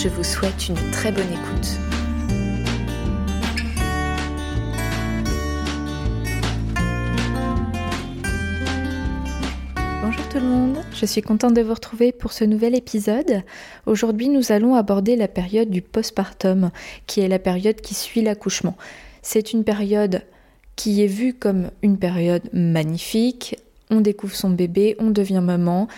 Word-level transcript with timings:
Je 0.00 0.08
vous 0.08 0.22
souhaite 0.22 0.68
une 0.68 0.76
très 0.92 1.10
bonne 1.10 1.24
écoute. 1.24 1.76
Bonjour 10.00 10.28
tout 10.28 10.38
le 10.38 10.44
monde, 10.44 10.76
je 10.94 11.04
suis 11.04 11.20
contente 11.20 11.54
de 11.54 11.62
vous 11.62 11.74
retrouver 11.74 12.12
pour 12.12 12.32
ce 12.32 12.44
nouvel 12.44 12.76
épisode. 12.76 13.42
Aujourd'hui 13.86 14.28
nous 14.28 14.52
allons 14.52 14.76
aborder 14.76 15.16
la 15.16 15.26
période 15.26 15.68
du 15.68 15.82
postpartum, 15.82 16.70
qui 17.08 17.20
est 17.20 17.28
la 17.28 17.40
période 17.40 17.80
qui 17.80 17.94
suit 17.94 18.22
l'accouchement. 18.22 18.76
C'est 19.22 19.52
une 19.52 19.64
période 19.64 20.22
qui 20.76 21.02
est 21.02 21.08
vue 21.08 21.34
comme 21.34 21.72
une 21.82 21.98
période 21.98 22.48
magnifique, 22.52 23.56
on 23.90 24.00
découvre 24.00 24.36
son 24.36 24.50
bébé, 24.50 24.94
on 25.00 25.10
devient 25.10 25.42
maman, 25.42 25.88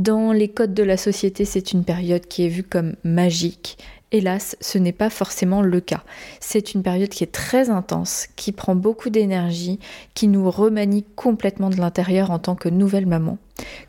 dans 0.00 0.32
les 0.32 0.48
codes 0.48 0.72
de 0.72 0.82
la 0.82 0.96
société, 0.96 1.44
c'est 1.44 1.72
une 1.72 1.84
période 1.84 2.26
qui 2.26 2.46
est 2.46 2.48
vue 2.48 2.62
comme 2.62 2.94
magique. 3.04 3.76
Hélas, 4.12 4.56
ce 4.62 4.78
n'est 4.78 4.92
pas 4.92 5.10
forcément 5.10 5.60
le 5.60 5.80
cas. 5.80 6.02
C'est 6.40 6.72
une 6.72 6.82
période 6.82 7.10
qui 7.10 7.22
est 7.22 7.32
très 7.32 7.68
intense, 7.68 8.26
qui 8.34 8.52
prend 8.52 8.74
beaucoup 8.74 9.10
d'énergie, 9.10 9.78
qui 10.14 10.26
nous 10.26 10.50
remanie 10.50 11.04
complètement 11.16 11.68
de 11.68 11.76
l'intérieur 11.76 12.30
en 12.30 12.38
tant 12.38 12.54
que 12.54 12.70
nouvelle 12.70 13.04
maman. 13.04 13.36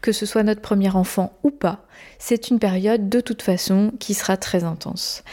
Que 0.02 0.12
ce 0.12 0.26
soit 0.26 0.44
notre 0.44 0.60
premier 0.60 0.94
enfant 0.94 1.32
ou 1.44 1.50
pas, 1.50 1.86
c'est 2.20 2.50
une 2.50 2.60
période 2.60 3.08
de 3.08 3.22
toute 3.22 3.42
façon 3.42 3.94
qui 4.00 4.14
sera 4.14 4.36
très 4.36 4.66
intense. 4.66 5.24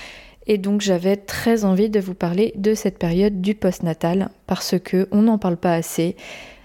Et 0.46 0.58
donc 0.58 0.80
j'avais 0.80 1.16
très 1.16 1.64
envie 1.64 1.90
de 1.90 1.98
vous 1.98 2.14
parler 2.14 2.52
de 2.54 2.74
cette 2.74 2.98
période 2.98 3.40
du 3.40 3.56
postnatal 3.56 4.30
parce 4.46 4.78
que 4.78 5.08
on 5.10 5.22
n'en 5.22 5.38
parle 5.38 5.56
pas 5.56 5.74
assez 5.74 6.14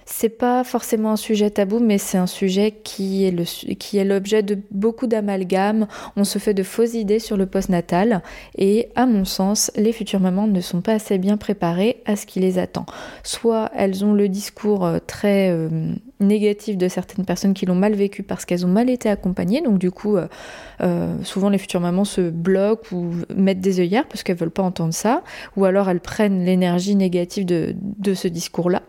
c'est 0.05 0.29
pas 0.29 0.63
forcément 0.63 1.11
un 1.11 1.17
sujet 1.17 1.49
tabou, 1.49 1.79
mais 1.79 1.97
c'est 1.97 2.17
un 2.17 2.27
sujet 2.27 2.71
qui 2.83 3.25
est 3.25 4.03
l'objet 4.03 4.43
de 4.43 4.57
beaucoup 4.71 5.07
d'amalgames. 5.07 5.87
On 6.15 6.23
se 6.23 6.39
fait 6.39 6.53
de 6.53 6.63
fausses 6.63 6.93
idées 6.93 7.19
sur 7.19 7.37
le 7.37 7.45
postnatal 7.45 8.21
et, 8.57 8.89
à 8.95 9.05
mon 9.05 9.25
sens, 9.25 9.71
les 9.75 9.91
futures 9.91 10.19
mamans 10.19 10.47
ne 10.47 10.61
sont 10.61 10.81
pas 10.81 10.93
assez 10.93 11.17
bien 11.17 11.37
préparées 11.37 12.01
à 12.05 12.15
ce 12.15 12.25
qui 12.25 12.39
les 12.39 12.59
attend. 12.59 12.85
Soit 13.23 13.71
elles 13.75 14.03
ont 14.03 14.13
le 14.13 14.29
discours 14.29 14.85
euh, 14.85 14.99
très 15.05 15.49
euh, 15.49 15.93
négatif 16.19 16.77
de 16.77 16.87
certaines 16.87 17.25
personnes 17.25 17.53
qui 17.53 17.65
l'ont 17.65 17.75
mal 17.75 17.93
vécu 17.93 18.23
parce 18.23 18.45
qu'elles 18.45 18.65
ont 18.65 18.69
mal 18.69 18.89
été 18.89 19.09
accompagnées, 19.09 19.61
donc 19.61 19.77
du 19.77 19.91
coup, 19.91 20.17
euh, 20.17 21.23
souvent 21.23 21.49
les 21.49 21.57
futures 21.57 21.79
mamans 21.79 22.05
se 22.05 22.29
bloquent 22.29 22.95
ou 22.95 23.11
mettent 23.35 23.59
des 23.59 23.79
œillères 23.79 24.07
parce 24.07 24.23
qu'elles 24.23 24.37
veulent 24.37 24.51
pas 24.51 24.63
entendre 24.63 24.93
ça, 24.93 25.23
ou 25.57 25.65
alors 25.65 25.89
elles 25.89 25.99
prennent 25.99 26.45
l'énergie 26.45 26.95
négative 26.95 27.45
de, 27.45 27.75
de 27.81 28.13
ce 28.13 28.27
discours-là, 28.27 28.83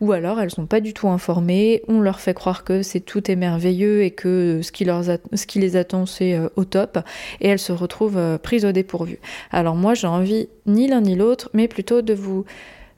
ou 0.00 0.12
alors 0.12 0.40
elles 0.40 0.50
sont 0.50 0.66
pas 0.66 0.80
du 0.80 0.94
tout 0.94 1.08
informées, 1.08 1.82
on 1.88 2.00
leur 2.00 2.20
fait 2.20 2.34
croire 2.34 2.64
que 2.64 2.82
c'est 2.82 3.00
tout 3.00 3.30
est 3.30 3.36
merveilleux 3.36 4.02
et 4.02 4.10
que 4.10 4.60
ce 4.62 4.72
qui, 4.72 4.84
les 5.60 5.76
attend 5.76 6.06
c'est 6.06 6.34
euh, 6.34 6.48
au 6.56 6.64
top, 6.64 6.98
et 7.40 7.48
elles 7.48 7.58
se 7.58 7.72
retrouvent 7.72 8.18
euh, 8.18 8.38
prises 8.38 8.64
au 8.64 8.72
dépourvu. 8.72 9.20
Alors 9.50 9.76
moi 9.76 9.94
j'ai 9.94 10.06
envie 10.06 10.48
ni 10.66 10.88
l'un 10.88 11.02
ni 11.02 11.14
l'autre, 11.14 11.50
mais 11.52 11.68
plutôt 11.68 12.02
de 12.02 12.14
vous 12.14 12.44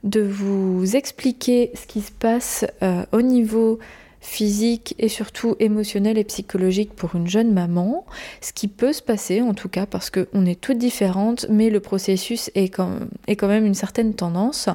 de 0.05 0.21
vous 0.21 0.97
expliquer 0.97 1.71
ce 1.75 1.87
qui 1.87 2.01
se 2.01 2.13
passe 2.13 2.65
euh, 2.83 3.05
au 3.13 3.23
niveau 3.23 3.79
physique 4.23 4.95
et 4.99 5.09
surtout 5.09 5.57
émotionnel 5.59 6.17
et 6.17 6.25
psychologique 6.25 6.95
pour 6.95 7.17
une 7.17 7.27
jeune 7.27 7.53
maman, 7.53 8.07
ce 8.41 8.53
qui 8.53 8.69
peut 8.69 8.93
se 8.93 9.03
passer 9.03 9.43
en 9.43 9.53
tout 9.53 9.69
cas 9.69 9.85
parce 9.85 10.11
qu'on 10.11 10.47
est 10.47 10.61
toutes 10.61 10.79
différentes, 10.79 11.47
mais 11.51 11.71
le 11.71 11.81
processus 11.81 12.51
est 12.55 12.69
quand, 12.69 13.01
même 13.43 13.67
une 13.67 13.75
certaine 13.75 14.15
tendance, 14.15 14.69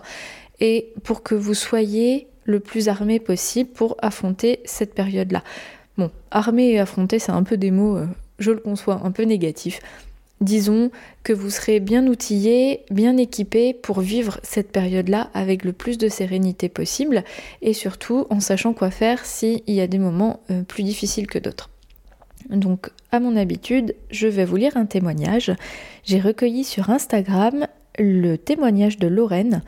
et 0.59 0.89
pour 1.03 1.23
que 1.23 1.33
vous 1.33 1.53
soyez 1.53 2.27
le 2.43 2.59
plus 2.59 2.89
armé 2.89 3.19
possible 3.19 3.69
pour 3.69 3.95
affronter 3.99 4.59
cette 4.65 4.93
période-là. 4.93 5.43
Bon, 5.97 6.11
armé 6.29 6.71
et 6.71 6.79
affronter, 6.79 7.17
c'est 7.17 7.31
un 7.31 7.43
peu 7.43 7.57
des 7.57 7.71
mots, 7.71 7.97
euh, 7.97 8.05
je 8.39 8.51
le 8.51 8.59
conçois, 8.59 9.01
un 9.03 9.11
peu 9.11 9.23
négatifs. 9.23 9.79
Disons 10.39 10.91
que 11.23 11.33
vous 11.33 11.49
serez 11.49 11.79
bien 11.79 12.05
outillé, 12.05 12.81
bien 12.91 13.17
équipé 13.17 13.73
pour 13.73 14.01
vivre 14.01 14.39
cette 14.43 14.71
période-là 14.71 15.31
avec 15.33 15.63
le 15.63 15.73
plus 15.73 15.97
de 15.97 16.09
sérénité 16.09 16.69
possible 16.69 17.23
et 17.63 17.73
surtout 17.73 18.27
en 18.29 18.39
sachant 18.39 18.73
quoi 18.73 18.91
faire 18.91 19.25
s'il 19.25 19.61
y 19.67 19.81
a 19.81 19.87
des 19.87 19.97
moments 19.97 20.41
euh, 20.51 20.61
plus 20.61 20.83
difficiles 20.83 21.27
que 21.27 21.39
d'autres. 21.39 21.69
Donc, 22.49 22.91
à 23.11 23.19
mon 23.19 23.35
habitude, 23.35 23.95
je 24.11 24.27
vais 24.27 24.45
vous 24.45 24.57
lire 24.57 24.77
un 24.77 24.85
témoignage. 24.85 25.51
J'ai 26.03 26.19
recueilli 26.19 26.63
sur 26.63 26.91
Instagram 26.91 27.67
le 27.97 28.37
témoignage 28.37 28.99
de 28.99 29.07
Lorraine 29.07 29.63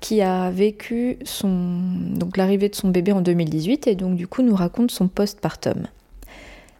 qui 0.00 0.20
a 0.22 0.50
vécu 0.50 1.18
son 1.24 1.80
l'arrivée 2.36 2.68
de 2.68 2.74
son 2.74 2.88
bébé 2.88 3.12
en 3.12 3.20
2018 3.20 3.86
et 3.86 3.94
donc 3.94 4.16
du 4.16 4.26
coup 4.26 4.42
nous 4.42 4.54
raconte 4.54 4.90
son 4.90 5.08
postpartum. 5.08 5.86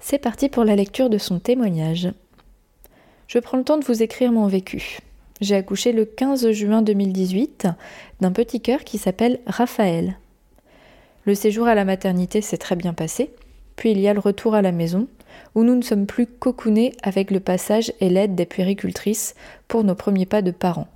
C'est 0.01 0.19
parti 0.19 0.49
pour 0.49 0.65
la 0.65 0.77
lecture 0.77 1.09
de 1.09 1.19
son 1.19 1.39
témoignage. 1.39 2.09
Je 3.27 3.39
prends 3.39 3.57
le 3.57 3.65
temps 3.65 3.79
de 3.79 3.85
vous 3.85 4.03
écrire 4.03 4.33
mon 4.33 4.47
vécu. 4.47 4.99
J'ai 5.41 5.57
accouché 5.57 5.93
le 5.93 6.05
15 6.05 6.51
juin 6.53 6.83
2018 6.83 7.69
d'un 8.21 8.33
petit 8.33 8.61
cœur 8.61 8.85
qui 8.85 8.99
s'appelle 8.99 9.41
Raphaël. 9.47 10.19
Le 11.25 11.35
séjour 11.35 11.67
à 11.67 11.75
la 11.75 11.85
maternité 11.85 12.43
s'est 12.43 12.59
très 12.59 12.77
bien 12.77 12.93
passé, 12.93 13.31
puis 13.77 13.91
il 13.91 14.01
y 14.01 14.09
a 14.09 14.15
le 14.15 14.21
retour 14.21 14.55
à 14.55 14.63
la 14.63 14.73
maison, 14.73 15.09
où 15.55 15.65
nous 15.65 15.75
ne 15.75 15.83
sommes 15.83 16.07
plus 16.07 16.27
cocoonés 16.27 16.93
avec 17.03 17.31
le 17.31 17.41
passage 17.41 17.93
et 18.01 18.11
l'aide 18.11 18.35
des 18.35 18.47
puéricultrices 18.47 19.35
pour 19.69 19.85
nos 19.85 19.95
premiers 19.95 20.27
pas 20.27 20.43
de 20.43 20.51
parents. 20.51 20.89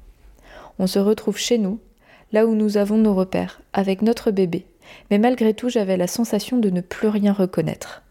On 0.78 0.86
se 0.86 0.98
retrouve 0.98 1.38
chez 1.38 1.58
nous, 1.58 1.80
là 2.32 2.46
où 2.46 2.54
nous 2.54 2.76
avons 2.76 2.98
nos 2.98 3.14
repères, 3.14 3.62
avec 3.72 4.02
notre 4.02 4.30
bébé, 4.30 4.66
mais 5.10 5.18
malgré 5.18 5.54
tout 5.54 5.70
j'avais 5.70 5.96
la 5.96 6.06
sensation 6.06 6.58
de 6.58 6.70
ne 6.70 6.82
plus 6.82 7.08
rien 7.08 7.32
reconnaître. 7.32 8.02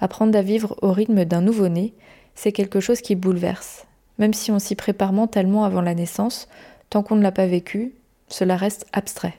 Apprendre 0.00 0.38
à 0.38 0.42
vivre 0.42 0.76
au 0.82 0.92
rythme 0.92 1.24
d'un 1.24 1.40
nouveau-né, 1.40 1.94
c'est 2.36 2.52
quelque 2.52 2.78
chose 2.78 3.00
qui 3.00 3.16
bouleverse. 3.16 3.86
Même 4.18 4.34
si 4.34 4.52
on 4.52 4.60
s'y 4.60 4.76
prépare 4.76 5.12
mentalement 5.12 5.64
avant 5.64 5.80
la 5.80 5.94
naissance, 5.94 6.48
tant 6.88 7.02
qu'on 7.02 7.16
ne 7.16 7.22
l'a 7.22 7.32
pas 7.32 7.46
vécu, 7.46 7.94
cela 8.28 8.56
reste 8.56 8.86
abstrait. 8.92 9.34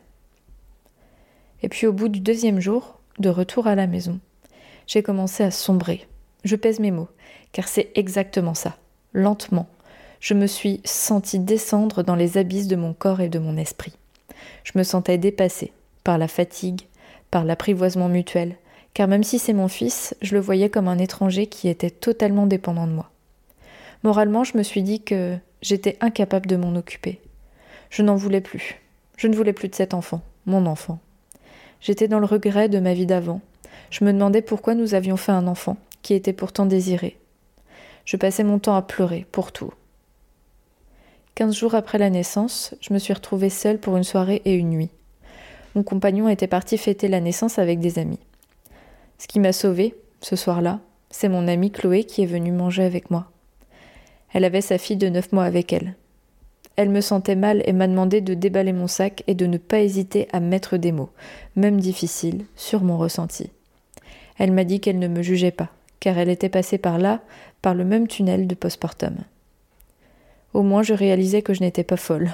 Et 1.61 1.69
puis 1.69 1.87
au 1.87 1.93
bout 1.93 2.09
du 2.09 2.19
deuxième 2.19 2.59
jour, 2.59 2.99
de 3.19 3.29
retour 3.29 3.67
à 3.67 3.75
la 3.75 3.87
maison, 3.87 4.19
j'ai 4.85 5.01
commencé 5.01 5.43
à 5.43 5.51
sombrer. 5.51 6.07
Je 6.43 6.55
pèse 6.55 6.79
mes 6.79 6.91
mots, 6.91 7.09
car 7.51 7.67
c'est 7.67 7.91
exactement 7.95 8.53
ça. 8.53 8.77
Lentement, 9.13 9.67
je 10.19 10.33
me 10.33 10.47
suis 10.47 10.81
senti 10.83 11.39
descendre 11.39 12.03
dans 12.03 12.15
les 12.15 12.37
abysses 12.37 12.67
de 12.67 12.75
mon 12.75 12.93
corps 12.93 13.21
et 13.21 13.29
de 13.29 13.39
mon 13.39 13.57
esprit. 13.57 13.93
Je 14.63 14.73
me 14.75 14.83
sentais 14.83 15.17
dépassée 15.17 15.71
par 16.03 16.17
la 16.17 16.27
fatigue, 16.27 16.81
par 17.31 17.43
l'apprivoisement 17.43 18.09
mutuel, 18.09 18.55
car 18.97 19.07
même 19.07 19.23
si 19.23 19.37
c'est 19.37 19.53
mon 19.53 19.67
fils, 19.67 20.15
je 20.23 20.33
le 20.33 20.41
voyais 20.41 20.71
comme 20.71 20.87
un 20.87 20.97
étranger 20.97 21.45
qui 21.45 21.67
était 21.67 21.91
totalement 21.91 22.47
dépendant 22.47 22.87
de 22.87 22.93
moi. 22.93 23.11
Moralement, 24.01 24.43
je 24.43 24.57
me 24.57 24.63
suis 24.63 24.81
dit 24.81 25.03
que 25.03 25.37
j'étais 25.61 25.99
incapable 26.01 26.47
de 26.47 26.55
m'en 26.55 26.73
occuper. 26.75 27.21
Je 27.91 28.01
n'en 28.01 28.15
voulais 28.15 28.41
plus. 28.41 28.81
Je 29.15 29.27
ne 29.27 29.35
voulais 29.35 29.53
plus 29.53 29.67
de 29.67 29.75
cet 29.75 29.93
enfant, 29.93 30.23
mon 30.47 30.65
enfant. 30.65 30.97
J'étais 31.79 32.07
dans 32.07 32.17
le 32.17 32.25
regret 32.25 32.69
de 32.69 32.79
ma 32.79 32.95
vie 32.95 33.05
d'avant. 33.05 33.39
Je 33.91 34.03
me 34.03 34.11
demandais 34.11 34.41
pourquoi 34.41 34.73
nous 34.73 34.95
avions 34.95 35.15
fait 35.15 35.31
un 35.31 35.45
enfant, 35.45 35.77
qui 36.01 36.15
était 36.15 36.33
pourtant 36.33 36.65
désiré. 36.65 37.19
Je 38.03 38.17
passais 38.17 38.43
mon 38.43 38.57
temps 38.57 38.75
à 38.75 38.81
pleurer 38.81 39.27
pour 39.31 39.51
tout. 39.51 39.73
Quinze 41.35 41.55
jours 41.55 41.75
après 41.75 41.99
la 41.99 42.09
naissance, 42.09 42.73
je 42.81 42.95
me 42.95 42.97
suis 42.97 43.13
retrouvée 43.13 43.51
seule 43.51 43.77
pour 43.77 43.95
une 43.95 44.03
soirée 44.03 44.41
et 44.45 44.55
une 44.55 44.71
nuit. 44.71 44.89
Mon 45.75 45.83
compagnon 45.83 46.29
était 46.29 46.47
parti 46.47 46.79
fêter 46.79 47.07
la 47.07 47.19
naissance 47.19 47.59
avec 47.59 47.79
des 47.79 47.99
amis. 47.99 48.17
Ce 49.17 49.27
qui 49.27 49.39
m'a 49.39 49.53
sauvée, 49.53 49.95
ce 50.21 50.35
soir-là, 50.35 50.79
c'est 51.09 51.29
mon 51.29 51.47
amie 51.47 51.71
Chloé 51.71 52.03
qui 52.03 52.23
est 52.23 52.27
venue 52.27 52.51
manger 52.51 52.83
avec 52.83 53.09
moi. 53.09 53.31
Elle 54.33 54.45
avait 54.45 54.61
sa 54.61 54.77
fille 54.77 54.97
de 54.97 55.09
neuf 55.09 55.31
mois 55.31 55.45
avec 55.45 55.73
elle. 55.73 55.95
Elle 56.75 56.89
me 56.89 57.01
sentait 57.01 57.35
mal 57.35 57.63
et 57.65 57.73
m'a 57.73 57.87
demandé 57.87 58.21
de 58.21 58.35
déballer 58.35 58.73
mon 58.73 58.87
sac 58.87 59.23
et 59.25 59.33
de 59.33 59.47
ne 59.47 59.57
pas 59.57 59.79
hésiter 59.79 60.27
à 60.31 60.39
mettre 60.39 60.77
des 60.77 60.91
mots, 60.91 61.09
même 61.55 61.79
difficiles, 61.79 62.45
sur 62.55 62.83
mon 62.83 62.97
ressenti. 62.97 63.49
Elle 64.37 64.51
m'a 64.51 64.63
dit 64.63 64.79
qu'elle 64.79 64.99
ne 64.99 65.07
me 65.07 65.23
jugeait 65.23 65.51
pas, 65.51 65.69
car 65.99 66.19
elle 66.19 66.29
était 66.29 66.49
passée 66.49 66.77
par 66.77 66.99
là, 66.99 67.21
par 67.63 67.73
le 67.73 67.83
même 67.83 68.07
tunnel 68.07 68.45
de 68.45 68.53
postpartum. 68.53 69.15
Au 70.53 70.61
moins 70.61 70.83
je 70.83 70.93
réalisais 70.93 71.41
que 71.41 71.55
je 71.55 71.61
n'étais 71.61 71.83
pas 71.83 71.97
folle. 71.97 72.31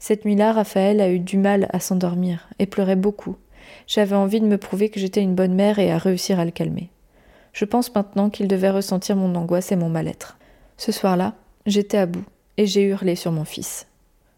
Cette 0.00 0.24
nuit-là, 0.24 0.52
Raphaël 0.52 1.00
a 1.00 1.10
eu 1.10 1.20
du 1.20 1.36
mal 1.36 1.68
à 1.72 1.78
s'endormir 1.78 2.48
et 2.58 2.66
pleurait 2.66 2.96
beaucoup, 2.96 3.36
j'avais 3.90 4.14
envie 4.14 4.40
de 4.40 4.46
me 4.46 4.56
prouver 4.56 4.88
que 4.88 5.00
j'étais 5.00 5.20
une 5.20 5.34
bonne 5.34 5.52
mère 5.52 5.80
et 5.80 5.90
à 5.90 5.98
réussir 5.98 6.38
à 6.38 6.44
le 6.44 6.52
calmer. 6.52 6.90
Je 7.52 7.64
pense 7.64 7.92
maintenant 7.92 8.30
qu'il 8.30 8.46
devait 8.46 8.70
ressentir 8.70 9.16
mon 9.16 9.34
angoisse 9.34 9.72
et 9.72 9.76
mon 9.76 9.88
mal-être. 9.88 10.38
Ce 10.76 10.92
soir-là, 10.92 11.34
j'étais 11.66 11.98
à 11.98 12.06
bout 12.06 12.22
et 12.56 12.66
j'ai 12.66 12.82
hurlé 12.82 13.16
sur 13.16 13.32
mon 13.32 13.44
fils. 13.44 13.88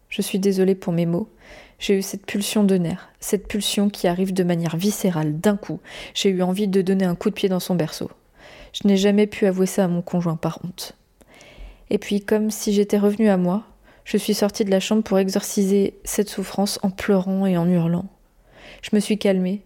Je 0.09 0.23
suis 0.23 0.39
désolée 0.39 0.73
pour 0.73 0.91
mes 0.91 1.05
mots. 1.05 1.29
J'ai 1.77 1.99
eu 1.99 2.01
cette 2.01 2.25
pulsion 2.25 2.63
de 2.63 2.77
nerfs, 2.77 3.09
cette 3.19 3.47
pulsion 3.47 3.89
qui 3.89 4.07
arrive 4.07 4.33
de 4.33 4.43
manière 4.43 4.75
viscérale 4.75 5.39
d'un 5.39 5.55
coup. 5.55 5.79
J'ai 6.15 6.29
eu 6.29 6.41
envie 6.41 6.67
de 6.67 6.81
donner 6.81 7.05
un 7.05 7.15
coup 7.15 7.29
de 7.29 7.35
pied 7.35 7.49
dans 7.49 7.59
son 7.59 7.75
berceau. 7.75 8.09
Je 8.73 8.87
n'ai 8.87 8.97
jamais 8.97 9.27
pu 9.27 9.45
avouer 9.45 9.67
ça 9.67 9.83
à 9.83 9.87
mon 9.87 10.01
conjoint 10.01 10.35
par 10.35 10.57
honte. 10.65 10.97
Et 11.91 11.99
puis, 11.99 12.21
comme 12.21 12.49
si 12.49 12.73
j'étais 12.73 12.97
revenue 12.97 13.29
à 13.29 13.37
moi, 13.37 13.65
je 14.03 14.17
suis 14.17 14.33
sortie 14.33 14.65
de 14.65 14.71
la 14.71 14.79
chambre 14.79 15.03
pour 15.03 15.19
exorciser 15.19 15.93
cette 16.05 16.29
souffrance 16.29 16.79
en 16.81 16.89
pleurant 16.89 17.45
et 17.45 17.55
en 17.55 17.69
hurlant. 17.69 18.05
Je 18.83 18.89
me 18.93 18.99
suis 18.99 19.17
calmée 19.17 19.61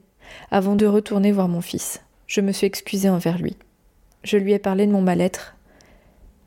avant 0.52 0.76
de 0.76 0.86
retourner 0.86 1.32
voir 1.32 1.48
mon 1.48 1.62
fils. 1.62 2.02
Je 2.28 2.40
me 2.40 2.52
suis 2.52 2.68
excusée 2.68 3.10
envers 3.10 3.40
lui. 3.40 3.58
Je 4.24 4.38
lui 4.38 4.54
ai 4.54 4.60
parlé 4.60 4.86
de 4.86 4.92
mon 4.92 5.02
mal-être, 5.02 5.56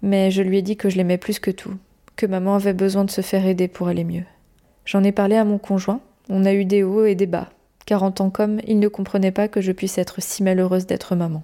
mais 0.03 0.31
je 0.31 0.41
lui 0.41 0.59
ai 0.59 0.63
dit 0.63 0.77
que 0.77 0.89
je 0.89 0.97
l'aimais 0.97 1.19
plus 1.19 1.41
que 1.41 1.51
tout, 1.51 1.75
que 2.15 2.27
maman 2.27 2.55
avait 2.55 2.73
besoin 2.73 3.05
de 3.05 3.11
se 3.11 3.23
faire 3.23 3.45
aider 3.45 3.67
pour 3.67 3.89
aller 3.89 4.05
mieux. 4.05 4.25
J'en 4.85 5.03
ai 5.03 5.11
parlé 5.11 5.35
à 5.35 5.45
mon 5.45 5.59
conjoint, 5.59 6.01
on 6.29 6.45
a 6.45 6.53
eu 6.53 6.65
des 6.65 6.85
hauts 6.85 7.05
et 7.05 7.17
des 7.17 7.27
bas, 7.27 7.51
car 7.87 8.05
en 8.05 8.13
tant 8.13 8.31
qu'homme, 8.31 8.61
il 8.67 8.79
ne 8.79 8.89
comprenait 8.89 9.33
pas 9.33 9.49
que 9.49 9.61
je 9.61 9.73
puisse 9.73 9.99
être 9.99 10.23
si 10.23 10.45
malheureuse 10.45 10.87
d'être 10.87 11.17
maman. 11.17 11.43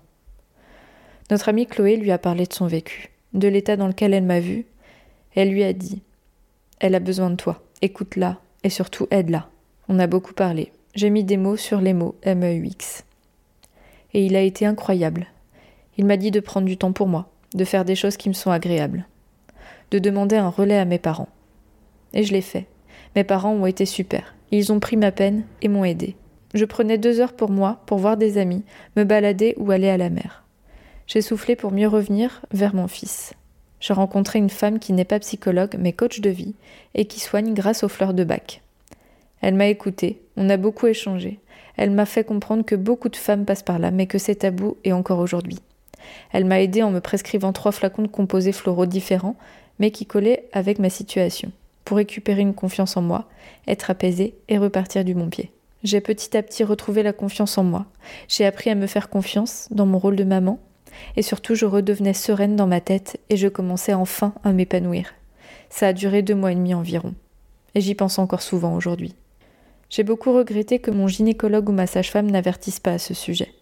Notre 1.33 1.49
amie 1.49 1.67
Chloé 1.67 1.97
lui 1.97 2.13
a 2.13 2.19
parlé 2.19 2.47
de 2.47 2.53
son 2.53 2.69
vécu, 2.69 3.11
de 3.35 3.49
l'état 3.49 3.77
dans 3.77 3.89
lequel 3.89 4.15
elle 4.15 4.25
m'a 4.25 4.39
vue. 4.39 4.65
Elle 5.35 5.51
lui 5.51 5.65
a 5.65 5.73
dit 5.73 6.03
Elle 6.79 6.95
a 6.95 7.01
besoin 7.01 7.31
de 7.31 7.37
toi, 7.37 7.63
écoute-la 7.83 8.39
et 8.63 8.71
surtout 8.71 9.09
aide-la. 9.11 9.49
On 9.89 9.99
a 9.99 10.07
beaucoup 10.07 10.35
parlé. 10.35 10.71
J'ai 10.97 11.11
mis 11.11 11.25
des 11.25 11.37
mots 11.37 11.59
sur 11.59 11.83
les 11.83 11.93
mots 11.93 12.15
M-E-U-X. 12.23 13.05
Et 14.15 14.25
il 14.25 14.35
a 14.35 14.41
été 14.41 14.65
incroyable. 14.65 15.27
Il 15.99 16.07
m'a 16.07 16.17
dit 16.17 16.31
de 16.31 16.41
prendre 16.41 16.67
du 16.67 16.79
temps 16.79 16.93
pour 16.93 17.07
moi, 17.07 17.29
de 17.55 17.67
faire 17.67 17.85
des 17.85 17.95
choses 17.95 18.17
qui 18.17 18.31
me 18.31 18.35
sont 18.35 18.51
agréables, 18.51 19.07
de 19.91 19.99
demander 19.99 20.37
un 20.37 20.49
relais 20.49 20.79
à 20.79 20.87
mes 20.87 20.99
parents. 20.99 21.29
Et 22.15 22.23
je 22.23 22.33
l'ai 22.33 22.41
fait. 22.41 22.65
Mes 23.15 23.25
parents 23.25 23.53
ont 23.53 23.67
été 23.67 23.85
super. 23.85 24.35
Ils 24.53 24.73
ont 24.73 24.81
pris 24.81 24.97
ma 24.97 25.13
peine 25.13 25.45
et 25.61 25.69
m'ont 25.69 25.85
aidé. 25.85 26.17
Je 26.55 26.65
prenais 26.65 26.97
deux 26.97 27.21
heures 27.21 27.35
pour 27.35 27.51
moi, 27.51 27.83
pour 27.85 27.99
voir 27.99 28.17
des 28.17 28.39
amis, 28.39 28.65
me 28.97 29.05
balader 29.05 29.53
ou 29.59 29.71
aller 29.73 29.91
à 29.91 29.99
la 29.99 30.09
mer. 30.09 30.45
J'ai 31.07 31.21
soufflé 31.21 31.57
pour 31.57 31.73
mieux 31.73 31.89
revenir 31.89 32.41
vers 32.53 32.75
mon 32.75 32.89
fils. 32.89 33.35
J'ai 33.81 33.93
rencontré 33.93 34.39
une 34.39 34.49
femme 34.49 34.79
qui 34.79 34.95
n'est 34.95 35.05
pas 35.05 35.19
psychologue 35.19 35.77
mais 35.79 35.93
coach 35.93 36.23
de 36.23 36.31
vie 36.31 36.55
et 36.95 37.05
qui 37.05 37.21
soigne 37.21 37.53
grâce 37.53 37.85
aux 37.85 37.91
fleurs 37.91 38.15
de 38.15 38.25
bac. 38.25 38.63
Elle 39.47 39.55
m'a 39.55 39.69
écouté, 39.69 40.21
on 40.37 40.51
a 40.51 40.57
beaucoup 40.57 40.89
échangé. 40.89 41.39
Elle 41.77 41.93
m'a 41.93 42.05
fait 42.05 42.25
comprendre 42.25 42.65
que 42.65 42.75
beaucoup 42.75 43.09
de 43.09 43.15
femmes 43.15 43.45
passent 43.45 43.63
par 43.63 43.79
là, 43.79 43.93
mais 43.93 44.09
que 44.09 44.19
c'est 44.19 44.35
tabou 44.35 44.77
et 44.83 44.93
encore 44.93 45.21
aujourd'hui. 45.21 45.61
Elle 46.33 46.47
m'a 46.47 46.61
aidé 46.61 46.83
en 46.83 46.91
me 46.91 46.99
prescrivant 46.99 47.53
trois 47.53 47.71
flacons 47.71 48.03
de 48.03 48.09
composés 48.09 48.51
floraux 48.51 48.87
différents, 48.87 49.37
mais 49.79 49.93
qui 49.93 50.05
collaient 50.05 50.49
avec 50.53 50.81
ma 50.81 50.91
situation, 50.91 51.53
pour 51.85 51.99
récupérer 51.99 52.41
une 52.41 52.55
confiance 52.55 52.97
en 52.97 53.03
moi, 53.03 53.27
être 53.69 53.89
apaisée 53.89 54.35
et 54.49 54.59
repartir 54.59 55.05
du 55.05 55.15
bon 55.15 55.29
pied. 55.29 55.53
J'ai 55.85 56.01
petit 56.01 56.37
à 56.37 56.43
petit 56.43 56.65
retrouvé 56.65 57.05
la 57.05 57.13
confiance 57.13 57.57
en 57.57 57.63
moi. 57.63 57.87
J'ai 58.27 58.47
appris 58.47 58.71
à 58.71 58.75
me 58.75 58.89
faire 58.89 59.09
confiance 59.09 59.69
dans 59.71 59.87
mon 59.87 60.01
rôle 60.01 60.17
de 60.17 60.25
maman, 60.25 60.59
et 61.15 61.23
surtout 61.23 61.55
je 61.55 61.67
redevenais 61.67 62.15
sereine 62.15 62.57
dans 62.57 62.67
ma 62.67 62.81
tête 62.81 63.21
et 63.31 63.37
je 63.37 63.47
commençais 63.47 63.95
enfin 63.95 64.35
à 64.43 64.51
m'épanouir. 64.51 65.15
Ça 65.71 65.87
a 65.87 65.93
duré 65.93 66.23
deux 66.23 66.35
mois 66.35 66.51
et 66.51 66.57
demi 66.57 66.75
environ. 66.75 67.15
Et 67.77 67.81
j'y 67.81 67.95
pense 67.95 68.19
encore 68.19 68.43
souvent 68.43 68.75
aujourd'hui. 68.75 69.15
J'ai 69.91 70.03
beaucoup 70.03 70.33
regretté 70.33 70.79
que 70.79 70.91
mon 70.91 71.07
gynécologue 71.07 71.69
ou 71.69 71.73
ma 71.73 71.87
sage-femme 71.87 72.31
n'avertisse 72.31 72.81
pas 72.81 72.93
à 72.93 72.99
ce 72.99 73.15
sujet. 73.15 73.53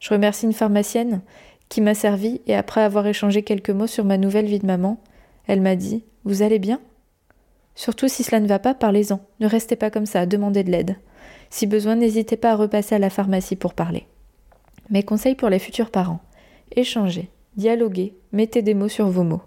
Je 0.00 0.10
remercie 0.10 0.46
une 0.46 0.52
pharmacienne 0.52 1.20
qui 1.68 1.80
m'a 1.80 1.94
servi 1.94 2.40
et 2.46 2.54
après 2.54 2.80
avoir 2.80 3.06
échangé 3.06 3.42
quelques 3.42 3.70
mots 3.70 3.86
sur 3.86 4.04
ma 4.04 4.18
nouvelle 4.18 4.46
vie 4.46 4.58
de 4.58 4.66
maman, 4.66 5.00
elle 5.46 5.60
m'a 5.60 5.76
dit 5.76 6.02
Vous 6.24 6.42
allez 6.42 6.58
bien? 6.58 6.80
Surtout 7.74 8.08
si 8.08 8.24
cela 8.24 8.40
ne 8.40 8.48
va 8.48 8.58
pas, 8.58 8.74
parlez-en. 8.74 9.20
Ne 9.38 9.46
restez 9.46 9.76
pas 9.76 9.90
comme 9.90 10.06
ça, 10.06 10.26
demandez 10.26 10.64
de 10.64 10.70
l'aide. 10.70 10.96
Si 11.48 11.66
besoin, 11.66 11.96
n'hésitez 11.96 12.36
pas 12.36 12.52
à 12.52 12.56
repasser 12.56 12.94
à 12.94 12.98
la 12.98 13.10
pharmacie 13.10 13.56
pour 13.56 13.74
parler. 13.74 14.06
Mes 14.90 15.02
conseils 15.02 15.34
pour 15.34 15.48
les 15.48 15.58
futurs 15.58 15.90
parents. 15.90 16.20
Échangez, 16.74 17.30
dialoguez, 17.56 18.14
mettez 18.32 18.62
des 18.62 18.74
mots 18.74 18.88
sur 18.88 19.08
vos 19.08 19.22
mots. 19.22 19.42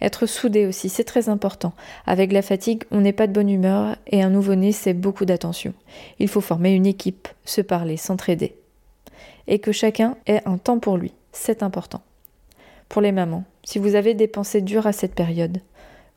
Être 0.00 0.26
soudé 0.26 0.66
aussi, 0.66 0.88
c'est 0.88 1.04
très 1.04 1.28
important. 1.28 1.72
Avec 2.06 2.32
la 2.32 2.42
fatigue, 2.42 2.84
on 2.90 3.00
n'est 3.00 3.12
pas 3.12 3.26
de 3.26 3.32
bonne 3.32 3.50
humeur 3.50 3.96
et 4.06 4.22
un 4.22 4.30
nouveau-né, 4.30 4.72
c'est 4.72 4.94
beaucoup 4.94 5.24
d'attention. 5.24 5.72
Il 6.18 6.28
faut 6.28 6.40
former 6.40 6.72
une 6.72 6.86
équipe, 6.86 7.28
se 7.44 7.60
parler, 7.60 7.96
s'entraider 7.96 8.56
et 9.46 9.58
que 9.58 9.72
chacun 9.72 10.16
ait 10.26 10.42
un 10.46 10.58
temps 10.58 10.78
pour 10.78 10.96
lui. 10.96 11.12
C'est 11.32 11.62
important. 11.62 12.02
Pour 12.88 13.02
les 13.02 13.12
mamans, 13.12 13.44
si 13.64 13.78
vous 13.78 13.94
avez 13.94 14.14
des 14.14 14.28
pensées 14.28 14.60
dures 14.60 14.86
à 14.86 14.92
cette 14.92 15.14
période, 15.14 15.60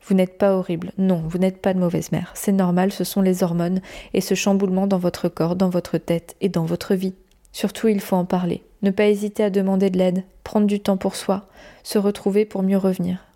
vous 0.06 0.14
n'êtes 0.14 0.38
pas 0.38 0.54
horrible. 0.54 0.92
Non, 0.96 1.22
vous 1.26 1.38
n'êtes 1.38 1.60
pas 1.60 1.74
de 1.74 1.80
mauvaise 1.80 2.12
mère. 2.12 2.32
C'est 2.34 2.52
normal, 2.52 2.92
ce 2.92 3.04
sont 3.04 3.20
les 3.20 3.42
hormones 3.42 3.80
et 4.14 4.20
ce 4.20 4.34
chamboulement 4.34 4.86
dans 4.86 4.98
votre 4.98 5.28
corps, 5.28 5.56
dans 5.56 5.70
votre 5.70 5.98
tête 5.98 6.36
et 6.40 6.48
dans 6.48 6.64
votre 6.64 6.94
vie. 6.94 7.14
Surtout, 7.52 7.88
il 7.88 8.00
faut 8.00 8.16
en 8.16 8.24
parler. 8.24 8.62
Ne 8.82 8.90
pas 8.90 9.06
hésiter 9.06 9.42
à 9.42 9.50
demander 9.50 9.90
de 9.90 9.98
l'aide, 9.98 10.24
prendre 10.44 10.66
du 10.66 10.80
temps 10.80 10.96
pour 10.96 11.16
soi, 11.16 11.48
se 11.82 11.98
retrouver 11.98 12.44
pour 12.44 12.62
mieux 12.62 12.78
revenir. 12.78 13.27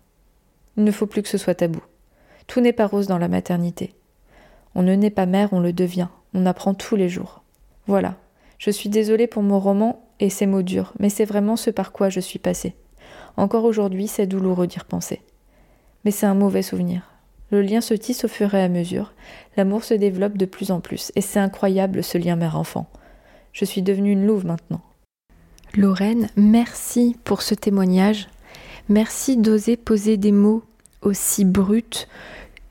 Il 0.77 0.83
ne 0.83 0.91
faut 0.91 1.07
plus 1.07 1.21
que 1.21 1.29
ce 1.29 1.37
soit 1.37 1.55
tabou. 1.55 1.81
Tout 2.47 2.61
n'est 2.61 2.73
pas 2.73 2.87
rose 2.87 3.07
dans 3.07 3.17
la 3.17 3.27
maternité. 3.27 3.93
On 4.75 4.81
ne 4.81 4.95
naît 4.95 5.09
pas 5.09 5.25
mère, 5.25 5.53
on 5.53 5.59
le 5.59 5.73
devient. 5.73 6.07
On 6.33 6.45
apprend 6.45 6.73
tous 6.73 6.95
les 6.95 7.09
jours. 7.09 7.43
Voilà, 7.85 8.15
je 8.57 8.71
suis 8.71 8.89
désolée 8.89 9.27
pour 9.27 9.43
mon 9.43 9.59
roman 9.59 10.05
et 10.19 10.29
ses 10.29 10.45
mots 10.45 10.61
durs, 10.61 10.93
mais 10.99 11.09
c'est 11.09 11.25
vraiment 11.25 11.55
ce 11.55 11.69
par 11.69 11.91
quoi 11.91 12.09
je 12.09 12.19
suis 12.19 12.39
passée. 12.39 12.75
Encore 13.37 13.65
aujourd'hui, 13.65 14.07
c'est 14.07 14.27
douloureux 14.27 14.67
d'y 14.67 14.79
repenser. 14.79 15.21
Mais 16.05 16.11
c'est 16.11 16.25
un 16.25 16.33
mauvais 16.33 16.61
souvenir. 16.61 17.09
Le 17.51 17.61
lien 17.61 17.81
se 17.81 17.93
tisse 17.93 18.25
au 18.25 18.27
fur 18.27 18.55
et 18.55 18.63
à 18.63 18.69
mesure, 18.69 19.13
l'amour 19.57 19.83
se 19.83 19.93
développe 19.93 20.37
de 20.37 20.45
plus 20.45 20.71
en 20.71 20.79
plus, 20.79 21.11
et 21.15 21.21
c'est 21.21 21.39
incroyable 21.39 22.03
ce 22.03 22.17
lien 22.17 22.35
mère-enfant. 22.35 22.87
Je 23.51 23.65
suis 23.65 23.83
devenue 23.83 24.11
une 24.11 24.25
louve 24.25 24.45
maintenant. 24.45 24.81
Lorraine, 25.75 26.29
merci 26.35 27.15
pour 27.23 27.41
ce 27.41 27.53
témoignage. 27.53 28.27
Merci 28.89 29.37
d'oser 29.37 29.77
poser 29.77 30.17
des 30.17 30.31
mots 30.31 30.63
aussi 31.01 31.45
bruts 31.45 32.07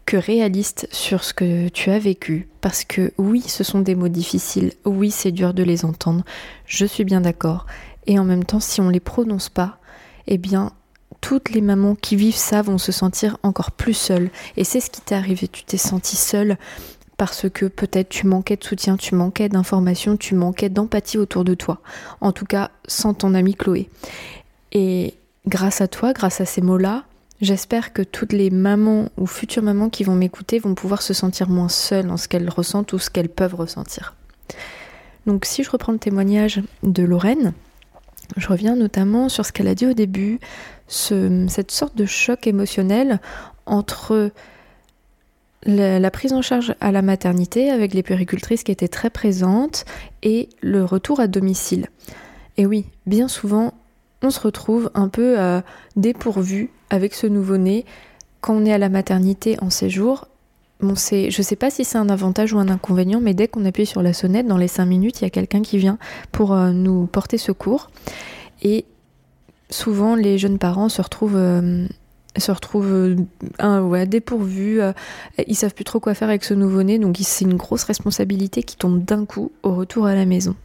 que 0.05 0.17
réaliste 0.17 0.89
sur 0.91 1.25
ce 1.25 1.33
que 1.33 1.69
tu 1.69 1.91
as 1.91 1.99
vécu, 1.99 2.49
parce 2.61 2.85
que 2.85 3.13
oui, 3.19 3.41
ce 3.41 3.65
sont 3.65 3.81
des 3.81 3.95
mots 3.95 4.09
difficiles, 4.09 4.73
oui, 4.85 5.11
c'est 5.11 5.33
dur 5.33 5.55
de 5.55 5.63
les 5.63 5.85
entendre, 5.85 6.25
je 6.67 6.85
suis 6.85 7.05
bien 7.05 7.21
d'accord, 7.21 7.67
et 8.07 8.19
en 8.19 8.25
même 8.25 8.45
temps, 8.45 8.61
si 8.61 8.81
on 8.81 8.89
les 8.89 9.01
prononce 9.01 9.49
pas, 9.49 9.79
eh 10.27 10.39
bien, 10.39 10.73
toutes 11.21 11.51
les 11.51 11.61
mamans 11.61 11.95
qui 11.95 12.17
vivent 12.17 12.37
ça 12.37 12.63
vont 12.63 12.79
se 12.79 12.93
sentir 12.93 13.39
encore 13.43 13.71
plus 13.71 13.95
seules, 13.95 14.31
et 14.57 14.65
c'est 14.65 14.81
ce 14.81 14.91
qui 14.91 15.01
t'est 15.01 15.15
arrivé, 15.15 15.49
tu 15.49 15.65
t'es 15.65 15.79
sentie 15.79 16.17
seule 16.17 16.59
parce 17.17 17.49
que 17.49 17.67
peut-être 17.67 18.09
tu 18.09 18.27
manquais 18.27 18.57
de 18.57 18.65
soutien, 18.65 18.97
tu 18.97 19.15
manquais 19.15 19.49
d'informations, 19.49 20.17
tu 20.17 20.35
manquais 20.35 20.69
d'empathie 20.69 21.19
autour 21.19 21.45
de 21.45 21.55
toi, 21.55 21.81
en 22.21 22.33
tout 22.33 22.47
cas 22.47 22.71
sans 22.89 23.15
ton 23.15 23.35
amie 23.35 23.55
Chloé. 23.55 23.89
Et 24.73 25.15
grâce 25.47 25.81
à 25.81 25.89
toi, 25.89 26.13
grâce 26.13 26.41
à 26.41 26.45
ces 26.45 26.61
mots-là, 26.61 27.05
J'espère 27.43 27.93
que 27.93 28.03
toutes 28.03 28.33
les 28.33 28.51
mamans 28.51 29.09
ou 29.19 29.27
futures 29.27 29.65
mamans 29.65 29.91
qui 29.91 30.05
vont 30.05 30.15
m'écouter 30.15 30.61
vont 30.61 30.77
pouvoir 30.77 31.03
se 31.03 31.13
sentir 31.13 31.49
moins 31.49 31.69
seules 31.69 32.07
dans 32.07 32.17
ce 32.17 32.29
qu'elles 32.29 32.49
ressentent 32.49 32.93
ou 32.93 33.01
ce 33.01 33.11
qu'elles 33.11 33.29
peuvent 33.29 33.57
ressentir. 33.57 34.15
Donc 35.27 35.45
si 35.45 35.65
je 35.65 35.71
reprends 35.71 35.91
le 35.91 35.99
témoignage 35.99 36.63
de 36.85 37.03
Lorraine, 37.03 37.53
je 38.37 38.47
reviens 38.47 38.77
notamment 38.77 39.29
sur 39.29 39.45
ce 39.45 39.51
qu'elle 39.51 39.67
a 39.67 39.75
dit 39.75 39.87
au 39.87 39.93
début, 39.93 40.39
cette 40.87 41.73
sorte 41.73 41.97
de 41.97 42.07
choc 42.07 42.47
émotionnel 42.47 43.21
entre 43.67 44.31
la, 45.65 45.99
la, 45.99 46.11
prise 46.13 46.33
en 46.33 46.43
charge 46.43 46.77
à 46.81 46.93
la 46.93 47.03
maternité 47.03 47.71
avec 47.71 47.93
les 47.93 48.05
péricultrices 48.05 48.63
qui 48.63 48.71
étaient 48.71 48.87
très 48.87 49.11
présentes 49.11 49.85
et 50.23 50.49
le 50.61 50.85
retour 50.85 51.19
à 51.19 51.27
domicile. 51.27 51.89
Et 52.57 52.67
oui, 52.67 52.85
bien 53.07 53.27
souvent, 53.27 53.75
on 54.23 54.31
se 54.31 54.41
retrouve 54.41 54.91
un 54.95 55.09
peu 55.09 55.39
euh, 55.39 55.61
dépourvu 55.97 56.71
avec 56.91 57.15
ce 57.15 57.27
nouveau-né 57.27 57.85
quand 58.41 58.55
on 58.55 58.65
est 58.65 58.73
à 58.73 58.79
la 58.79 58.89
maternité 58.89 59.57
en 59.61 59.71
séjour. 59.71 60.29
Je 60.81 61.27
ne 61.27 61.43
sais 61.43 61.57
pas 61.57 61.71
si 61.71 61.85
c'est 61.85 61.99
un 61.99 62.09
avantage 62.09 62.53
ou 62.53 62.59
un 62.59 62.69
inconvénient, 62.69 63.21
mais 63.21 63.35
dès 63.35 63.47
qu'on 63.47 63.65
appuie 63.65 63.87
sur 63.87 64.03
la 64.03 64.13
sonnette, 64.13 64.49
dans 64.49 64.57
les 64.57 64.67
5 64.67 64.85
minutes, 64.85 65.21
il 65.21 65.25
y 65.25 65.27
a 65.27 65.31
quelqu'un 65.31 65.63
qui 65.63 65.79
vient 65.79 65.97
pour 66.33 66.53
euh, 66.53 66.73
nous 66.73 67.07
porter 67.07 67.39
secours. 67.39 67.91
Et 68.63 68.85
souvent, 69.71 70.17
les 70.17 70.39
jeunes 70.39 70.59
parents 70.59 70.89
se 70.89 71.01
retrouvent, 71.01 71.37
euh, 71.37 71.87
dépourvus. 74.07 74.81
ils 75.47 75.55
savent 75.55 75.75
plus 75.75 75.85
trop 75.85 76.01
quoi 76.01 76.15
faire 76.15 76.29
avec 76.29 76.43
ce 76.43 76.55
nouveau-né, 76.55 76.99
donc 76.99 77.17
c'est 77.21 77.45
une 77.45 77.57
grosse 77.57 77.85
responsabilité 77.85 78.65
qui 78.65 78.77
tombe 78.77 79.05
d'un 79.05 79.25
coup 79.25 79.53
au 79.63 79.75
retour 79.75 80.07
à 80.07 80.17
la 80.17 80.27
maison. 80.27 80.57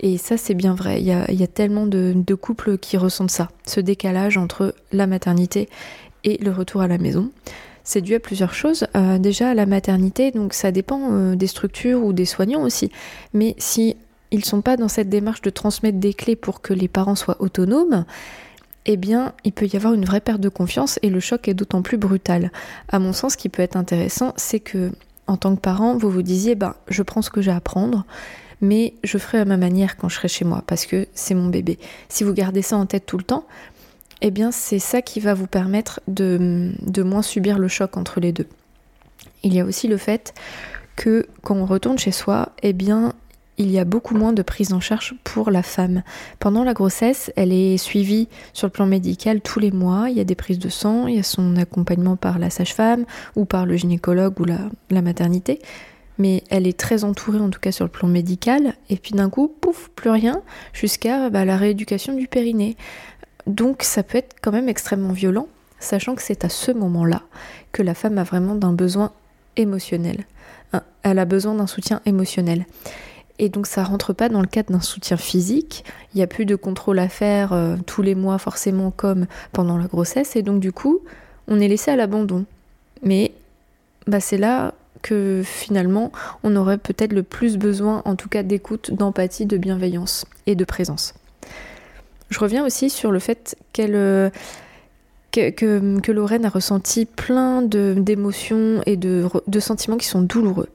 Et 0.00 0.16
ça, 0.16 0.36
c'est 0.36 0.54
bien 0.54 0.74
vrai. 0.74 1.00
Il 1.00 1.06
y 1.06 1.12
a, 1.12 1.46
tellement 1.46 1.86
de, 1.86 2.34
couples 2.34 2.78
qui 2.78 2.96
ressentent 2.96 3.30
ça, 3.30 3.48
ce 3.66 3.80
décalage 3.80 4.38
entre 4.38 4.74
la 4.92 5.06
maternité 5.06 5.68
et 6.24 6.38
le 6.42 6.50
retour 6.50 6.80
à 6.80 6.88
la 6.88 6.98
maison. 6.98 7.30
C'est 7.84 8.00
dû 8.00 8.14
à 8.14 8.20
plusieurs 8.20 8.54
choses. 8.54 8.86
Euh, 8.96 9.18
déjà, 9.18 9.54
la 9.54 9.66
maternité, 9.66 10.30
donc 10.30 10.54
ça 10.54 10.72
dépend 10.72 11.12
euh, 11.12 11.34
des 11.34 11.46
structures 11.46 12.02
ou 12.02 12.12
des 12.12 12.24
soignants 12.24 12.62
aussi. 12.62 12.90
Mais 13.34 13.54
si 13.58 13.96
ils 14.30 14.44
sont 14.44 14.62
pas 14.62 14.76
dans 14.76 14.88
cette 14.88 15.08
démarche 15.08 15.42
de 15.42 15.50
transmettre 15.50 15.98
des 15.98 16.14
clés 16.14 16.36
pour 16.36 16.60
que 16.60 16.72
les 16.72 16.88
parents 16.88 17.14
soient 17.14 17.40
autonomes, 17.40 18.04
eh 18.86 18.96
bien, 18.96 19.32
il 19.44 19.52
peut 19.52 19.66
y 19.66 19.76
avoir 19.76 19.92
une 19.92 20.04
vraie 20.04 20.20
perte 20.20 20.40
de 20.40 20.48
confiance 20.48 20.98
et 21.02 21.10
le 21.10 21.20
choc 21.20 21.48
est 21.48 21.54
d'autant 21.54 21.82
plus 21.82 21.98
brutal. 21.98 22.50
À 22.88 22.98
mon 22.98 23.12
sens, 23.12 23.32
ce 23.32 23.36
qui 23.36 23.48
peut 23.48 23.62
être 23.62 23.76
intéressant, 23.76 24.32
c'est 24.36 24.60
que 24.60 24.92
en 25.26 25.36
tant 25.36 25.54
que 25.54 25.60
parent, 25.60 25.96
vous 25.96 26.10
vous 26.10 26.22
disiez, 26.22 26.54
ben, 26.54 26.74
je 26.88 27.02
prends 27.02 27.22
ce 27.22 27.30
que 27.30 27.40
j'ai 27.40 27.50
à 27.50 27.56
apprendre, 27.56 28.04
mais 28.60 28.94
je 29.04 29.18
ferai 29.18 29.38
à 29.38 29.44
ma 29.44 29.56
manière 29.56 29.96
quand 29.96 30.08
je 30.08 30.16
serai 30.16 30.28
chez 30.28 30.44
moi, 30.44 30.62
parce 30.66 30.86
que 30.86 31.06
c'est 31.14 31.34
mon 31.34 31.48
bébé. 31.48 31.78
Si 32.08 32.24
vous 32.24 32.32
gardez 32.32 32.62
ça 32.62 32.76
en 32.76 32.86
tête 32.86 33.06
tout 33.06 33.18
le 33.18 33.24
temps, 33.24 33.46
eh 34.22 34.30
bien, 34.30 34.50
c'est 34.50 34.78
ça 34.78 35.02
qui 35.02 35.20
va 35.20 35.34
vous 35.34 35.46
permettre 35.46 36.00
de, 36.08 36.72
de 36.82 37.02
moins 37.02 37.22
subir 37.22 37.58
le 37.58 37.68
choc 37.68 37.96
entre 37.96 38.20
les 38.20 38.32
deux. 38.32 38.46
Il 39.42 39.54
y 39.54 39.60
a 39.60 39.64
aussi 39.64 39.88
le 39.88 39.96
fait 39.96 40.34
que 40.96 41.26
quand 41.42 41.56
on 41.56 41.64
retourne 41.64 41.98
chez 41.98 42.12
soi, 42.12 42.50
eh 42.62 42.74
bien, 42.74 43.14
il 43.60 43.70
y 43.70 43.78
a 43.78 43.84
beaucoup 43.84 44.16
moins 44.16 44.32
de 44.32 44.40
prise 44.40 44.72
en 44.72 44.80
charge 44.80 45.14
pour 45.22 45.50
la 45.50 45.62
femme. 45.62 46.02
Pendant 46.38 46.64
la 46.64 46.72
grossesse, 46.72 47.30
elle 47.36 47.52
est 47.52 47.76
suivie 47.76 48.26
sur 48.54 48.66
le 48.66 48.70
plan 48.70 48.86
médical 48.86 49.42
tous 49.42 49.60
les 49.60 49.70
mois. 49.70 50.08
Il 50.08 50.16
y 50.16 50.20
a 50.20 50.24
des 50.24 50.34
prises 50.34 50.58
de 50.58 50.70
sang, 50.70 51.06
il 51.06 51.16
y 51.16 51.18
a 51.18 51.22
son 51.22 51.56
accompagnement 51.56 52.16
par 52.16 52.38
la 52.38 52.48
sage-femme 52.48 53.04
ou 53.36 53.44
par 53.44 53.66
le 53.66 53.76
gynécologue 53.76 54.40
ou 54.40 54.46
la, 54.46 55.02
maternité. 55.02 55.60
Mais 56.20 56.44
elle 56.50 56.66
est 56.66 56.78
très 56.78 57.02
entourée, 57.02 57.40
en 57.40 57.50
tout 57.50 57.58
cas 57.58 57.72
sur 57.72 57.84
le 57.84 57.90
plan 57.90 58.06
médical. 58.06 58.74
Et 58.90 58.96
puis 58.96 59.12
d'un 59.12 59.30
coup, 59.30 59.48
pouf, 59.48 59.88
plus 59.96 60.10
rien, 60.10 60.42
jusqu'à 60.72 61.30
bah, 61.30 61.44
la 61.44 61.56
rééducation 61.56 62.14
du 62.14 62.28
périnée. 62.28 62.76
Donc 63.46 63.82
ça 63.82 64.02
peut 64.02 64.18
être 64.18 64.36
quand 64.42 64.52
même 64.52 64.68
extrêmement 64.68 65.12
violent, 65.12 65.48
sachant 65.80 66.14
que 66.14 66.22
c'est 66.22 66.44
à 66.44 66.48
ce 66.48 66.70
moment-là 66.70 67.22
que 67.72 67.82
la 67.82 67.94
femme 67.94 68.18
a 68.18 68.22
vraiment 68.22 68.54
d'un 68.54 68.72
besoin 68.72 69.12
émotionnel. 69.56 70.26
Elle 71.02 71.18
a 71.18 71.24
besoin 71.24 71.54
d'un 71.54 71.66
soutien 71.66 72.00
émotionnel. 72.04 72.66
Et 73.38 73.48
donc 73.48 73.66
ça 73.66 73.82
rentre 73.82 74.12
pas 74.12 74.28
dans 74.28 74.42
le 74.42 74.46
cadre 74.46 74.70
d'un 74.70 74.80
soutien 74.80 75.16
physique. 75.16 75.84
Il 76.12 76.18
n'y 76.18 76.22
a 76.22 76.26
plus 76.26 76.44
de 76.44 76.54
contrôle 76.56 76.98
à 76.98 77.08
faire 77.08 77.54
euh, 77.54 77.76
tous 77.86 78.02
les 78.02 78.14
mois 78.14 78.36
forcément 78.36 78.90
comme 78.90 79.26
pendant 79.52 79.78
la 79.78 79.86
grossesse. 79.86 80.36
Et 80.36 80.42
donc 80.42 80.60
du 80.60 80.72
coup, 80.72 81.00
on 81.48 81.58
est 81.58 81.68
laissé 81.68 81.90
à 81.90 81.96
l'abandon. 81.96 82.44
Mais 83.02 83.32
bah, 84.06 84.20
c'est 84.20 84.36
là 84.36 84.74
que 85.02 85.42
finalement 85.44 86.12
on 86.42 86.56
aurait 86.56 86.78
peut-être 86.78 87.12
le 87.12 87.22
plus 87.22 87.56
besoin 87.56 88.02
en 88.04 88.16
tout 88.16 88.28
cas 88.28 88.42
d'écoute, 88.42 88.92
d'empathie, 88.92 89.46
de 89.46 89.56
bienveillance 89.56 90.26
et 90.46 90.54
de 90.54 90.64
présence. 90.64 91.14
Je 92.28 92.38
reviens 92.38 92.64
aussi 92.64 92.90
sur 92.90 93.10
le 93.10 93.18
fait 93.18 93.56
qu'elle... 93.72 93.94
Euh, 93.94 94.30
que, 95.32 95.50
que, 96.00 96.10
Lorraine 96.10 96.44
a 96.44 96.48
ressenti 96.48 97.06
plein 97.06 97.62
d'émotions 97.62 98.82
et 98.84 98.96
de, 98.96 99.28
de 99.46 99.60
sentiments 99.60 99.96
qui 99.96 100.08
sont 100.08 100.22
douloureux. 100.22 100.68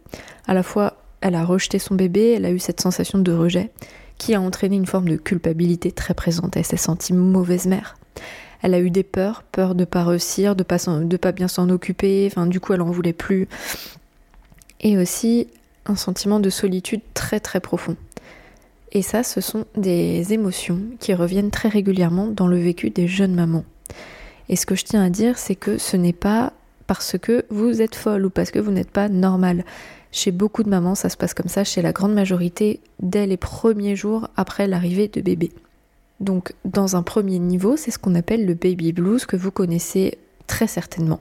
À 0.48 0.54
la 0.54 0.64
fois 0.64 0.96
elle 1.26 1.36
a 1.36 1.44
rejeté 1.44 1.80
son 1.80 1.96
bébé, 1.96 2.34
elle 2.38 2.46
a 2.46 2.52
eu 2.52 2.60
cette 2.60 2.80
sensation 2.80 3.18
de 3.18 3.32
rejet 3.32 3.72
qui 4.20 4.36
a 4.36 4.42
entraîné 4.42 4.76
une 4.76 4.86
forme 4.86 5.10
de 5.10 5.16
culpabilité 5.16 5.92
très 5.92 6.14
présente. 6.14 6.56
Elle 6.56 6.66
s'est 6.66 6.78
sentie 6.78 7.14
mauvaise 7.14 7.66
mère. 7.66 7.98
Elle 8.62 8.74
a 8.74 8.80
eu 8.80 8.90
des 8.90 9.04
peurs, 9.04 9.44
peur 9.44 9.76
de 9.76 9.86
pas 9.86 10.04
réussir, 10.04 10.56
de 10.56 10.64
pas 10.64 10.78
de 10.78 11.18
pas 11.18 11.32
bien 11.32 11.48
s'en 11.48 11.70
occuper. 11.70 12.28
Enfin, 12.32 12.46
du 12.46 12.60
coup, 12.60 12.74
elle 12.74 12.82
en 12.82 12.92
voulait 12.92 13.14
plus. 13.14 13.48
Et 14.82 14.98
aussi 14.98 15.48
un 15.86 15.96
sentiment 15.96 16.40
de 16.40 16.50
solitude 16.50 17.02
très 17.14 17.40
très 17.40 17.60
profond. 17.60 17.96
Et 18.92 19.02
ça, 19.02 19.24
ce 19.24 19.42
sont 19.42 19.66
des 19.76 20.34
émotions 20.34 20.80
qui 21.00 21.14
reviennent 21.14 21.52
très 21.52 21.70
régulièrement 21.70 22.28
dans 22.28 22.48
le 22.48 22.58
vécu 22.58 22.90
des 22.90 23.08
jeunes 23.08 23.36
mamans. 23.36 23.66
Et 24.48 24.56
ce 24.56 24.66
que 24.66 24.76
je 24.76 24.86
tiens 24.86 25.04
à 25.04 25.10
dire, 25.10 25.38
c'est 25.38 25.56
que 25.56 25.78
ce 25.78 25.98
n'est 25.98 26.14
pas 26.14 26.54
parce 26.88 27.18
que 27.18 27.46
vous 27.50 27.82
êtes 27.82 27.96
folle 27.96 28.26
ou 28.26 28.30
parce 28.30 28.52
que 28.52 28.60
vous 28.60 28.72
n'êtes 28.72 28.92
pas 28.92 29.10
normale. 29.10 29.66
Chez 30.12 30.32
beaucoup 30.32 30.64
de 30.64 30.70
mamans, 30.70 30.96
ça 30.96 31.10
se 31.10 31.18
passe 31.18 31.34
comme 31.34 31.50
ça, 31.50 31.64
chez 31.64 31.82
la 31.82 31.92
grande 31.92 32.14
majorité, 32.14 32.80
dès 33.02 33.28
les 33.28 33.38
premiers 33.38 33.96
jours 33.96 34.30
après 34.38 34.68
l'arrivée 34.68 35.08
de 35.08 35.20
bébé. 35.20 35.52
Donc, 36.22 36.54
dans 36.64 36.96
un 36.96 37.04
premier 37.04 37.40
niveau, 37.40 37.76
c'est 37.76 37.92
ce 37.92 38.00
qu'on 38.00 38.16
appelle 38.16 38.46
le 38.46 38.54
baby 38.54 38.94
blues 38.94 39.26
que 39.26 39.36
vous 39.36 39.52
connaissez 39.52 40.18
très 40.48 40.68
certainement. 40.68 41.20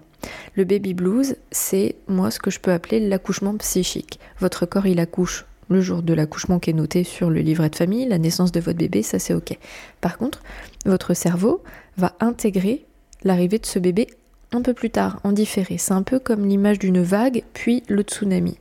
Le 0.55 0.65
baby 0.65 0.95
blues, 0.95 1.37
c'est 1.51 1.97
moi 2.09 2.31
ce 2.31 2.39
que 2.39 2.51
je 2.51 2.61
peux 2.61 2.73
appeler 2.73 3.01
l'accouchement 3.01 3.57
psychique. 3.57 4.19
Votre 4.41 4.67
corps, 4.67 4.87
il 4.87 5.01
accouche 5.01 5.47
le 5.69 5.81
jour 5.81 6.03
de 6.03 6.13
l'accouchement 6.13 6.59
qui 6.59 6.71
est 6.71 6.75
noté 6.75 7.05
sur 7.05 7.31
le 7.31 7.41
livret 7.41 7.71
de 7.71 7.77
famille, 7.77 8.07
la 8.07 8.19
naissance 8.19 8.53
de 8.53 8.61
votre 8.61 8.79
bébé, 8.79 9.03
ça 9.03 9.19
c'est 9.19 9.35
ok. 9.35 9.59
Par 10.01 10.19
contre, 10.19 10.43
votre 10.85 11.15
cerveau 11.15 11.63
va 11.97 12.15
intégrer 12.21 12.85
l'arrivée 13.23 13.59
de 13.59 13.67
ce 13.67 13.79
bébé 13.79 14.09
un 14.53 14.63
peu 14.63 14.75
plus 14.75 14.91
tard, 14.91 15.21
en 15.25 15.33
différé. 15.33 15.79
C'est 15.79 15.93
un 15.93 16.03
peu 16.03 16.19
comme 16.19 16.47
l'image 16.47 16.79
d'une 16.79 17.03
vague, 17.03 17.43
puis 17.55 17.83
le 17.89 18.03
tsunami. 18.03 18.59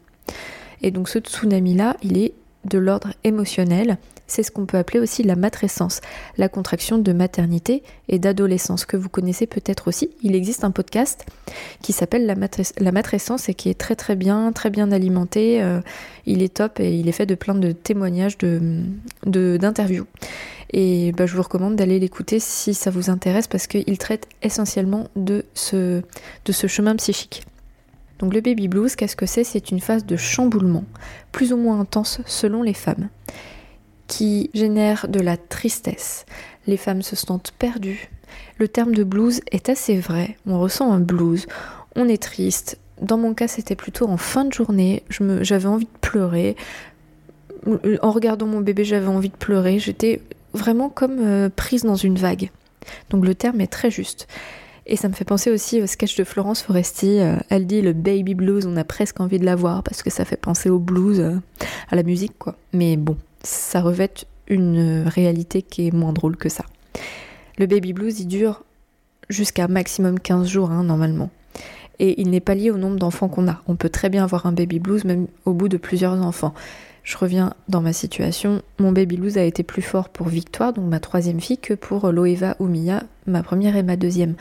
Et 0.81 0.91
donc 0.91 1.09
ce 1.09 1.19
tsunami-là, 1.19 1.97
il 2.03 2.17
est 2.17 2.33
de 2.65 2.77
l'ordre 2.77 3.13
émotionnel. 3.23 3.97
C'est 4.33 4.41
ce 4.41 4.49
qu'on 4.49 4.65
peut 4.65 4.79
appeler 4.79 4.99
aussi 4.99 5.21
la 5.21 5.35
matrescence, 5.35 6.01
la 6.39 6.49
contraction 6.49 6.97
de 6.97 7.13
maternité 7.13 7.83
et 8.09 8.17
d'adolescence, 8.17 8.83
que 8.83 8.97
vous 8.97 9.07
connaissez 9.07 9.45
peut-être 9.45 9.87
aussi. 9.87 10.09
Il 10.23 10.33
existe 10.33 10.63
un 10.63 10.71
podcast 10.71 11.27
qui 11.83 11.93
s'appelle 11.93 12.25
la, 12.25 12.91
matrescence 12.91 13.47
et 13.47 13.53
qui 13.53 13.69
est 13.69 13.77
très 13.77 13.95
très 13.95 14.15
bien, 14.15 14.51
très 14.51 14.71
bien 14.71 14.91
alimenté. 14.91 15.61
Euh, 15.61 15.81
il 16.25 16.41
est 16.41 16.51
top 16.51 16.79
et 16.79 16.97
il 16.97 17.07
est 17.07 17.11
fait 17.11 17.27
de 17.27 17.35
plein 17.35 17.53
de 17.53 17.73
témoignages, 17.73 18.39
d'interviews. 18.39 20.05
De, 20.05 20.79
et 20.79 21.11
bah, 21.11 21.27
je 21.27 21.35
vous 21.35 21.43
recommande 21.43 21.75
d'aller 21.75 21.99
l'écouter 21.99 22.39
si 22.39 22.73
ça 22.73 22.89
vous 22.89 23.11
intéresse 23.11 23.45
parce 23.45 23.67
qu'il 23.67 23.99
traite 23.99 24.27
essentiellement 24.41 25.09
de 25.15 25.45
ce, 25.53 26.01
de 26.45 26.51
ce 26.51 26.65
chemin 26.65 26.95
psychique. 26.95 27.43
Donc 28.17 28.33
le 28.33 28.41
baby 28.41 28.67
blues, 28.67 28.95
qu'est-ce 28.95 29.15
que 29.15 29.27
c'est? 29.27 29.43
C'est 29.43 29.69
une 29.69 29.79
phase 29.79 30.07
de 30.07 30.15
chamboulement, 30.15 30.85
plus 31.31 31.53
ou 31.53 31.57
moins 31.57 31.79
intense 31.79 32.19
selon 32.25 32.63
les 32.63 32.73
femmes, 32.73 33.09
qui 34.15 34.51
génère 34.53 35.07
de 35.09 35.19
la 35.19 35.37
tristesse. 35.37 36.27
Les 36.67 36.77
femmes 36.77 37.01
se 37.01 37.15
sentent 37.15 37.51
perdues. 37.57 38.11
Le 38.59 38.67
terme 38.67 38.93
de 38.93 39.03
blues 39.03 39.41
est 39.51 39.69
assez 39.69 39.97
vrai. 39.97 40.37
On 40.45 40.59
ressent 40.59 40.91
un 40.91 40.99
blues. 40.99 41.47
On 41.95 42.07
est 42.07 42.21
triste. 42.21 42.77
Dans 43.01 43.17
mon 43.17 43.33
cas, 43.33 43.47
c'était 43.47 43.75
plutôt 43.75 44.07
en 44.07 44.17
fin 44.17 44.45
de 44.45 44.53
journée. 44.53 45.01
J'avais 45.41 45.65
envie 45.65 45.85
de 45.85 45.99
pleurer. 45.99 46.55
En 48.03 48.11
regardant 48.11 48.45
mon 48.45 48.61
bébé, 48.61 48.85
j'avais 48.85 49.07
envie 49.07 49.29
de 49.29 49.35
pleurer. 49.35 49.79
J'étais 49.79 50.21
vraiment 50.53 50.89
comme 50.89 51.17
euh, 51.19 51.49
prise 51.49 51.81
dans 51.81 51.95
une 51.95 52.15
vague. 52.15 52.51
Donc 53.09 53.25
le 53.25 53.33
terme 53.33 53.61
est 53.61 53.67
très 53.67 53.89
juste. 53.89 54.27
Et 54.85 54.95
ça 54.95 55.07
me 55.07 55.13
fait 55.13 55.25
penser 55.25 55.49
aussi 55.49 55.81
au 55.81 55.87
sketch 55.87 56.15
de 56.17 56.23
Florence 56.23 56.61
Foresti. 56.61 57.19
Euh, 57.19 57.37
elle 57.49 57.65
dit 57.65 57.81
le 57.81 57.93
baby 57.93 58.35
blues, 58.35 58.67
on 58.67 58.77
a 58.77 58.83
presque 58.83 59.19
envie 59.21 59.39
de 59.39 59.45
la 59.45 59.55
voir 59.55 59.81
parce 59.81 60.03
que 60.03 60.11
ça 60.11 60.23
fait 60.23 60.37
penser 60.37 60.69
au 60.69 60.77
blues, 60.77 61.19
euh, 61.19 61.37
à 61.89 61.95
la 61.95 62.03
musique 62.03 62.37
quoi. 62.37 62.55
Mais 62.73 62.95
bon, 62.95 63.17
ça 63.43 63.81
revêt 63.81 64.13
une 64.47 65.03
réalité 65.05 65.61
qui 65.61 65.87
est 65.87 65.91
moins 65.91 66.13
drôle 66.13 66.37
que 66.37 66.49
ça. 66.49 66.65
Le 67.57 67.65
baby 67.65 67.93
blues, 67.93 68.19
il 68.19 68.27
dure 68.27 68.63
jusqu'à 69.29 69.67
maximum 69.67 70.19
15 70.19 70.47
jours 70.47 70.71
hein, 70.71 70.83
normalement. 70.83 71.29
Et 71.99 72.19
il 72.21 72.29
n'est 72.29 72.39
pas 72.39 72.55
lié 72.55 72.71
au 72.71 72.77
nombre 72.77 72.97
d'enfants 72.97 73.29
qu'on 73.29 73.47
a. 73.47 73.61
On 73.67 73.75
peut 73.75 73.89
très 73.89 74.09
bien 74.09 74.23
avoir 74.23 74.45
un 74.45 74.51
baby 74.51 74.79
blues 74.79 75.05
même 75.05 75.27
au 75.45 75.53
bout 75.53 75.69
de 75.69 75.77
plusieurs 75.77 76.13
enfants. 76.13 76.53
Je 77.03 77.17
reviens 77.17 77.53
dans 77.67 77.81
ma 77.81 77.93
situation. 77.93 78.61
Mon 78.79 78.91
baby 78.91 79.17
blues 79.17 79.37
a 79.37 79.43
été 79.43 79.61
plus 79.61 79.81
fort 79.81 80.09
pour 80.09 80.29
Victoire, 80.29 80.73
donc 80.73 80.89
ma 80.89 80.99
troisième 80.99 81.41
fille, 81.41 81.57
que 81.57 81.73
pour 81.73 82.11
Loeva 82.11 82.55
ou 82.59 82.67
Mia, 82.67 83.03
ma 83.27 83.43
première 83.43 83.75
et 83.75 83.83
ma 83.83 83.97
deuxième. 83.97 84.35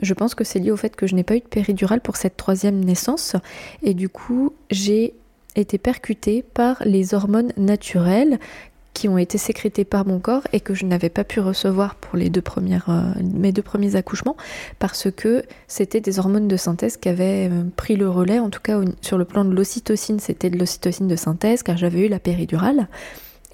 Je 0.00 0.14
pense 0.14 0.34
que 0.34 0.44
c'est 0.44 0.58
lié 0.58 0.70
au 0.70 0.76
fait 0.76 0.94
que 0.94 1.06
je 1.06 1.14
n'ai 1.14 1.22
pas 1.22 1.36
eu 1.36 1.40
de 1.40 1.44
péridurale 1.44 2.00
pour 2.00 2.16
cette 2.16 2.36
troisième 2.36 2.84
naissance 2.84 3.36
et 3.82 3.94
du 3.94 4.08
coup 4.08 4.52
j'ai 4.70 5.14
été 5.56 5.78
percutée 5.78 6.42
par 6.42 6.82
les 6.84 7.14
hormones 7.14 7.52
naturelles 7.56 8.38
qui 8.94 9.08
ont 9.08 9.18
été 9.18 9.38
sécrétées 9.38 9.84
par 9.84 10.06
mon 10.06 10.18
corps 10.18 10.42
et 10.52 10.60
que 10.60 10.74
je 10.74 10.84
n'avais 10.84 11.08
pas 11.08 11.24
pu 11.24 11.40
recevoir 11.40 11.94
pour 11.94 12.16
les 12.16 12.30
deux 12.30 12.42
euh, 12.58 13.12
mes 13.22 13.52
deux 13.52 13.62
premiers 13.62 13.96
accouchements 13.96 14.36
parce 14.78 15.10
que 15.10 15.44
c'était 15.66 16.00
des 16.00 16.18
hormones 16.18 16.48
de 16.48 16.56
synthèse 16.56 16.96
qui 16.96 17.08
avaient 17.08 17.48
euh, 17.50 17.64
pris 17.74 17.96
le 17.96 18.08
relais, 18.08 18.38
en 18.38 18.50
tout 18.50 18.60
cas 18.60 18.80
sur 19.00 19.18
le 19.18 19.24
plan 19.24 19.44
de 19.44 19.54
l'ocytocine, 19.54 20.20
c'était 20.20 20.50
de 20.50 20.58
l'ocytocine 20.58 21.08
de 21.08 21.16
synthèse 21.16 21.62
car 21.62 21.76
j'avais 21.76 22.06
eu 22.06 22.08
la 22.08 22.18
péridurale. 22.18 22.88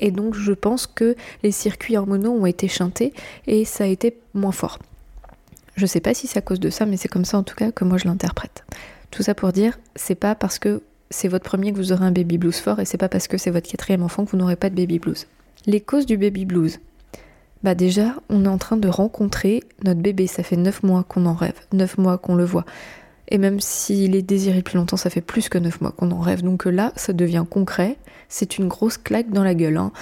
Et 0.00 0.10
donc 0.10 0.34
je 0.34 0.52
pense 0.52 0.86
que 0.86 1.16
les 1.42 1.52
circuits 1.52 1.96
hormonaux 1.96 2.32
ont 2.32 2.46
été 2.46 2.68
chantés 2.68 3.12
et 3.46 3.64
ça 3.64 3.84
a 3.84 3.86
été 3.88 4.18
moins 4.34 4.52
fort. 4.52 4.78
Je 5.76 5.86
sais 5.86 6.00
pas 6.00 6.14
si 6.14 6.26
c'est 6.26 6.38
à 6.38 6.42
cause 6.42 6.60
de 6.60 6.70
ça, 6.70 6.86
mais 6.86 6.96
c'est 6.96 7.08
comme 7.08 7.24
ça 7.24 7.38
en 7.38 7.44
tout 7.44 7.54
cas 7.54 7.70
que 7.70 7.84
moi 7.84 7.98
je 7.98 8.06
l'interprète. 8.06 8.64
Tout 9.10 9.22
ça 9.22 9.34
pour 9.34 9.52
dire, 9.52 9.78
c'est 9.94 10.16
pas 10.16 10.34
parce 10.34 10.58
que 10.58 10.82
c'est 11.10 11.28
votre 11.28 11.44
premier 11.44 11.72
que 11.72 11.76
vous 11.76 11.92
aurez 11.92 12.04
un 12.04 12.12
baby 12.12 12.38
blues 12.38 12.56
fort 12.56 12.80
et 12.80 12.84
c'est 12.84 12.98
pas 12.98 13.08
parce 13.08 13.28
que 13.28 13.38
c'est 13.38 13.50
votre 13.50 13.68
quatrième 13.68 14.02
enfant 14.02 14.24
que 14.24 14.30
vous 14.30 14.36
n'aurez 14.36 14.56
pas 14.56 14.70
de 14.70 14.74
baby 14.74 14.98
blues. 14.98 15.26
Les 15.66 15.80
causes 15.80 16.06
du 16.06 16.16
baby 16.16 16.44
blues. 16.44 16.80
Bah 17.62 17.74
déjà, 17.74 18.14
on 18.28 18.44
est 18.44 18.48
en 18.48 18.58
train 18.58 18.76
de 18.76 18.88
rencontrer 18.88 19.64
notre 19.82 20.00
bébé, 20.00 20.26
ça 20.26 20.42
fait 20.42 20.56
9 20.56 20.84
mois 20.84 21.02
qu'on 21.02 21.26
en 21.26 21.34
rêve, 21.34 21.58
9 21.72 21.98
mois 21.98 22.18
qu'on 22.18 22.36
le 22.36 22.44
voit. 22.44 22.64
Et 23.28 23.38
même 23.38 23.60
s'il 23.60 24.14
est 24.14 24.22
désiré 24.22 24.62
plus 24.62 24.76
longtemps, 24.76 24.96
ça 24.96 25.10
fait 25.10 25.20
plus 25.20 25.48
que 25.48 25.58
9 25.58 25.80
mois 25.80 25.92
qu'on 25.92 26.10
en 26.12 26.20
rêve. 26.20 26.42
Donc 26.42 26.64
là, 26.66 26.92
ça 26.96 27.12
devient 27.12 27.44
concret. 27.48 27.96
C'est 28.28 28.58
une 28.58 28.68
grosse 28.68 28.96
claque 28.96 29.30
dans 29.30 29.42
la 29.42 29.54
gueule. 29.54 29.76
Hein. 29.76 29.92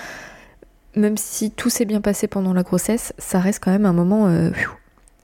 Même 0.94 1.16
si 1.16 1.50
tout 1.50 1.70
s'est 1.70 1.86
bien 1.86 2.00
passé 2.00 2.28
pendant 2.28 2.52
la 2.52 2.62
grossesse, 2.62 3.14
ça 3.18 3.40
reste 3.40 3.62
quand 3.64 3.72
même 3.72 3.86
un 3.86 3.92
moment 3.92 4.28
euh, 4.28 4.50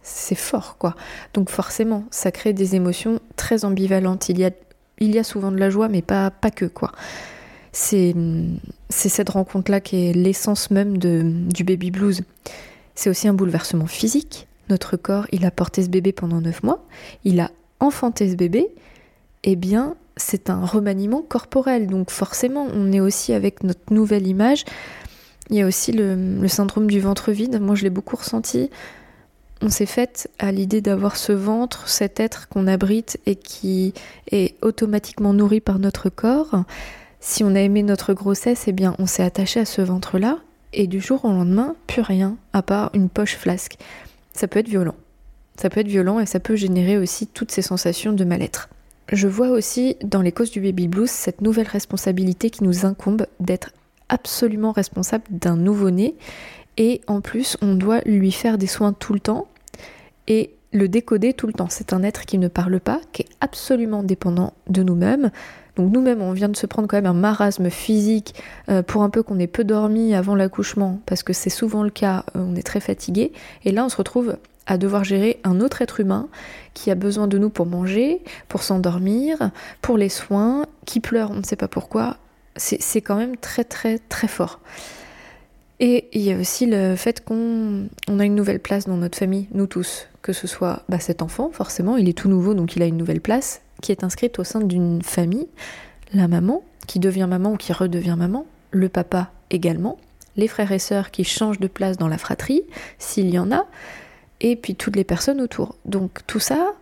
c'est 0.03 0.35
fort, 0.35 0.77
quoi. 0.79 0.95
Donc 1.33 1.49
forcément, 1.49 2.05
ça 2.11 2.33
crée 2.33 2.53
des 2.53 2.75
émotions 2.75 3.21
très 3.37 3.65
ambivalentes. 3.65 4.29
Il 4.29 4.39
y 4.39 4.45
a, 4.45 4.51
il 4.99 5.15
y 5.15 5.19
a 5.19 5.25
souvent 5.25 5.51
de 5.51 5.59
la 5.59 5.71
joie, 5.71 5.89
mais 5.89 6.03
pas, 6.03 6.31
pas 6.31 6.51
que, 6.51 6.65
quoi. 6.65 6.93
C'est, 7.73 8.15
cette 8.91 9.31
rencontre-là 9.31 9.81
qui 9.81 10.09
est 10.09 10.13
l'essence 10.13 10.71
même 10.71 10.99
de, 10.99 11.23
du 11.25 11.65
baby 11.65 11.91
blues. 11.91 12.23
C'est 12.95 13.09
aussi 13.09 13.29
un 13.29 13.35
bouleversement 13.35 13.87
physique. 13.87 14.47
Notre 14.69 14.97
corps, 14.97 15.27
il 15.33 15.45
a 15.47 15.51
porté 15.51 15.83
ce 15.83 15.89
bébé 15.89 16.13
pendant 16.13 16.41
9 16.41 16.63
mois, 16.63 16.85
il 17.25 17.41
a 17.41 17.51
enfanté 17.81 18.31
ce 18.31 18.37
bébé, 18.37 18.69
eh 19.43 19.57
bien, 19.57 19.97
c'est 20.17 20.51
un 20.51 20.65
remaniement 20.65 21.23
corporel. 21.23 21.87
Donc 21.89 22.11
forcément, 22.11 22.67
on 22.75 22.93
est 22.93 23.01
aussi 23.01 23.33
avec 23.33 23.65
notre 23.65 23.93
nouvelle 23.93 24.27
image. 24.27 24.65
Il 25.51 25.57
y 25.57 25.63
a 25.63 25.67
aussi 25.67 25.93
le, 25.93 26.47
syndrome 26.49 26.87
du 26.87 27.01
ventre 27.01 27.33
vide. 27.33 27.61
Moi, 27.61 27.75
je 27.75 27.83
l'ai 27.83 27.91
beaucoup 27.91 28.17
ressenti. 28.17 28.71
On 29.65 29.69
s'est 29.69 29.87
fait 29.87 30.29
à 30.41 30.51
l'idée 30.51 30.81
d'avoir 30.81 31.17
ce 31.17 31.31
ventre, 31.31 31.89
cet 31.89 32.19
être 32.19 32.49
qu'on 32.49 32.67
abrite 32.67 33.21
et 33.27 33.37
qui 33.37 33.95
est 34.33 34.57
automatiquement 34.61 35.33
nourri 35.33 35.61
par 35.61 35.79
notre 35.79 36.09
corps. 36.09 36.65
Si 37.21 37.45
on 37.45 37.55
a 37.55 37.61
aimé 37.61 37.85
notre 37.85 38.13
grossesse, 38.13 38.65
eh 38.67 38.73
bien, 38.73 38.97
on 38.99 39.07
s'est 39.07 39.23
attaché 39.23 39.61
à 39.61 39.65
ce 39.65 39.81
ventre-là 39.81 40.39
et 40.73 40.89
du 40.89 41.01
jour 41.01 41.25
au 41.25 41.29
lendemain, 41.29 41.77
plus 41.87 42.03
rien 42.03 42.37
à 42.53 42.63
part 42.63 42.91
une 42.93 43.09
poche 43.09 43.37
flasque. 43.37 43.77
Ça 44.33 44.49
peut 44.49 44.59
être 44.59 44.69
violent. 44.69 44.97
Ça 45.55 45.71
peut 45.71 45.81
être 45.81 45.89
violent 45.89 46.19
et 46.19 46.27
ça 46.27 46.41
peut 46.41 46.57
générer 46.57 46.99
aussi 46.99 47.29
toutes 47.29 47.53
ces 47.53 47.63
sensations 47.63 48.13
de 48.13 48.25
mal-être. 48.25 48.69
Je 49.13 49.29
vois 49.29 49.51
aussi 49.51 49.97
dans 50.03 50.23
les 50.23 50.33
causes 50.33 50.51
du 50.51 50.61
baby 50.61 50.89
blues 50.89 51.11
cette 51.11 51.41
nouvelle 51.41 51.69
responsabilité 51.69 52.51
qui 52.51 52.65
nous 52.65 52.85
incombe 52.85 53.27
d'être 53.39 53.71
absolument 54.09 54.73
responsable 54.73 55.25
d'un 55.31 55.57
nouveau-né 55.57 56.17
et 56.79 57.03
en 57.07 57.21
plus 57.21 57.57
on 57.63 57.75
doit 57.75 58.01
lui 58.07 58.33
faire 58.33 58.59
des 58.59 58.67
soins 58.67 58.93
tout 58.93 59.13
le 59.13 59.21
temps 59.21 59.49
et 60.29 60.55
le 60.73 60.89
décoder 60.89 61.35
tout 61.35 61.47
le 61.47 61.53
temps. 61.53 61.69
C'est 61.69 61.93
un 61.93 62.03
être 62.03 62.25
qui 62.25 62.39
ne 62.39 62.49
parle 62.49 62.81
pas, 62.81 63.01
qui 63.13 63.23
est 63.23 63.29
absolument 63.41 64.03
dépendant 64.03 64.55
de 64.69 64.83
nous-mêmes. 64.83 65.31
Donc 65.77 65.93
nous-mêmes, 65.93 66.21
on 66.21 66.33
vient 66.33 66.49
de 66.49 66.57
se 66.57 66.67
prendre 66.67 66.89
quand 66.89 66.97
même 66.97 67.07
un 67.07 67.15
marasme 67.15 67.71
physique 67.71 68.35
euh, 68.69 68.83
pour 68.83 69.03
un 69.03 69.11
peu 69.11 69.23
qu'on 69.23 69.39
ait 69.39 69.47
peu 69.47 69.65
dormi 69.65 70.15
avant 70.15 70.35
l'accouchement, 70.35 71.01
parce 71.07 71.23
que 71.23 71.33
c'est 71.33 71.51
souvent 71.51 71.83
le 71.83 71.91
cas, 71.91 72.25
euh, 72.37 72.45
on 72.47 72.55
est 72.57 72.63
très 72.63 72.81
fatigué. 72.81 73.33
Et 73.65 73.73
là, 73.73 73.85
on 73.85 73.89
se 73.89 73.97
retrouve 73.97 74.37
à 74.67 74.79
devoir 74.79 75.03
gérer 75.03 75.41
un 75.45 75.61
autre 75.61 75.83
être 75.83 76.01
humain 76.01 76.29
qui 76.75 76.91
a 76.91 76.95
besoin 76.95 77.27
de 77.27 77.39
nous 77.39 77.51
pour 77.51 77.67
manger, 77.67 78.23
pour 78.49 78.63
s'endormir, 78.63 79.51
pour 79.81 79.97
les 79.97 80.09
soins, 80.09 80.67
qui 80.85 81.01
pleure, 81.01 81.31
on 81.31 81.37
ne 81.37 81.43
sait 81.43 81.57
pas 81.57 81.69
pourquoi. 81.69 82.19
C'est 82.57 83.01
quand 83.01 83.17
même 83.17 83.39
très 83.39 83.65
très 83.65 83.99
très 83.99 84.29
fort. 84.29 84.61
Et 85.81 86.09
il 86.13 86.21
y 86.21 86.31
a 86.33 86.39
aussi 86.39 86.67
le 86.67 86.97
fait 86.97 87.25
qu'on 87.25 87.89
a 88.07 88.25
une 88.25 88.35
nouvelle 88.35 88.61
place 88.61 88.87
dans 88.87 88.99
notre 88.99 89.19
famille, 89.19 89.49
nous 89.53 89.67
tous, 89.67 90.07
que 90.23 90.33
ce 90.33 90.47
soit 90.47 90.85
bah, 90.89 91.01
cet 91.01 91.21
enfant, 91.21 91.51
forcément, 91.53 91.97
il 91.97 92.09
est 92.09 92.17
tout 92.17 92.29
nouveau, 92.29 92.55
donc 92.55 92.77
il 92.77 92.83
a 92.83 92.87
une 92.87 92.97
nouvelle 92.97 93.21
place, 93.21 93.61
qui 93.81 93.93
est 93.93 94.05
inscrite 94.05 94.39
au 94.39 94.45
sein 94.45 94.61
d'une 94.61 95.03
famille, 95.03 95.49
la 96.15 96.29
maman, 96.29 96.63
qui 96.87 96.99
devient 96.99 97.27
maman 97.29 97.53
ou 97.53 97.57
qui 97.57 97.73
redevient 97.73 98.17
maman, 98.17 98.47
le 98.71 98.89
papa 98.89 99.31
également, 99.51 99.99
les 100.37 100.49
frères 100.49 100.73
et 100.73 100.79
sœurs 100.79 101.11
qui 101.11 101.25
changent 101.25 101.61
de 101.61 101.69
place 101.69 101.99
dans 101.99 102.09
la 102.09 102.19
fratrie, 102.19 102.63
s'il 102.99 103.31
y 103.31 103.39
en 103.39 103.53
a, 103.53 103.67
et 104.41 104.57
puis 104.57 104.75
toutes 104.75 104.97
les 104.97 105.05
personnes 105.05 105.41
autour. 105.41 105.77
Donc 105.85 106.21
tout 106.27 106.41
ça, 106.41 106.73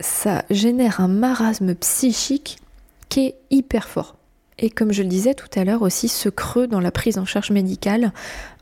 ça 0.00 0.44
génère 0.50 1.00
un 1.00 1.08
marasme 1.08 1.74
psychique 1.74 2.58
qui 3.08 3.26
est 3.26 3.36
hyper 3.50 3.88
fort. 3.88 4.16
Et 4.58 4.70
comme 4.70 4.92
je 4.92 5.02
le 5.02 5.08
disais 5.08 5.34
tout 5.34 5.48
à 5.54 5.64
l'heure 5.64 5.82
aussi, 5.82 6.08
ce 6.08 6.28
creux 6.28 6.66
dans 6.66 6.80
la 6.80 6.90
prise 6.90 7.18
en 7.18 7.26
charge 7.26 7.50
médicale 7.50 8.12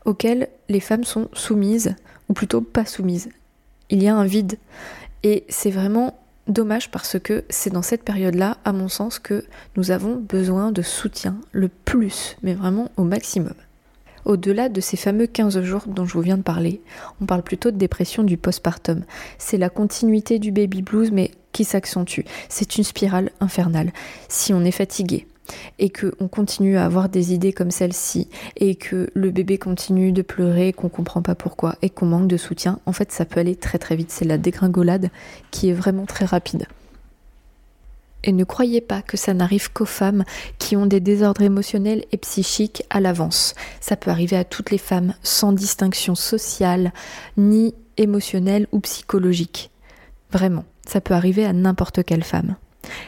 auquel 0.03 0.49
les 0.67 0.81
femmes 0.81 1.05
sont 1.05 1.29
soumises, 1.33 1.95
ou 2.27 2.33
plutôt 2.33 2.61
pas 2.61 2.85
soumises. 2.85 3.29
Il 3.89 4.01
y 4.01 4.07
a 4.07 4.15
un 4.15 4.25
vide. 4.25 4.57
Et 5.23 5.45
c'est 5.49 5.71
vraiment 5.71 6.19
dommage 6.47 6.91
parce 6.91 7.19
que 7.19 7.45
c'est 7.49 7.71
dans 7.71 7.81
cette 7.81 8.03
période-là, 8.03 8.57
à 8.65 8.73
mon 8.73 8.87
sens, 8.87 9.19
que 9.19 9.45
nous 9.75 9.91
avons 9.91 10.15
besoin 10.15 10.71
de 10.71 10.81
soutien 10.81 11.37
le 11.51 11.69
plus, 11.69 12.37
mais 12.43 12.53
vraiment 12.53 12.91
au 12.97 13.03
maximum. 13.03 13.53
Au-delà 14.25 14.69
de 14.69 14.81
ces 14.81 14.97
fameux 14.97 15.27
15 15.27 15.61
jours 15.61 15.83
dont 15.87 16.05
je 16.05 16.13
vous 16.13 16.21
viens 16.21 16.37
de 16.37 16.43
parler, 16.43 16.81
on 17.21 17.25
parle 17.25 17.43
plutôt 17.43 17.69
de 17.69 17.77
dépression 17.77 18.23
du 18.23 18.37
postpartum. 18.37 19.03
C'est 19.37 19.57
la 19.57 19.69
continuité 19.69 20.39
du 20.39 20.51
baby 20.51 20.81
blues 20.81 21.11
mais 21.11 21.31
qui 21.51 21.63
s'accentue. 21.63 22.21
C'est 22.49 22.77
une 22.77 22.83
spirale 22.83 23.31
infernale. 23.39 23.93
Si 24.27 24.51
on 24.53 24.65
est 24.65 24.71
fatigué, 24.71 25.27
et 25.79 25.89
qu'on 25.89 26.27
continue 26.27 26.77
à 26.77 26.85
avoir 26.85 27.09
des 27.09 27.33
idées 27.33 27.53
comme 27.53 27.71
celle-ci 27.71 28.29
et 28.57 28.75
que 28.75 29.09
le 29.13 29.31
bébé 29.31 29.57
continue 29.57 30.11
de 30.11 30.21
pleurer, 30.21 30.73
qu'on 30.73 30.89
comprend 30.89 31.21
pas 31.21 31.35
pourquoi 31.35 31.75
et 31.81 31.89
qu'on 31.89 32.05
manque 32.05 32.27
de 32.27 32.37
soutien, 32.37 32.79
en 32.85 32.93
fait 32.93 33.11
ça 33.11 33.25
peut 33.25 33.39
aller 33.39 33.55
très 33.55 33.77
très 33.77 33.95
vite. 33.95 34.11
C'est 34.11 34.25
la 34.25 34.37
dégringolade 34.37 35.09
qui 35.51 35.69
est 35.69 35.73
vraiment 35.73 36.05
très 36.05 36.25
rapide. 36.25 36.67
Et 38.25 38.31
ne 38.31 38.43
croyez 38.43 38.81
pas 38.81 39.03
que 39.03 39.17
ça 39.17 39.35
n'arrive 39.35 39.71
qu'aux 39.71 39.85
femmes 39.85 40.23
qui 40.57 40.75
ont 40.75 40.87
des 40.87 40.99
désordres 40.99 41.43
émotionnels 41.43 42.05
et 42.11 42.17
psychiques 42.17 42.83
à 42.89 42.99
l'avance. 42.99 43.53
Ça 43.79 43.95
peut 43.95 44.09
arriver 44.09 44.35
à 44.35 44.43
toutes 44.43 44.71
les 44.71 44.79
femmes, 44.79 45.13
sans 45.21 45.51
distinction 45.51 46.15
sociale, 46.15 46.91
ni 47.37 47.75
émotionnelle 47.97 48.67
ou 48.71 48.79
psychologique. 48.79 49.69
Vraiment, 50.31 50.65
ça 50.87 51.01
peut 51.01 51.13
arriver 51.13 51.45
à 51.45 51.53
n'importe 51.53 52.03
quelle 52.03 52.23
femme. 52.23 52.55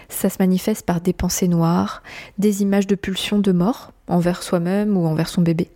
Ça 0.09 0.29
se 0.29 0.37
manifeste 0.39 0.85
par 0.85 1.01
des 1.01 1.13
pensées 1.13 1.47
noires, 1.47 2.03
des 2.37 2.61
images 2.61 2.87
de 2.87 2.95
pulsion 2.95 3.39
de 3.39 3.51
mort 3.51 3.91
envers 4.07 4.43
soi-même 4.43 4.97
ou 4.97 5.05
envers 5.05 5.29
son 5.29 5.41
bébé, 5.41 5.69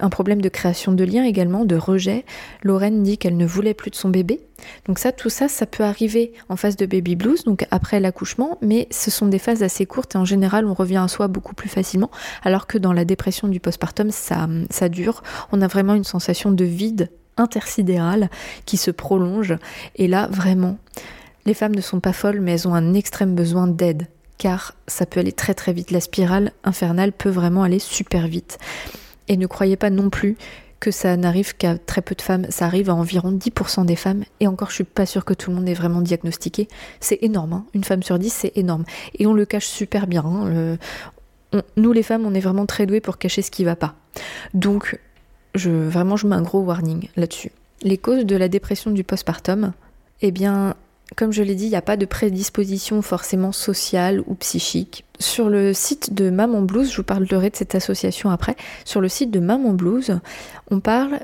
un 0.00 0.08
problème 0.08 0.40
de 0.40 0.48
création 0.48 0.92
de 0.92 1.02
liens 1.02 1.24
également, 1.24 1.64
de 1.64 1.74
rejet. 1.76 2.24
Lorraine 2.62 3.02
dit 3.02 3.18
qu'elle 3.18 3.36
ne 3.36 3.46
voulait 3.46 3.74
plus 3.74 3.90
de 3.90 3.96
son 3.96 4.08
bébé. 4.08 4.40
Donc 4.86 4.98
ça, 4.98 5.12
tout 5.12 5.30
ça, 5.30 5.48
ça 5.48 5.66
peut 5.66 5.82
arriver 5.82 6.32
en 6.48 6.56
phase 6.56 6.76
de 6.76 6.86
baby 6.86 7.16
blues, 7.16 7.44
donc 7.44 7.66
après 7.70 8.00
l'accouchement, 8.00 8.58
mais 8.62 8.86
ce 8.90 9.10
sont 9.10 9.26
des 9.26 9.38
phases 9.38 9.62
assez 9.62 9.86
courtes 9.86 10.14
et 10.14 10.18
en 10.18 10.24
général, 10.24 10.66
on 10.66 10.74
revient 10.74 10.98
à 10.98 11.08
soi 11.08 11.28
beaucoup 11.28 11.54
plus 11.54 11.68
facilement, 11.68 12.10
alors 12.44 12.66
que 12.66 12.78
dans 12.78 12.92
la 12.92 13.04
dépression 13.04 13.48
du 13.48 13.60
postpartum, 13.60 14.10
ça 14.10 14.88
dure. 14.88 15.22
On 15.52 15.60
a 15.60 15.66
vraiment 15.66 15.94
une 15.94 16.04
sensation 16.04 16.50
de 16.50 16.64
vide 16.64 17.10
intersidéral 17.36 18.30
qui 18.64 18.76
se 18.76 18.90
prolonge. 18.90 19.56
Et 19.96 20.08
là, 20.08 20.28
vraiment, 20.30 20.78
les 21.48 21.54
femmes 21.54 21.74
ne 21.74 21.80
sont 21.80 21.98
pas 21.98 22.12
folles, 22.12 22.40
mais 22.42 22.52
elles 22.52 22.68
ont 22.68 22.74
un 22.74 22.92
extrême 22.92 23.34
besoin 23.34 23.66
d'aide 23.66 24.06
car 24.36 24.74
ça 24.86 25.06
peut 25.06 25.18
aller 25.18 25.32
très 25.32 25.54
très 25.54 25.72
vite. 25.72 25.90
La 25.90 26.00
spirale 26.00 26.52
infernale 26.62 27.10
peut 27.10 27.30
vraiment 27.30 27.62
aller 27.62 27.78
super 27.78 28.28
vite. 28.28 28.58
Et 29.28 29.36
ne 29.36 29.46
croyez 29.46 29.76
pas 29.76 29.90
non 29.90 30.10
plus 30.10 30.36
que 30.78 30.90
ça 30.90 31.16
n'arrive 31.16 31.56
qu'à 31.56 31.76
très 31.76 32.02
peu 32.02 32.14
de 32.14 32.22
femmes, 32.22 32.46
ça 32.50 32.66
arrive 32.66 32.90
à 32.90 32.94
environ 32.94 33.32
10% 33.32 33.86
des 33.86 33.96
femmes, 33.96 34.24
et 34.38 34.46
encore 34.46 34.68
je 34.68 34.76
suis 34.76 34.84
pas 34.84 35.06
sûre 35.06 35.24
que 35.24 35.34
tout 35.34 35.50
le 35.50 35.56
monde 35.56 35.68
est 35.68 35.74
vraiment 35.74 36.02
diagnostiqué. 36.02 36.68
C'est 37.00 37.18
énorme, 37.22 37.52
hein. 37.54 37.64
une 37.74 37.82
femme 37.82 38.02
sur 38.02 38.18
10 38.18 38.30
c'est 38.30 38.56
énorme. 38.56 38.84
Et 39.18 39.26
on 39.26 39.32
le 39.32 39.46
cache 39.46 39.66
super 39.66 40.06
bien. 40.06 40.24
Hein. 40.24 40.76
nous 41.76 41.92
les 41.92 42.02
femmes, 42.02 42.26
on 42.26 42.34
est 42.34 42.40
vraiment 42.40 42.66
très 42.66 42.84
douées 42.84 43.00
pour 43.00 43.16
cacher 43.16 43.40
ce 43.40 43.50
qui 43.50 43.64
va 43.64 43.74
pas. 43.74 43.94
Donc, 44.52 45.00
je, 45.54 45.70
vraiment, 45.70 46.16
je 46.16 46.26
mets 46.26 46.36
un 46.36 46.42
gros 46.42 46.60
warning 46.60 47.08
là-dessus. 47.16 47.50
Les 47.82 47.96
causes 47.96 48.26
de 48.26 48.36
la 48.36 48.48
dépression 48.48 48.90
du 48.90 49.02
postpartum, 49.02 49.72
eh 50.20 50.30
bien, 50.30 50.76
comme 51.16 51.32
je 51.32 51.42
l'ai 51.42 51.54
dit, 51.54 51.64
il 51.64 51.70
n'y 51.70 51.76
a 51.76 51.82
pas 51.82 51.96
de 51.96 52.06
prédisposition 52.06 53.02
forcément 53.02 53.52
sociale 53.52 54.22
ou 54.26 54.34
psychique. 54.34 55.04
Sur 55.18 55.48
le 55.48 55.72
site 55.72 56.14
de 56.14 56.30
Maman 56.30 56.62
Blues, 56.62 56.90
je 56.90 56.96
vous 56.96 57.02
parlerai 57.02 57.50
de 57.50 57.56
cette 57.56 57.74
association 57.74 58.30
après, 58.30 58.56
sur 58.84 59.00
le 59.00 59.08
site 59.08 59.30
de 59.30 59.40
Maman 59.40 59.72
Blues, 59.72 60.20
on 60.70 60.80
parle 60.80 61.20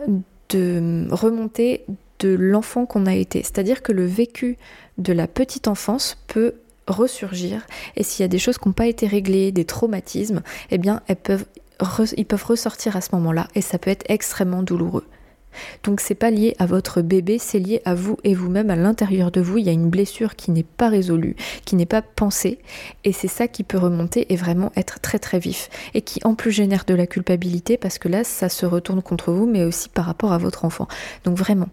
de 0.51 1.07
remonter 1.11 1.85
de 2.20 2.35
l'enfant 2.35 2.87
qu'on 2.87 3.07
a 3.07 3.14
été. 3.14 3.42
C'est-à-dire 3.42 3.83
que 3.83 3.92
le 3.92 4.07
vécu 4.07 4.57
de 4.99 5.12
la 5.12 5.27
petite 5.27 5.68
enfance 5.68 6.16
peut 6.27 6.55
ressurgir 6.87 7.66
et 7.97 8.03
s'il 8.03 8.23
y 8.23 8.25
a 8.25 8.29
des 8.29 8.38
choses 8.38 8.59
qui 8.59 8.68
n'ont 8.68 8.75
pas 8.75 8.87
été 8.87 9.07
réglées, 9.07 9.53
des 9.53 9.64
traumatismes, 9.64 10.42
eh 10.70 10.79
bien 10.79 11.03
ils 11.09 11.16
peuvent 11.16 12.44
ressortir 12.44 12.97
à 12.97 13.01
ce 13.01 13.11
moment-là 13.12 13.49
et 13.55 13.61
ça 13.61 13.79
peut 13.79 13.90
être 13.90 14.05
extrêmement 14.09 14.62
douloureux. 14.62 15.07
Donc 15.83 16.01
c'est 16.01 16.14
pas 16.14 16.31
lié 16.31 16.55
à 16.59 16.67
votre 16.67 17.03
bébé, 17.03 17.38
c'est 17.38 17.59
lié 17.59 17.83
à 17.85 17.95
vous 17.95 18.17
et 18.25 18.35
vous-même 18.35 18.71
à 18.71 18.77
l'intérieur 18.77 19.31
de 19.31 19.40
vous. 19.40 19.59
Il 19.59 19.67
y 19.67 19.69
a 19.69 19.73
une 19.73 19.90
blessure 19.90 20.37
qui 20.37 20.51
n'est 20.51 20.62
pas 20.62 20.88
résolue, 20.88 21.37
qui 21.64 21.77
n'est 21.77 21.87
pas 21.87 22.03
pensée, 22.03 22.59
et 23.05 23.12
c'est 23.12 23.29
ça 23.29 23.49
qui 23.49 23.62
peut 23.62 23.79
remonter 23.79 24.33
et 24.33 24.37
vraiment 24.37 24.73
être 24.77 25.01
très 25.01 25.19
très 25.19 25.38
vif, 25.38 25.71
et 25.95 26.03
qui 26.03 26.21
en 26.25 26.35
plus 26.35 26.53
génère 26.53 26.85
de 26.85 26.95
la 26.95 27.07
culpabilité 27.07 27.77
parce 27.77 27.99
que 27.99 28.09
là 28.09 28.25
ça 28.25 28.49
se 28.49 28.67
retourne 28.67 29.03
contre 29.03 29.33
vous, 29.33 29.47
mais 29.47 29.64
aussi 29.64 29.88
par 29.88 30.07
rapport 30.07 30.33
à 30.33 30.38
votre 30.38 30.64
enfant. 30.64 30.88
Donc 31.25 31.37
vraiment, 31.37 31.69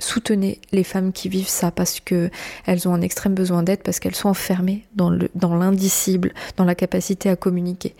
soutenez 0.00 0.60
les 0.72 0.84
femmes 0.84 1.12
qui 1.12 1.28
vivent 1.28 1.48
ça 1.48 1.70
parce 1.70 2.00
que 2.00 2.30
elles 2.66 2.88
ont 2.88 2.94
un 2.94 3.02
extrême 3.02 3.34
besoin 3.34 3.62
d'aide 3.62 3.82
parce 3.82 4.00
qu'elles 4.00 4.14
sont 4.14 4.28
enfermées 4.28 4.84
dans 4.94 5.16
dans 5.34 5.54
l'indicible, 5.56 6.32
dans 6.56 6.64
la 6.64 6.74
capacité 6.74 7.28
à 7.28 7.36
communiquer. 7.36 7.94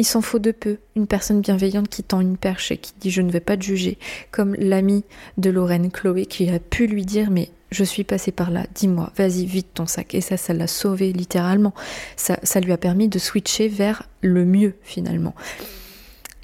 Il 0.00 0.04
s'en 0.04 0.22
faut 0.22 0.38
de 0.38 0.50
peu 0.50 0.78
une 0.96 1.06
personne 1.06 1.42
bienveillante 1.42 1.90
qui 1.90 2.02
tend 2.02 2.22
une 2.22 2.38
perche 2.38 2.70
et 2.72 2.78
qui 2.78 2.94
dit 2.98 3.10
je 3.10 3.20
ne 3.20 3.30
vais 3.30 3.38
pas 3.38 3.58
te 3.58 3.62
juger, 3.62 3.98
comme 4.30 4.54
l'amie 4.54 5.04
de 5.36 5.50
Lorraine 5.50 5.90
Chloé 5.90 6.24
qui 6.24 6.48
a 6.48 6.58
pu 6.58 6.86
lui 6.86 7.04
dire 7.04 7.30
mais 7.30 7.50
je 7.70 7.84
suis 7.84 8.02
passée 8.02 8.32
par 8.32 8.50
là, 8.50 8.64
dis-moi, 8.74 9.12
vas-y, 9.14 9.44
vite 9.44 9.74
ton 9.74 9.86
sac. 9.86 10.14
Et 10.14 10.22
ça, 10.22 10.38
ça 10.38 10.54
l'a 10.54 10.66
sauvé 10.66 11.12
littéralement. 11.12 11.74
Ça, 12.16 12.38
ça 12.42 12.60
lui 12.60 12.72
a 12.72 12.78
permis 12.78 13.08
de 13.08 13.18
switcher 13.18 13.68
vers 13.68 14.04
le 14.22 14.46
mieux 14.46 14.74
finalement. 14.82 15.34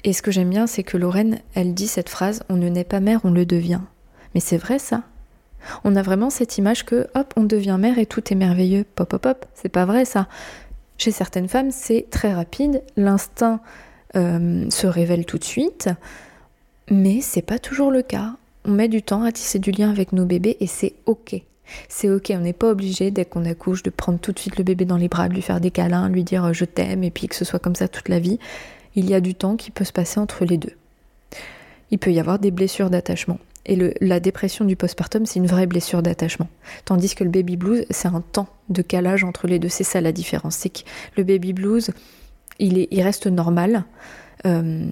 Et 0.03 0.13
ce 0.13 0.21
que 0.21 0.29
j'aime 0.29 0.51
bien, 0.51 0.67
c'est 0.67 0.83
que 0.83 0.95
Lorraine, 0.95 1.39
elle 1.55 1.73
dit 1.73 1.87
cette 1.87 2.09
phrase, 2.09 2.43
on 2.49 2.57
ne 2.57 2.69
naît 2.69 2.83
pas 2.83 2.99
mère, 2.99 3.21
on 3.23 3.31
le 3.31 3.47
devient. 3.47 3.81
Mais 4.35 4.39
c'est 4.39 4.57
vrai 4.57 4.77
ça. 4.77 5.01
On 5.83 5.95
a 5.95 6.03
vraiment 6.03 6.29
cette 6.29 6.59
image 6.59 6.85
que 6.85 7.07
hop, 7.15 7.33
on 7.35 7.43
devient 7.43 7.77
mère 7.79 7.97
et 7.97 8.05
tout 8.05 8.31
est 8.31 8.35
merveilleux. 8.37 8.85
Pop 8.93 9.09
pop 9.09 9.23
pop, 9.23 9.45
c'est 9.55 9.67
pas 9.67 9.85
vrai 9.85 10.05
ça. 10.05 10.27
Chez 10.97 11.11
certaines 11.11 11.47
femmes, 11.47 11.71
c'est 11.71 12.07
très 12.09 12.33
rapide, 12.33 12.81
l'instinct 12.95 13.59
euh, 14.15 14.69
se 14.69 14.87
révèle 14.87 15.25
tout 15.25 15.37
de 15.37 15.43
suite. 15.43 15.89
Mais 16.89 17.21
c'est 17.21 17.41
pas 17.41 17.59
toujours 17.59 17.91
le 17.91 18.01
cas. 18.01 18.35
On 18.65 18.71
met 18.71 18.87
du 18.87 19.01
temps 19.01 19.23
à 19.23 19.31
tisser 19.31 19.59
du 19.59 19.71
lien 19.71 19.89
avec 19.89 20.13
nos 20.13 20.25
bébés 20.25 20.57
et 20.59 20.67
c'est 20.67 20.93
ok. 21.05 21.41
C'est 21.89 22.09
ok, 22.09 22.31
on 22.33 22.39
n'est 22.39 22.53
pas 22.53 22.69
obligé 22.69 23.11
dès 23.11 23.25
qu'on 23.25 23.45
accouche 23.45 23.83
de 23.83 23.89
prendre 23.89 24.19
tout 24.19 24.31
de 24.31 24.39
suite 24.39 24.57
le 24.57 24.63
bébé 24.63 24.85
dans 24.85 24.97
les 24.97 25.09
bras, 25.09 25.27
de 25.27 25.33
lui 25.33 25.41
faire 25.41 25.59
des 25.59 25.71
câlins, 25.71 26.07
lui 26.07 26.23
dire 26.23 26.53
je 26.53 26.63
t'aime 26.63 27.03
et 27.03 27.11
puis 27.11 27.27
que 27.27 27.35
ce 27.35 27.43
soit 27.43 27.59
comme 27.59 27.75
ça 27.75 27.89
toute 27.89 28.07
la 28.07 28.19
vie. 28.19 28.39
Il 28.95 29.09
y 29.09 29.13
a 29.13 29.19
du 29.19 29.35
temps 29.35 29.57
qui 29.57 29.69
peut 29.69 29.83
se 29.83 29.91
passer 29.91 30.19
entre 30.19 30.45
les 30.45 30.57
deux. 30.57 30.73
Il 31.91 31.99
peut 31.99 32.11
y 32.11 32.19
avoir 32.19 32.39
des 32.39 32.51
blessures 32.51 32.89
d'attachement. 32.89 33.39
Et 33.67 33.93
la 33.99 34.19
dépression 34.21 34.63
du 34.63 34.77
postpartum, 34.77 35.25
c'est 35.25 35.39
une 35.39 35.45
vraie 35.45 35.67
blessure 35.67 36.01
d'attachement. 36.01 36.47
Tandis 36.85 37.15
que 37.15 37.25
le 37.25 37.29
baby 37.29 37.57
blues, 37.57 37.85
c'est 37.89 38.07
un 38.07 38.21
temps 38.21 38.47
de 38.69 38.81
calage 38.81 39.25
entre 39.25 39.45
les 39.45 39.59
deux. 39.59 39.67
C'est 39.67 39.83
ça 39.83 39.99
la 39.99 40.13
différence. 40.13 40.55
C'est 40.55 40.69
que 40.69 40.79
le 41.17 41.23
baby 41.25 41.51
blues, 41.51 41.91
il, 42.59 42.77
est, 42.77 42.87
il 42.91 43.01
reste 43.01 43.27
normal. 43.27 43.83
Euh, 44.45 44.87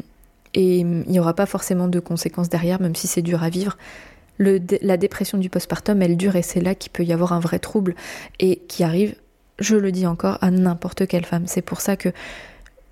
et 0.53 0.79
il 0.79 0.85
n'y 0.85 1.19
aura 1.19 1.33
pas 1.33 1.45
forcément 1.45 1.88
de 1.88 1.99
conséquences 1.99 2.49
derrière, 2.49 2.81
même 2.81 2.95
si 2.95 3.07
c'est 3.07 3.21
dur 3.21 3.43
à 3.43 3.49
vivre. 3.49 3.77
La 4.39 4.97
dépression 4.97 5.38
du 5.38 5.49
postpartum, 5.49 6.01
elle 6.01 6.17
dure 6.17 6.35
et 6.35 6.41
c'est 6.41 6.59
là 6.59 6.75
qu'il 6.75 6.91
peut 6.91 7.03
y 7.03 7.13
avoir 7.13 7.31
un 7.31 7.39
vrai 7.39 7.59
trouble 7.59 7.95
et 8.39 8.57
qui 8.67 8.83
arrive, 8.83 9.15
je 9.59 9.77
le 9.77 9.93
dis 9.93 10.05
encore, 10.05 10.38
à 10.41 10.51
n'importe 10.51 11.07
quelle 11.07 11.25
femme. 11.25 11.43
C'est 11.47 11.61
pour 11.61 11.79
ça 11.79 11.95
que 11.95 12.09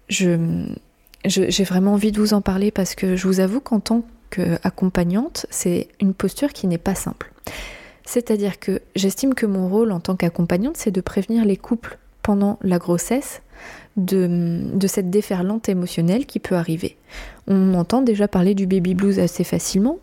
je, 0.08 0.66
j'ai 1.26 1.64
vraiment 1.64 1.94
envie 1.94 2.14
de 2.14 2.20
vous 2.20 2.34
en 2.34 2.42
parler 2.42 2.72
parce 2.72 2.96
que 2.96 3.18
je 3.18 3.28
vous 3.28 3.42
avoue 3.42 3.60
qu'en 3.60 3.82
tant 3.82 4.04
qu'accompagnante, 4.34 5.46
c'est 5.50 5.88
une 6.00 6.14
posture 6.14 6.54
qui 6.54 6.68
n'est 6.68 6.78
pas 6.78 6.96
simple. 6.96 7.32
C'est-à-dire 8.06 8.60
que 8.60 8.82
j'estime 8.96 9.34
que 9.34 9.46
mon 9.46 9.70
rôle 9.70 9.92
en 9.92 10.00
tant 10.00 10.16
qu'accompagnante, 10.16 10.78
c'est 10.78 10.92
de 10.92 11.02
prévenir 11.02 11.46
les 11.46 11.58
couples 11.58 11.98
pendant 12.22 12.58
la 12.62 12.80
grossesse 12.80 13.42
de, 13.96 14.62
de, 14.74 14.88
cette 14.88 15.10
déferlante 15.10 15.70
émotionnelle 15.70 16.26
qui 16.26 16.40
peut 16.40 16.56
arriver. 16.56 16.98
On 17.48 17.74
entend 17.76 18.02
déjà 18.02 18.28
parler 18.28 18.56
du 18.56 18.66
baby 18.66 18.96
blues 18.96 19.20
assez 19.20 19.44
facilement, 19.44 20.00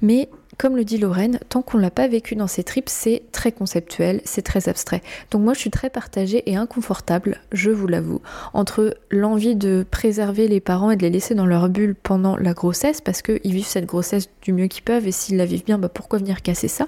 mais 0.00 0.28
comme 0.58 0.76
le 0.76 0.84
dit 0.84 0.98
Lorraine, 0.98 1.38
tant 1.48 1.62
qu'on 1.62 1.78
l'a 1.78 1.90
pas 1.90 2.08
vécu 2.08 2.34
dans 2.34 2.46
ses 2.46 2.64
tripes, 2.64 2.88
c'est 2.88 3.22
très 3.32 3.52
conceptuel, 3.52 4.20
c'est 4.24 4.42
très 4.42 4.68
abstrait. 4.68 5.02
Donc 5.30 5.42
moi 5.42 5.54
je 5.54 5.58
suis 5.58 5.70
très 5.70 5.90
partagée 5.90 6.42
et 6.50 6.56
inconfortable, 6.56 7.40
je 7.52 7.70
vous 7.70 7.86
l'avoue, 7.86 8.22
entre 8.54 8.96
l'envie 9.10 9.56
de 9.56 9.84
préserver 9.90 10.48
les 10.48 10.60
parents 10.60 10.90
et 10.90 10.96
de 10.96 11.02
les 11.02 11.10
laisser 11.10 11.34
dans 11.34 11.46
leur 11.46 11.68
bulle 11.68 11.94
pendant 11.94 12.36
la 12.36 12.54
grossesse, 12.54 13.00
parce 13.00 13.22
qu'ils 13.22 13.52
vivent 13.52 13.66
cette 13.66 13.86
grossesse 13.86 14.30
du 14.42 14.52
mieux 14.52 14.68
qu'ils 14.68 14.84
peuvent, 14.84 15.06
et 15.06 15.12
s'ils 15.12 15.36
la 15.36 15.44
vivent 15.44 15.64
bien, 15.64 15.78
bah 15.78 15.88
pourquoi 15.88 16.18
venir 16.18 16.42
casser 16.42 16.68
ça? 16.68 16.86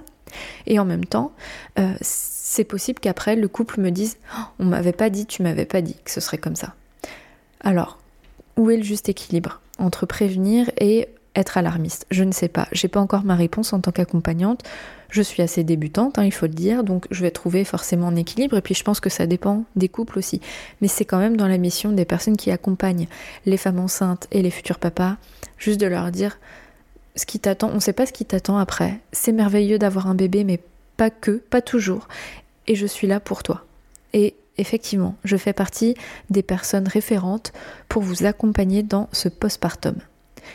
Et 0.66 0.78
en 0.78 0.84
même 0.84 1.04
temps, 1.04 1.32
euh, 1.78 1.94
c'est 2.00 2.64
possible 2.64 3.00
qu'après 3.00 3.36
le 3.36 3.48
couple 3.48 3.80
me 3.80 3.90
dise 3.90 4.18
oh, 4.34 4.42
On 4.58 4.64
m'avait 4.64 4.92
pas 4.92 5.10
dit, 5.10 5.26
tu 5.26 5.42
m'avais 5.42 5.64
pas 5.64 5.80
dit 5.80 5.96
que 6.04 6.10
ce 6.10 6.20
serait 6.20 6.38
comme 6.38 6.56
ça. 6.56 6.74
Alors, 7.60 7.98
où 8.56 8.70
est 8.70 8.76
le 8.76 8.82
juste 8.82 9.08
équilibre 9.08 9.60
entre 9.78 10.06
prévenir 10.06 10.70
et 10.80 11.08
être 11.38 11.56
alarmiste 11.56 12.06
Je 12.10 12.24
ne 12.24 12.32
sais 12.32 12.48
pas. 12.48 12.68
J'ai 12.72 12.88
pas 12.88 13.00
encore 13.00 13.24
ma 13.24 13.34
réponse 13.34 13.72
en 13.72 13.80
tant 13.80 13.92
qu'accompagnante. 13.92 14.62
Je 15.10 15.22
suis 15.22 15.42
assez 15.42 15.64
débutante, 15.64 16.18
hein, 16.18 16.24
il 16.24 16.32
faut 16.32 16.46
le 16.46 16.52
dire, 16.52 16.84
donc 16.84 17.06
je 17.10 17.22
vais 17.22 17.30
trouver 17.30 17.64
forcément 17.64 18.08
un 18.08 18.16
équilibre. 18.16 18.56
Et 18.58 18.60
puis 18.60 18.74
je 18.74 18.84
pense 18.84 19.00
que 19.00 19.08
ça 19.08 19.26
dépend 19.26 19.64
des 19.74 19.88
couples 19.88 20.18
aussi. 20.18 20.40
Mais 20.80 20.88
c'est 20.88 21.04
quand 21.04 21.18
même 21.18 21.36
dans 21.36 21.48
la 21.48 21.56
mission 21.56 21.92
des 21.92 22.04
personnes 22.04 22.36
qui 22.36 22.50
accompagnent 22.50 23.08
les 23.46 23.56
femmes 23.56 23.78
enceintes 23.78 24.26
et 24.32 24.42
les 24.42 24.50
futurs 24.50 24.78
papas, 24.78 25.16
juste 25.56 25.80
de 25.80 25.86
leur 25.86 26.10
dire 26.10 26.38
ce 27.16 27.24
qui 27.24 27.38
t'attend. 27.38 27.70
On 27.70 27.76
ne 27.76 27.80
sait 27.80 27.94
pas 27.94 28.06
ce 28.06 28.12
qui 28.12 28.24
t'attend 28.26 28.58
après. 28.58 29.00
C'est 29.12 29.32
merveilleux 29.32 29.78
d'avoir 29.78 30.08
un 30.08 30.14
bébé, 30.14 30.44
mais 30.44 30.60
pas 30.96 31.10
que, 31.10 31.30
pas 31.30 31.62
toujours. 31.62 32.08
Et 32.66 32.74
je 32.74 32.86
suis 32.86 33.06
là 33.06 33.18
pour 33.18 33.42
toi. 33.42 33.64
Et 34.12 34.34
effectivement, 34.58 35.16
je 35.24 35.36
fais 35.36 35.52
partie 35.54 35.94
des 36.28 36.42
personnes 36.42 36.88
référentes 36.88 37.52
pour 37.88 38.02
vous 38.02 38.26
accompagner 38.26 38.82
dans 38.82 39.08
ce 39.12 39.28
postpartum 39.28 39.94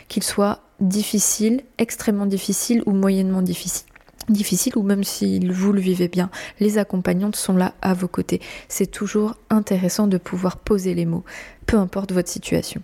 qu'il 0.08 0.22
soit 0.22 0.60
difficile, 0.80 1.62
extrêmement 1.78 2.26
difficile 2.26 2.82
ou 2.86 2.92
moyennement 2.92 3.42
difficile 3.42 3.86
difficile 4.28 4.76
ou 4.76 4.82
même 4.82 5.04
si 5.04 5.38
vous 5.40 5.72
le 5.72 5.80
vivez 5.80 6.08
bien, 6.08 6.30
les 6.60 6.78
accompagnantes 6.78 7.36
sont 7.36 7.56
là 7.56 7.74
à 7.82 7.94
vos 7.94 8.08
côtés. 8.08 8.40
C'est 8.68 8.90
toujours 8.90 9.36
intéressant 9.50 10.06
de 10.06 10.18
pouvoir 10.18 10.56
poser 10.56 10.94
les 10.94 11.06
mots, 11.06 11.24
peu 11.66 11.76
importe 11.76 12.12
votre 12.12 12.28
situation. 12.28 12.82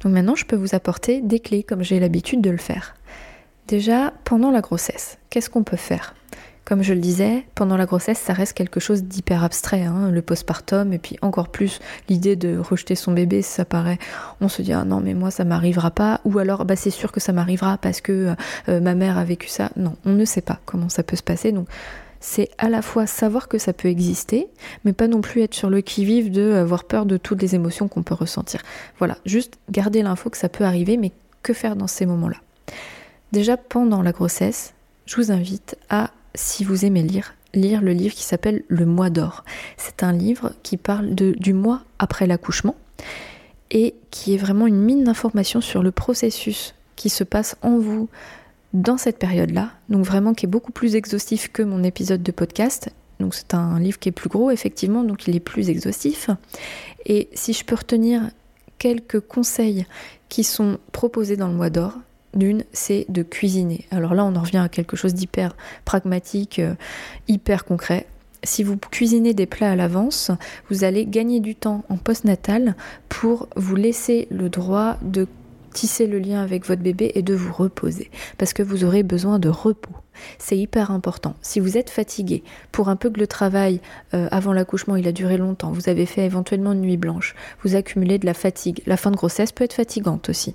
Donc 0.00 0.12
maintenant, 0.12 0.34
je 0.34 0.46
peux 0.46 0.56
vous 0.56 0.74
apporter 0.74 1.20
des 1.20 1.40
clés 1.40 1.62
comme 1.62 1.82
j'ai 1.82 2.00
l'habitude 2.00 2.40
de 2.40 2.50
le 2.50 2.56
faire. 2.56 2.96
Déjà, 3.68 4.12
pendant 4.24 4.50
la 4.50 4.62
grossesse, 4.62 5.18
qu'est-ce 5.28 5.50
qu'on 5.50 5.64
peut 5.64 5.76
faire? 5.76 6.14
Comme 6.70 6.84
je 6.84 6.94
le 6.94 7.00
disais, 7.00 7.44
pendant 7.56 7.76
la 7.76 7.84
grossesse, 7.84 8.20
ça 8.20 8.32
reste 8.32 8.52
quelque 8.52 8.78
chose 8.78 9.02
d'hyper 9.02 9.42
abstrait, 9.42 9.82
hein, 9.82 10.12
le 10.12 10.22
postpartum, 10.22 10.92
et 10.92 10.98
puis 10.98 11.16
encore 11.20 11.48
plus 11.48 11.80
l'idée 12.08 12.36
de 12.36 12.58
rejeter 12.58 12.94
son 12.94 13.10
bébé, 13.10 13.42
ça 13.42 13.64
paraît, 13.64 13.98
on 14.40 14.48
se 14.48 14.62
dit 14.62 14.72
ah 14.72 14.84
non 14.84 15.00
mais 15.00 15.14
moi 15.14 15.32
ça 15.32 15.42
m'arrivera 15.42 15.90
pas, 15.90 16.20
ou 16.24 16.38
alors 16.38 16.64
bah 16.64 16.76
c'est 16.76 16.90
sûr 16.90 17.10
que 17.10 17.18
ça 17.18 17.32
m'arrivera 17.32 17.76
parce 17.78 18.00
que 18.00 18.36
euh, 18.68 18.80
ma 18.80 18.94
mère 18.94 19.18
a 19.18 19.24
vécu 19.24 19.48
ça. 19.48 19.70
Non, 19.74 19.96
on 20.04 20.12
ne 20.12 20.24
sait 20.24 20.42
pas 20.42 20.60
comment 20.64 20.88
ça 20.88 21.02
peut 21.02 21.16
se 21.16 21.24
passer, 21.24 21.50
donc 21.50 21.66
c'est 22.20 22.50
à 22.56 22.68
la 22.68 22.82
fois 22.82 23.04
savoir 23.04 23.48
que 23.48 23.58
ça 23.58 23.72
peut 23.72 23.88
exister, 23.88 24.46
mais 24.84 24.92
pas 24.92 25.08
non 25.08 25.22
plus 25.22 25.42
être 25.42 25.54
sur 25.54 25.70
le 25.70 25.80
qui-vive 25.80 26.30
de 26.30 26.52
avoir 26.52 26.84
peur 26.84 27.04
de 27.04 27.16
toutes 27.16 27.42
les 27.42 27.56
émotions 27.56 27.88
qu'on 27.88 28.04
peut 28.04 28.14
ressentir. 28.14 28.62
Voilà, 28.98 29.16
juste 29.26 29.58
garder 29.72 30.02
l'info 30.02 30.30
que 30.30 30.36
ça 30.36 30.48
peut 30.48 30.62
arriver, 30.62 30.96
mais 30.96 31.10
que 31.42 31.52
faire 31.52 31.74
dans 31.74 31.88
ces 31.88 32.06
moments-là? 32.06 32.36
Déjà 33.32 33.56
pendant 33.56 34.02
la 34.02 34.12
grossesse, 34.12 34.72
je 35.06 35.16
vous 35.16 35.32
invite 35.32 35.76
à 35.88 36.10
si 36.34 36.64
vous 36.64 36.84
aimez 36.84 37.02
lire, 37.02 37.34
lire 37.54 37.82
le 37.82 37.92
livre 37.92 38.14
qui 38.14 38.22
s'appelle 38.22 38.62
Le 38.68 38.86
mois 38.86 39.10
d'or. 39.10 39.44
C'est 39.76 40.02
un 40.02 40.12
livre 40.12 40.52
qui 40.62 40.76
parle 40.76 41.14
du 41.14 41.52
mois 41.52 41.82
après 41.98 42.26
l'accouchement 42.26 42.76
et 43.70 43.94
qui 44.10 44.34
est 44.34 44.38
vraiment 44.38 44.66
une 44.66 44.80
mine 44.80 45.04
d'informations 45.04 45.60
sur 45.60 45.82
le 45.82 45.92
processus 45.92 46.74
qui 46.96 47.08
se 47.08 47.24
passe 47.24 47.56
en 47.62 47.78
vous 47.78 48.08
dans 48.72 48.98
cette 48.98 49.18
période-là. 49.18 49.70
Donc 49.88 50.04
vraiment 50.04 50.34
qui 50.34 50.46
est 50.46 50.48
beaucoup 50.48 50.72
plus 50.72 50.96
exhaustif 50.96 51.50
que 51.52 51.62
mon 51.62 51.82
épisode 51.82 52.22
de 52.22 52.32
podcast. 52.32 52.90
Donc 53.18 53.34
c'est 53.34 53.54
un 53.54 53.78
livre 53.78 53.98
qui 53.98 54.08
est 54.08 54.12
plus 54.12 54.28
gros 54.28 54.50
effectivement, 54.50 55.04
donc 55.04 55.26
il 55.26 55.36
est 55.36 55.40
plus 55.40 55.68
exhaustif. 55.70 56.30
Et 57.06 57.28
si 57.34 57.52
je 57.52 57.64
peux 57.64 57.74
retenir 57.74 58.22
quelques 58.78 59.20
conseils 59.20 59.86
qui 60.28 60.44
sont 60.44 60.78
proposés 60.92 61.36
dans 61.36 61.48
le 61.48 61.54
mois 61.54 61.70
d'or, 61.70 61.94
d'une, 62.34 62.64
c'est 62.72 63.06
de 63.08 63.22
cuisiner. 63.22 63.86
Alors 63.90 64.14
là, 64.14 64.24
on 64.24 64.34
en 64.36 64.40
revient 64.40 64.58
à 64.58 64.68
quelque 64.68 64.96
chose 64.96 65.14
d'hyper 65.14 65.56
pragmatique, 65.84 66.58
euh, 66.58 66.74
hyper 67.28 67.64
concret. 67.64 68.06
Si 68.42 68.62
vous 68.62 68.76
cuisinez 68.76 69.34
des 69.34 69.46
plats 69.46 69.72
à 69.72 69.76
l'avance, 69.76 70.30
vous 70.70 70.84
allez 70.84 71.04
gagner 71.04 71.40
du 71.40 71.54
temps 71.54 71.84
en 71.88 71.96
post-natal 71.96 72.74
pour 73.08 73.48
vous 73.56 73.76
laisser 73.76 74.28
le 74.30 74.48
droit 74.48 74.96
de 75.02 75.26
tisser 75.72 76.06
le 76.06 76.18
lien 76.18 76.42
avec 76.42 76.66
votre 76.66 76.82
bébé 76.82 77.12
et 77.14 77.22
de 77.22 77.34
vous 77.34 77.52
reposer. 77.52 78.10
Parce 78.38 78.52
que 78.52 78.62
vous 78.62 78.84
aurez 78.84 79.02
besoin 79.02 79.38
de 79.38 79.48
repos. 79.48 79.94
C'est 80.38 80.58
hyper 80.58 80.90
important. 80.90 81.34
Si 81.40 81.60
vous 81.60 81.76
êtes 81.76 81.90
fatigué, 81.90 82.42
pour 82.72 82.88
un 82.88 82.96
peu 82.96 83.10
que 83.10 83.20
le 83.20 83.26
travail 83.26 83.80
euh, 84.14 84.28
avant 84.30 84.52
l'accouchement 84.52 84.96
il 84.96 85.06
a 85.08 85.12
duré 85.12 85.36
longtemps, 85.36 85.72
vous 85.72 85.88
avez 85.88 86.06
fait 86.06 86.24
éventuellement 86.26 86.72
une 86.72 86.82
nuit 86.82 86.96
blanche, 86.96 87.34
vous 87.62 87.74
accumulez 87.74 88.18
de 88.18 88.26
la 88.26 88.34
fatigue. 88.34 88.82
La 88.86 88.96
fin 88.96 89.10
de 89.10 89.16
grossesse 89.16 89.52
peut 89.52 89.64
être 89.64 89.74
fatigante 89.74 90.28
aussi. 90.28 90.54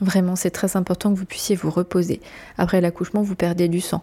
Vraiment, 0.00 0.36
c'est 0.36 0.50
très 0.50 0.76
important 0.76 1.12
que 1.12 1.18
vous 1.18 1.24
puissiez 1.24 1.54
vous 1.54 1.70
reposer. 1.70 2.20
Après 2.58 2.80
l'accouchement, 2.80 3.22
vous 3.22 3.34
perdez 3.34 3.68
du 3.68 3.80
sang. 3.80 4.02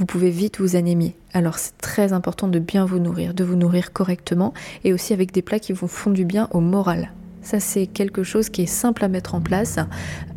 Vous 0.00 0.06
pouvez 0.06 0.30
vite 0.30 0.60
vous 0.60 0.76
anémier. 0.76 1.14
Alors 1.34 1.58
c'est 1.58 1.76
très 1.76 2.12
important 2.12 2.48
de 2.48 2.58
bien 2.58 2.86
vous 2.86 2.98
nourrir, 2.98 3.34
de 3.34 3.44
vous 3.44 3.56
nourrir 3.56 3.92
correctement 3.92 4.54
et 4.82 4.94
aussi 4.94 5.12
avec 5.12 5.32
des 5.32 5.42
plats 5.42 5.58
qui 5.58 5.74
vous 5.74 5.88
font 5.88 6.10
du 6.10 6.24
bien 6.24 6.48
au 6.52 6.60
moral. 6.60 7.12
Ça 7.42 7.60
c'est 7.60 7.86
quelque 7.86 8.22
chose 8.22 8.48
qui 8.48 8.62
est 8.62 8.66
simple 8.66 9.04
à 9.04 9.08
mettre 9.08 9.34
en 9.34 9.42
place 9.42 9.78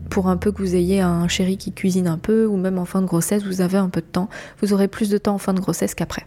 pour 0.09 0.27
un 0.27 0.35
peu 0.35 0.51
que 0.51 0.61
vous 0.61 0.75
ayez 0.75 0.99
un 0.99 1.27
chéri 1.27 1.57
qui 1.57 1.71
cuisine 1.71 2.07
un 2.07 2.17
peu 2.17 2.45
ou 2.45 2.57
même 2.57 2.77
en 2.77 2.85
fin 2.85 3.01
de 3.01 3.07
grossesse, 3.07 3.43
vous 3.43 3.61
avez 3.61 3.77
un 3.77 3.89
peu 3.89 4.01
de 4.01 4.05
temps. 4.05 4.29
Vous 4.61 4.73
aurez 4.73 4.87
plus 4.87 5.09
de 5.09 5.17
temps 5.17 5.35
en 5.35 5.39
fin 5.39 5.53
de 5.53 5.59
grossesse 5.59 5.95
qu'après. 5.95 6.25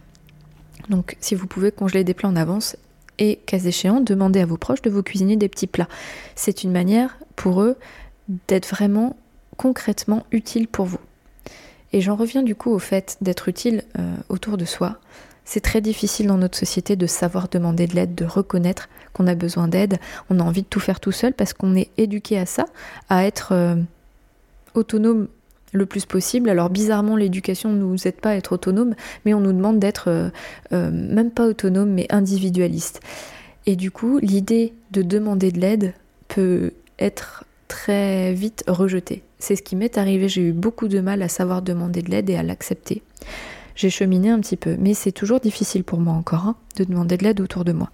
Donc 0.89 1.15
si 1.19 1.35
vous 1.35 1.47
pouvez 1.47 1.71
congeler 1.71 2.03
des 2.03 2.13
plats 2.13 2.29
en 2.29 2.35
avance 2.35 2.75
et 3.19 3.39
cas 3.45 3.59
échéant, 3.59 4.01
demandez 4.01 4.41
à 4.41 4.45
vos 4.45 4.57
proches 4.57 4.81
de 4.81 4.89
vous 4.89 5.03
cuisiner 5.03 5.35
des 5.35 5.47
petits 5.47 5.67
plats. 5.67 5.87
C'est 6.35 6.63
une 6.63 6.71
manière 6.71 7.17
pour 7.35 7.61
eux 7.61 7.77
d'être 8.47 8.67
vraiment 8.67 9.15
concrètement 9.57 10.25
utile 10.31 10.67
pour 10.67 10.85
vous. 10.85 10.99
Et 11.93 12.01
j'en 12.01 12.15
reviens 12.15 12.43
du 12.43 12.55
coup 12.55 12.71
au 12.71 12.79
fait 12.79 13.17
d'être 13.21 13.47
utile 13.47 13.83
euh, 13.97 14.15
autour 14.29 14.57
de 14.57 14.65
soi. 14.65 14.97
C'est 15.45 15.61
très 15.61 15.79
difficile 15.79 16.27
dans 16.27 16.37
notre 16.37 16.57
société 16.57 16.97
de 16.97 17.07
savoir 17.07 17.47
demander 17.47 17.87
de 17.87 17.95
l'aide, 17.95 18.15
de 18.15 18.25
reconnaître 18.25 18.89
qu'on 19.13 19.27
a 19.27 19.35
besoin 19.35 19.69
d'aide. 19.69 19.97
On 20.29 20.41
a 20.41 20.43
envie 20.43 20.63
de 20.63 20.67
tout 20.67 20.81
faire 20.81 20.99
tout 20.99 21.13
seul 21.13 21.33
parce 21.33 21.53
qu'on 21.53 21.75
est 21.75 21.89
éduqué 21.97 22.37
à 22.37 22.45
ça, 22.45 22.65
à 23.07 23.25
être 23.25 23.53
euh, 23.53 23.75
autonome 24.73 25.29
le 25.71 25.85
plus 25.85 26.05
possible. 26.05 26.49
Alors 26.49 26.69
bizarrement, 26.69 27.15
l'éducation 27.15 27.71
ne 27.71 27.77
nous 27.77 28.07
aide 28.07 28.19
pas 28.19 28.31
à 28.31 28.35
être 28.35 28.51
autonome, 28.51 28.93
mais 29.25 29.33
on 29.33 29.39
nous 29.39 29.53
demande 29.53 29.79
d'être 29.79 30.09
euh, 30.73 30.91
même 30.91 31.31
pas 31.31 31.45
autonome, 31.45 31.91
mais 31.91 32.07
individualiste. 32.09 32.99
Et 33.65 33.77
du 33.77 33.89
coup, 33.89 34.19
l'idée 34.19 34.73
de 34.91 35.01
demander 35.01 35.51
de 35.51 35.59
l'aide 35.59 35.93
peut 36.27 36.73
être 36.99 37.45
très 37.67 38.33
vite 38.33 38.63
rejeté. 38.67 39.23
C'est 39.39 39.55
ce 39.55 39.61
qui 39.61 39.75
m'est 39.75 39.97
arrivé, 39.97 40.29
j'ai 40.29 40.41
eu 40.41 40.51
beaucoup 40.51 40.87
de 40.87 40.99
mal 40.99 41.21
à 41.21 41.27
savoir 41.27 41.61
demander 41.61 42.01
de 42.01 42.09
l'aide 42.09 42.29
et 42.29 42.35
à 42.35 42.43
l'accepter. 42.43 43.03
J'ai 43.75 43.89
cheminé 43.89 44.29
un 44.29 44.39
petit 44.39 44.57
peu, 44.57 44.75
mais 44.79 44.93
c'est 44.93 45.11
toujours 45.11 45.39
difficile 45.39 45.83
pour 45.83 45.99
moi 45.99 46.13
encore 46.13 46.45
hein, 46.45 46.55
de 46.77 46.83
demander 46.83 47.17
de 47.17 47.23
l'aide 47.23 47.39
autour 47.39 47.63
de 47.63 47.73
moi. 47.73 47.91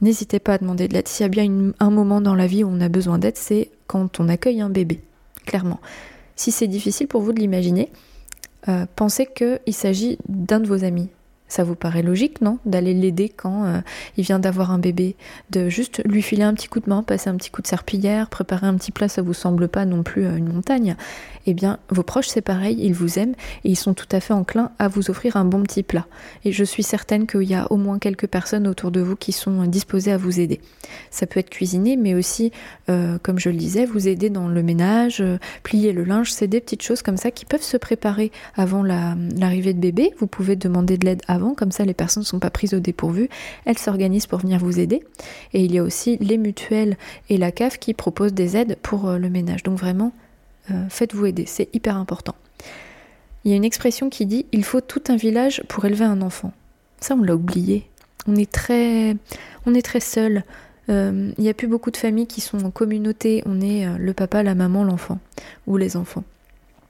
N'hésitez 0.00 0.40
pas 0.40 0.54
à 0.54 0.58
demander 0.58 0.88
de 0.88 0.94
l'aide. 0.94 1.08
S'il 1.08 1.24
y 1.24 1.26
a 1.26 1.28
bien 1.28 1.72
un 1.78 1.90
moment 1.90 2.20
dans 2.20 2.34
la 2.34 2.46
vie 2.46 2.64
où 2.64 2.68
on 2.68 2.80
a 2.80 2.88
besoin 2.88 3.18
d'aide, 3.18 3.36
c'est 3.36 3.70
quand 3.86 4.20
on 4.20 4.28
accueille 4.28 4.60
un 4.60 4.70
bébé. 4.70 5.00
clairement. 5.46 5.80
Si 6.34 6.50
c'est 6.50 6.66
difficile 6.66 7.06
pour 7.06 7.22
vous 7.22 7.32
de 7.32 7.38
l'imaginer, 7.38 7.90
euh, 8.68 8.84
pensez 8.96 9.26
qu'il 9.26 9.74
s'agit 9.74 10.18
d'un 10.28 10.60
de 10.60 10.66
vos 10.66 10.84
amis, 10.84 11.08
ça 11.48 11.64
vous 11.64 11.74
paraît 11.74 12.02
logique, 12.02 12.40
non 12.40 12.58
D'aller 12.66 12.94
l'aider 12.94 13.28
quand 13.28 13.64
euh, 13.64 13.80
il 14.16 14.24
vient 14.24 14.38
d'avoir 14.38 14.70
un 14.70 14.78
bébé, 14.78 15.16
de 15.50 15.68
juste 15.68 16.02
lui 16.04 16.22
filer 16.22 16.42
un 16.42 16.54
petit 16.54 16.68
coup 16.68 16.80
de 16.80 16.88
main, 16.88 17.02
passer 17.02 17.30
un 17.30 17.36
petit 17.36 17.50
coup 17.50 17.62
de 17.62 17.66
serpillière, 17.66 18.28
préparer 18.28 18.66
un 18.66 18.74
petit 18.74 18.90
plat, 18.90 19.08
ça 19.08 19.22
vous 19.22 19.34
semble 19.34 19.68
pas 19.68 19.84
non 19.84 20.02
plus 20.02 20.26
euh, 20.26 20.36
une 20.36 20.52
montagne. 20.52 20.96
Eh 21.48 21.54
bien, 21.54 21.78
vos 21.90 22.02
proches, 22.02 22.26
c'est 22.26 22.40
pareil, 22.40 22.76
ils 22.80 22.94
vous 22.94 23.20
aiment 23.20 23.34
et 23.62 23.70
ils 23.70 23.76
sont 23.76 23.94
tout 23.94 24.08
à 24.10 24.18
fait 24.18 24.32
enclins 24.32 24.72
à 24.80 24.88
vous 24.88 25.10
offrir 25.10 25.36
un 25.36 25.44
bon 25.44 25.62
petit 25.62 25.84
plat. 25.84 26.06
Et 26.44 26.50
je 26.50 26.64
suis 26.64 26.82
certaine 26.82 27.26
qu'il 27.28 27.44
y 27.44 27.54
a 27.54 27.70
au 27.70 27.76
moins 27.76 28.00
quelques 28.00 28.26
personnes 28.26 28.66
autour 28.66 28.90
de 28.90 29.00
vous 29.00 29.14
qui 29.14 29.30
sont 29.30 29.64
disposées 29.66 30.10
à 30.10 30.16
vous 30.16 30.40
aider. 30.40 30.60
Ça 31.12 31.26
peut 31.26 31.38
être 31.38 31.50
cuisiner, 31.50 31.96
mais 31.96 32.14
aussi, 32.14 32.50
euh, 32.90 33.18
comme 33.22 33.38
je 33.38 33.50
le 33.50 33.56
disais, 33.56 33.86
vous 33.86 34.08
aider 34.08 34.28
dans 34.28 34.48
le 34.48 34.62
ménage, 34.64 35.22
plier 35.62 35.92
le 35.92 36.02
linge, 36.02 36.32
c'est 36.32 36.48
des 36.48 36.60
petites 36.60 36.82
choses 36.82 37.02
comme 37.02 37.16
ça 37.16 37.30
qui 37.30 37.44
peuvent 37.44 37.62
se 37.62 37.76
préparer 37.76 38.32
avant 38.56 38.82
l'arrivée 38.82 39.72
de 39.72 39.80
bébé. 39.80 40.12
Vous 40.18 40.26
pouvez 40.26 40.56
demander 40.56 40.98
de 40.98 41.04
l'aide 41.04 41.22
à 41.28 41.35
comme 41.54 41.72
ça 41.72 41.84
les 41.84 41.94
personnes 41.94 42.22
ne 42.22 42.26
sont 42.26 42.38
pas 42.38 42.50
prises 42.50 42.74
au 42.74 42.80
dépourvu, 42.80 43.28
elles 43.64 43.78
s'organisent 43.78 44.26
pour 44.26 44.40
venir 44.40 44.58
vous 44.58 44.78
aider. 44.78 45.02
Et 45.52 45.64
il 45.64 45.74
y 45.74 45.78
a 45.78 45.82
aussi 45.82 46.16
les 46.18 46.38
mutuelles 46.38 46.96
et 47.28 47.38
la 47.38 47.52
CAF 47.52 47.78
qui 47.78 47.94
proposent 47.94 48.34
des 48.34 48.56
aides 48.56 48.76
pour 48.82 49.08
euh, 49.08 49.18
le 49.18 49.28
ménage. 49.28 49.62
Donc 49.62 49.78
vraiment, 49.78 50.12
euh, 50.70 50.84
faites-vous 50.88 51.26
aider, 51.26 51.44
c'est 51.46 51.68
hyper 51.74 51.96
important. 51.96 52.34
Il 53.44 53.50
y 53.50 53.54
a 53.54 53.56
une 53.56 53.64
expression 53.64 54.10
qui 54.10 54.26
dit 54.26 54.46
il 54.52 54.64
faut 54.64 54.80
tout 54.80 55.02
un 55.08 55.16
village 55.16 55.62
pour 55.68 55.84
élever 55.84 56.04
un 56.04 56.20
enfant. 56.22 56.52
Ça, 57.00 57.14
on 57.14 57.22
l'a 57.22 57.36
oublié. 57.36 57.88
On 58.26 58.34
est 58.34 58.50
très, 58.50 59.16
on 59.66 59.74
est 59.74 59.82
très 59.82 60.00
seul. 60.00 60.42
Euh, 60.88 61.32
il 61.38 61.42
n'y 61.42 61.50
a 61.50 61.54
plus 61.54 61.68
beaucoup 61.68 61.90
de 61.90 61.96
familles 61.96 62.26
qui 62.26 62.40
sont 62.40 62.64
en 62.64 62.70
communauté. 62.70 63.42
On 63.46 63.60
est 63.60 63.86
le 63.98 64.12
papa, 64.14 64.42
la 64.42 64.54
maman, 64.54 64.82
l'enfant 64.82 65.20
ou 65.66 65.76
les 65.76 65.96
enfants. 65.96 66.24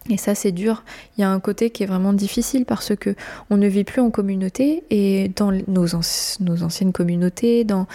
Et 0.08 0.16
ça, 0.16 0.34
c'est 0.34 0.52
dur. 0.52 0.84
Il 1.16 1.20
y 1.20 1.24
a 1.24 1.30
un 1.30 1.40
côté 1.40 1.70
qui 1.70 1.82
est 1.82 1.86
vraiment 1.86 2.12
difficile 2.12 2.64
parce 2.64 2.94
que 2.94 3.14
on 3.50 3.56
ne 3.56 3.66
vit 3.66 3.84
plus 3.84 4.00
en 4.00 4.10
communauté 4.10 4.84
et 4.90 5.30
dans 5.34 5.52
nos, 5.66 5.94
anciennes 5.94 6.92
communautés, 6.92 7.64
dans, 7.64 7.86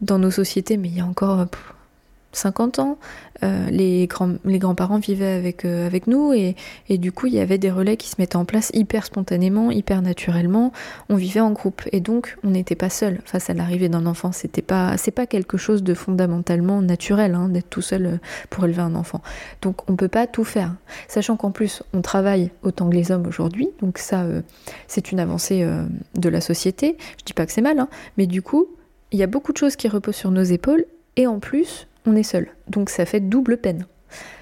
dans 0.00 0.18
nos 0.18 0.30
sociétés, 0.30 0.76
mais 0.76 0.88
il 0.88 0.96
y 0.96 1.00
a 1.00 1.06
encore 1.06 1.46
50 2.36 2.78
ans, 2.78 2.98
euh, 3.42 3.68
les, 3.70 4.06
grands, 4.06 4.34
les 4.44 4.58
grands-parents 4.58 4.98
vivaient 4.98 5.34
avec, 5.34 5.64
euh, 5.64 5.86
avec 5.86 6.06
nous 6.06 6.32
et, 6.32 6.56
et, 6.88 6.96
du 6.96 7.12
coup 7.12 7.26
il 7.26 7.34
y 7.34 7.40
avait 7.40 7.58
des 7.58 7.70
relais 7.70 7.96
qui 7.96 8.08
se 8.08 8.16
mettaient 8.18 8.36
en 8.36 8.44
place 8.44 8.70
hyper 8.72 9.04
spontanément, 9.04 9.70
hyper 9.70 10.00
naturellement. 10.02 10.72
On 11.08 11.16
vivait 11.16 11.40
en 11.40 11.50
groupe 11.52 11.82
et 11.92 12.00
donc 12.00 12.36
on 12.44 12.50
n'était 12.50 12.74
pas 12.74 12.88
seul 12.88 13.20
face 13.24 13.50
à 13.50 13.54
l'arrivée 13.54 13.88
d'un 13.88 14.06
enfant. 14.06 14.32
C'était 14.32 14.62
pas 14.62 14.96
c'est 14.96 15.10
pas 15.10 15.26
quelque 15.26 15.56
chose 15.56 15.82
de 15.82 15.94
fondamentalement 15.94 16.80
naturel 16.80 17.34
hein, 17.34 17.48
d'être 17.48 17.68
tout 17.68 17.82
seul 17.82 18.06
euh, 18.06 18.16
pour 18.48 18.64
élever 18.64 18.82
un 18.82 18.94
enfant. 18.94 19.20
Donc 19.62 19.88
on 19.90 19.96
peut 19.96 20.08
pas 20.08 20.26
tout 20.26 20.44
faire, 20.44 20.74
sachant 21.08 21.36
qu'en 21.36 21.50
plus 21.50 21.82
on 21.92 22.00
travaille 22.00 22.50
autant 22.62 22.88
que 22.88 22.94
les 22.94 23.12
hommes 23.12 23.26
aujourd'hui. 23.26 23.68
Donc 23.80 23.98
ça 23.98 24.24
c'est 24.88 25.12
une 25.12 25.20
avancée 25.20 25.66
de 26.14 26.28
la 26.28 26.40
société. 26.40 26.96
Je 27.18 27.24
dis 27.24 27.32
pas 27.32 27.46
que 27.46 27.52
c'est 27.52 27.60
mal, 27.60 27.78
hein, 27.78 27.88
mais 28.16 28.26
du 28.26 28.42
coup 28.42 28.66
il 29.12 29.18
y 29.18 29.22
a 29.22 29.26
beaucoup 29.26 29.52
de 29.52 29.58
choses 29.58 29.76
qui 29.76 29.88
reposent 29.88 30.16
sur 30.16 30.30
nos 30.30 30.42
épaules 30.42 30.84
et 31.16 31.26
en 31.26 31.38
plus 31.38 31.86
on 32.06 32.16
est 32.16 32.22
seul. 32.22 32.48
Donc 32.68 32.90
ça 32.90 33.04
fait 33.04 33.20
double 33.20 33.58
peine. 33.58 33.86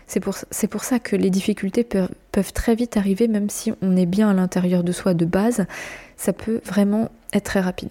C'est 0.07 0.21
pour, 0.21 0.85
ça 0.85 0.99
que 0.99 1.17
les 1.17 1.31
difficultés 1.31 1.83
peuvent, 1.83 2.11
peuvent, 2.31 2.53
très 2.53 2.75
vite 2.75 2.97
arriver, 2.97 3.27
même 3.27 3.49
si 3.49 3.73
on 3.81 3.97
est 3.97 4.07
bien 4.07 4.29
à 4.29 4.35
l'intérieur 4.35 4.85
de 4.85 4.93
soi 4.93 5.15
de 5.15 5.25
base, 5.25 5.67
ça 6.17 6.33
peut 6.33 6.61
vraiment 6.65 7.11
être 7.33 7.45
très 7.45 7.61
rapide. 7.61 7.89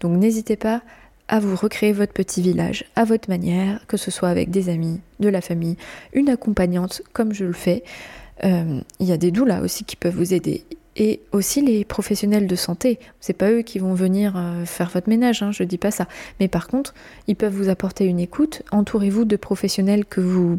Donc 0.00 0.16
n'hésitez 0.16 0.56
pas 0.56 0.82
à 1.28 1.40
vous 1.40 1.56
recréer 1.56 1.92
votre 1.92 2.12
petit 2.12 2.40
village 2.40 2.84
à 2.96 3.04
votre 3.04 3.28
manière, 3.28 3.84
que 3.86 3.96
ce 3.96 4.10
soit 4.10 4.28
avec 4.28 4.50
des 4.50 4.68
amis, 4.68 5.00
de 5.20 5.28
la 5.28 5.40
famille, 5.40 5.76
une 6.12 6.28
accompagnante 6.28 7.02
comme 7.12 7.32
je 7.32 7.44
le 7.44 7.52
fais. 7.52 7.82
Euh, 8.44 8.80
il 9.00 9.06
y 9.06 9.12
a 9.12 9.16
des 9.16 9.30
doulas 9.30 9.60
aussi 9.60 9.84
qui 9.84 9.96
peuvent 9.96 10.16
vous 10.16 10.34
aider 10.34 10.64
et 10.96 11.20
aussi 11.32 11.60
les 11.60 11.84
professionnels 11.84 12.46
de 12.46 12.56
santé. 12.56 12.98
C'est 13.20 13.32
pas 13.32 13.50
eux 13.50 13.62
qui 13.62 13.78
vont 13.78 13.94
venir 13.94 14.34
euh, 14.36 14.64
faire 14.64 14.90
votre 14.90 15.08
ménage, 15.08 15.42
hein, 15.42 15.50
je 15.52 15.64
dis 15.64 15.78
pas 15.78 15.90
ça. 15.90 16.06
Mais 16.40 16.48
par 16.48 16.68
contre, 16.68 16.94
ils 17.26 17.36
peuvent 17.36 17.54
vous 17.54 17.68
apporter 17.68 18.04
une 18.06 18.20
écoute. 18.20 18.62
Entourez-vous 18.70 19.24
de 19.24 19.36
professionnels 19.36 20.04
que 20.04 20.20
vous 20.20 20.58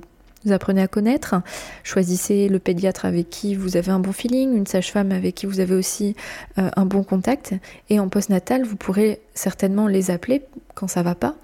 apprenez 0.49 0.81
à 0.81 0.87
connaître. 0.87 1.35
Choisissez 1.83 2.49
le 2.49 2.59
pédiatre 2.59 3.05
avec 3.05 3.29
qui 3.29 3.55
vous 3.55 3.77
avez 3.77 3.91
un 3.91 3.99
bon 3.99 4.11
feeling, 4.11 4.55
une 4.55 4.67
sage-femme 4.67 5.11
avec 5.11 5.35
qui 5.35 5.45
vous 5.45 5.59
avez 5.59 5.75
aussi 5.75 6.15
euh, 6.57 6.69
un 6.75 6.85
bon 6.85 7.03
contact. 7.03 7.53
Et 7.89 7.99
en 7.99 8.09
postnatal, 8.09 8.63
vous 8.63 8.75
pourrez 8.75 9.21
certainement 9.33 9.87
les 9.87 10.11
appeler 10.11 10.43
quand 10.73 10.87
ça 10.87 11.03
va 11.03 11.15
pas 11.15 11.35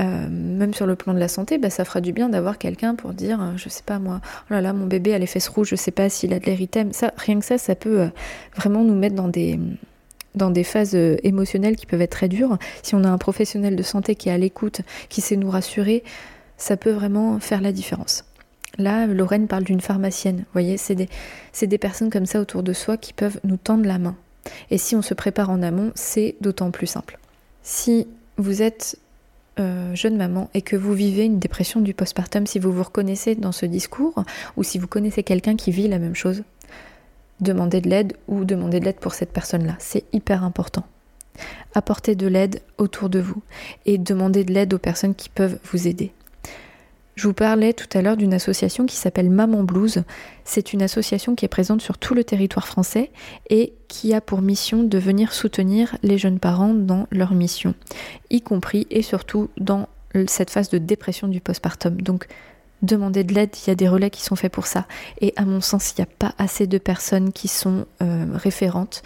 euh, 0.00 0.28
même 0.28 0.74
sur 0.74 0.86
le 0.86 0.96
plan 0.96 1.14
de 1.14 1.18
la 1.18 1.28
santé, 1.28 1.58
bah, 1.58 1.70
ça 1.70 1.84
fera 1.84 2.00
du 2.00 2.12
bien 2.12 2.28
d'avoir 2.28 2.58
quelqu'un 2.58 2.94
pour 2.94 3.12
dire, 3.12 3.40
euh, 3.40 3.52
je 3.56 3.68
sais 3.68 3.82
pas 3.84 3.98
moi, 3.98 4.20
oh 4.24 4.54
là 4.54 4.60
là, 4.60 4.72
mon 4.72 4.86
bébé 4.86 5.14
a 5.14 5.18
les 5.18 5.26
fesses 5.26 5.48
rouges, 5.48 5.68
je 5.68 5.76
sais 5.76 5.90
pas 5.90 6.08
s'il 6.08 6.32
a 6.32 6.38
de 6.38 6.46
l'érythème. 6.46 6.92
Ça, 6.92 7.12
rien 7.16 7.38
que 7.38 7.44
ça, 7.44 7.58
ça 7.58 7.74
peut 7.74 8.00
euh, 8.00 8.08
vraiment 8.56 8.84
nous 8.84 8.94
mettre 8.94 9.14
dans 9.14 9.28
des 9.28 9.58
dans 10.34 10.50
des 10.50 10.64
phases 10.64 10.94
émotionnelles 10.94 11.76
qui 11.76 11.86
peuvent 11.86 12.02
être 12.02 12.10
très 12.10 12.28
dures. 12.28 12.58
Si 12.82 12.94
on 12.94 13.04
a 13.04 13.08
un 13.08 13.16
professionnel 13.16 13.74
de 13.74 13.82
santé 13.82 14.14
qui 14.16 14.28
est 14.28 14.32
à 14.32 14.36
l'écoute, 14.36 14.82
qui 15.08 15.22
sait 15.22 15.36
nous 15.36 15.48
rassurer, 15.48 16.04
ça 16.58 16.76
peut 16.76 16.90
vraiment 16.90 17.40
faire 17.40 17.62
la 17.62 17.72
différence. 17.72 18.22
Là, 18.78 19.06
Lorraine 19.06 19.46
parle 19.46 19.64
d'une 19.64 19.80
pharmacienne. 19.80 20.38
Vous 20.38 20.52
voyez, 20.52 20.76
c'est 20.76 20.94
des, 20.94 21.08
des 21.62 21.78
personnes 21.78 22.10
comme 22.10 22.26
ça 22.26 22.40
autour 22.40 22.62
de 22.62 22.72
soi 22.72 22.96
qui 22.96 23.12
peuvent 23.12 23.40
nous 23.44 23.56
tendre 23.56 23.86
la 23.86 23.98
main. 23.98 24.16
Et 24.70 24.78
si 24.78 24.94
on 24.94 25.02
se 25.02 25.14
prépare 25.14 25.50
en 25.50 25.62
amont, 25.62 25.92
c'est 25.94 26.36
d'autant 26.40 26.70
plus 26.70 26.86
simple. 26.86 27.18
Si 27.62 28.06
vous 28.36 28.62
êtes 28.62 28.98
euh, 29.58 29.94
jeune 29.94 30.16
maman 30.16 30.50
et 30.54 30.62
que 30.62 30.76
vous 30.76 30.92
vivez 30.92 31.24
une 31.24 31.38
dépression 31.38 31.80
du 31.80 31.94
postpartum, 31.94 32.46
si 32.46 32.58
vous 32.58 32.72
vous 32.72 32.82
reconnaissez 32.82 33.34
dans 33.34 33.52
ce 33.52 33.64
discours 33.66 34.24
ou 34.56 34.62
si 34.62 34.78
vous 34.78 34.86
connaissez 34.86 35.22
quelqu'un 35.22 35.56
qui 35.56 35.70
vit 35.70 35.88
la 35.88 35.98
même 35.98 36.14
chose, 36.14 36.42
demandez 37.40 37.80
de 37.80 37.88
l'aide 37.88 38.14
ou 38.28 38.44
demandez 38.44 38.80
de 38.80 38.84
l'aide 38.84 39.00
pour 39.00 39.14
cette 39.14 39.32
personne-là. 39.32 39.76
C'est 39.78 40.04
hyper 40.12 40.44
important. 40.44 40.84
Apportez 41.74 42.14
de 42.14 42.26
l'aide 42.26 42.60
autour 42.78 43.08
de 43.08 43.18
vous 43.18 43.42
et 43.84 43.98
demandez 43.98 44.44
de 44.44 44.52
l'aide 44.52 44.74
aux 44.74 44.78
personnes 44.78 45.14
qui 45.14 45.28
peuvent 45.28 45.58
vous 45.64 45.88
aider. 45.88 46.12
Je 47.16 47.26
vous 47.26 47.32
parlais 47.32 47.72
tout 47.72 47.88
à 47.96 48.02
l'heure 48.02 48.18
d'une 48.18 48.34
association 48.34 48.84
qui 48.84 48.96
s'appelle 48.96 49.30
Maman 49.30 49.62
Blues. 49.62 50.04
C'est 50.44 50.74
une 50.74 50.82
association 50.82 51.34
qui 51.34 51.46
est 51.46 51.48
présente 51.48 51.80
sur 51.80 51.96
tout 51.96 52.12
le 52.12 52.24
territoire 52.24 52.68
français 52.68 53.10
et 53.48 53.72
qui 53.88 54.12
a 54.12 54.20
pour 54.20 54.42
mission 54.42 54.82
de 54.82 54.98
venir 54.98 55.32
soutenir 55.32 55.96
les 56.02 56.18
jeunes 56.18 56.38
parents 56.38 56.74
dans 56.74 57.06
leur 57.10 57.32
mission, 57.32 57.74
y 58.28 58.42
compris 58.42 58.86
et 58.90 59.00
surtout 59.00 59.48
dans 59.56 59.88
cette 60.26 60.50
phase 60.50 60.68
de 60.68 60.76
dépression 60.76 61.26
du 61.26 61.40
postpartum. 61.40 62.02
Donc, 62.02 62.26
demandez 62.82 63.24
de 63.24 63.32
l'aide, 63.32 63.56
il 63.64 63.68
y 63.68 63.70
a 63.70 63.74
des 63.74 63.88
relais 63.88 64.10
qui 64.10 64.22
sont 64.22 64.36
faits 64.36 64.52
pour 64.52 64.66
ça. 64.66 64.86
Et 65.22 65.32
à 65.36 65.46
mon 65.46 65.62
sens, 65.62 65.92
il 65.92 66.02
n'y 66.02 66.04
a 66.04 66.12
pas 66.18 66.34
assez 66.36 66.66
de 66.66 66.76
personnes 66.76 67.32
qui 67.32 67.48
sont 67.48 67.86
euh, 68.02 68.26
référentes. 68.34 69.02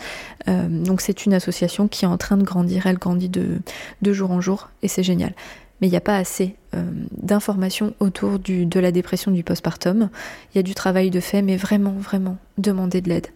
Euh, 0.49 0.67
donc 0.69 1.01
c'est 1.01 1.27
une 1.27 1.35
association 1.35 1.87
qui 1.87 2.07
est 2.07 2.09
en 2.09 2.19
train 2.19 2.37
de 2.37 2.43
grandir, 2.43 2.89
elle 2.89 2.99
grandit 2.99 3.29
de 3.29 4.13
jour 4.13 4.33
en 4.33 4.41
jour 4.41 4.69
et 4.83 4.89
c'est 4.89 5.05
génial 5.05 5.33
mais 5.81 5.87
il 5.87 5.91
n'y 5.91 5.97
a 5.97 6.03
pas 6.03 6.17
assez 6.17 6.57
euh, 6.75 6.83
d'informations 7.13 7.95
autour 8.01 8.39
de 8.39 8.81
la 8.81 8.93
dépression 8.93 9.31
du 9.31 9.43
postpartum. 9.43 10.11
Il 10.53 10.59
y 10.59 10.61
a 10.61 10.63
du 10.63 10.75
travail 10.75 11.11
de 11.11 11.21
fait, 11.21 11.43
mais 11.43 11.57
vraiment, 11.57 11.93
vraiment, 11.93 12.37
demandez 12.59 13.01
de 13.01 13.09
l'aide 13.09 13.29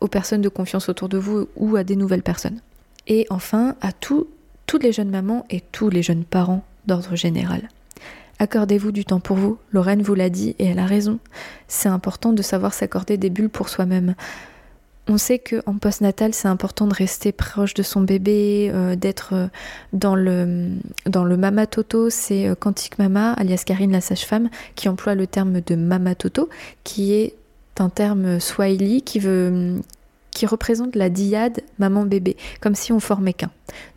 aux 0.00 0.08
personnes 0.08 0.42
de 0.42 0.48
confiance 0.48 0.88
autour 0.88 1.08
de 1.08 1.18
vous 1.18 1.48
ou 1.56 1.76
à 1.76 1.84
des 1.84 1.96
nouvelles 1.96 2.22
personnes. 2.22 2.60
Et 3.06 3.26
enfin, 3.30 3.76
à 3.80 3.92
toutes 3.92 4.82
les 4.82 4.92
jeunes 4.92 5.10
mamans 5.10 5.46
et 5.50 5.60
tous 5.60 5.90
les 5.90 6.02
jeunes 6.02 6.24
parents 6.24 6.64
d'ordre 6.86 7.16
général. 7.16 7.68
Accordez-vous 8.38 8.92
du 8.92 9.04
temps 9.04 9.20
pour 9.20 9.36
vous. 9.36 9.58
Lorraine 9.72 10.02
vous 10.02 10.14
l'a 10.14 10.28
dit 10.28 10.54
et 10.58 10.66
elle 10.66 10.78
a 10.78 10.86
raison. 10.86 11.18
C'est 11.68 11.88
important 11.88 12.32
de 12.32 12.42
savoir 12.42 12.74
s'accorder 12.74 13.16
des 13.16 13.30
bulles 13.30 13.48
pour 13.48 13.68
soi-même. 13.68 14.14
On 15.08 15.18
sait 15.18 15.38
qu'en 15.38 15.78
postnatal, 15.78 16.34
c'est 16.34 16.48
important 16.48 16.86
de 16.86 16.94
rester 16.94 17.30
proche 17.30 17.74
de 17.74 17.82
son 17.82 18.00
bébé, 18.00 18.70
euh, 18.74 18.96
d'être 18.96 19.34
euh, 19.34 19.46
dans 19.92 20.16
le, 20.16 20.70
dans 21.06 21.24
mama 21.24 21.66
toto. 21.66 22.10
C'est 22.10 22.48
euh, 22.48 22.54
Quantique 22.56 22.98
Mama, 22.98 23.32
alias 23.34 23.62
Karine 23.64 23.92
la 23.92 24.00
sage-femme, 24.00 24.50
qui 24.74 24.88
emploie 24.88 25.14
le 25.14 25.26
terme 25.26 25.60
de 25.60 25.76
mama 25.76 26.14
toto, 26.16 26.48
qui 26.82 27.12
est 27.14 27.36
un 27.78 27.88
terme 27.88 28.40
swahili 28.40 29.02
qui 29.02 29.20
veut 29.20 29.80
représente 30.44 30.96
la 30.96 31.08
diade 31.08 31.62
maman-bébé, 31.78 32.36
comme 32.60 32.74
si 32.74 32.92
on 32.92 33.00
formait 33.00 33.32
qu'un. 33.32 33.50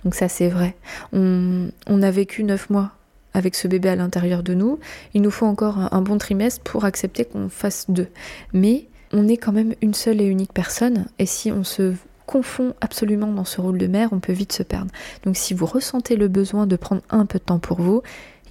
Donc 0.05 0.15
ça 0.15 0.29
c'est 0.29 0.47
vrai. 0.47 0.77
On, 1.11 1.69
on 1.87 2.01
a 2.01 2.11
vécu 2.11 2.45
neuf 2.45 2.69
mois 2.69 2.91
avec 3.33 3.55
ce 3.55 3.67
bébé 3.67 3.89
à 3.89 3.97
l'intérieur 3.97 4.41
de 4.41 4.53
nous. 4.53 4.79
Il 5.13 5.21
nous 5.21 5.31
faut 5.31 5.45
encore 5.45 5.93
un 5.93 6.01
bon 6.01 6.17
trimestre 6.17 6.61
pour 6.63 6.85
accepter 6.85 7.25
qu'on 7.25 7.49
fasse 7.49 7.87
deux. 7.89 8.07
Mais 8.53 8.85
on 9.13 9.27
est 9.27 9.37
quand 9.37 9.51
même 9.51 9.73
une 9.81 9.93
seule 9.93 10.21
et 10.21 10.25
unique 10.25 10.53
personne, 10.53 11.07
et 11.17 11.25
si 11.25 11.51
on 11.51 11.63
se 11.63 11.93
confond 12.25 12.75
absolument 12.79 13.31
dans 13.31 13.45
ce 13.45 13.59
rôle 13.59 13.79
de 13.79 13.87
mère, 13.87 14.09
on 14.11 14.19
peut 14.19 14.33
vite 14.33 14.53
se 14.53 14.61
perdre. 14.61 14.91
Donc 15.23 15.35
si 15.35 15.55
vous 15.55 15.65
ressentez 15.65 16.15
le 16.15 16.27
besoin 16.27 16.67
de 16.67 16.75
prendre 16.75 17.01
un 17.09 17.25
peu 17.25 17.39
de 17.39 17.43
temps 17.43 17.57
pour 17.57 17.81
vous, 17.81 18.03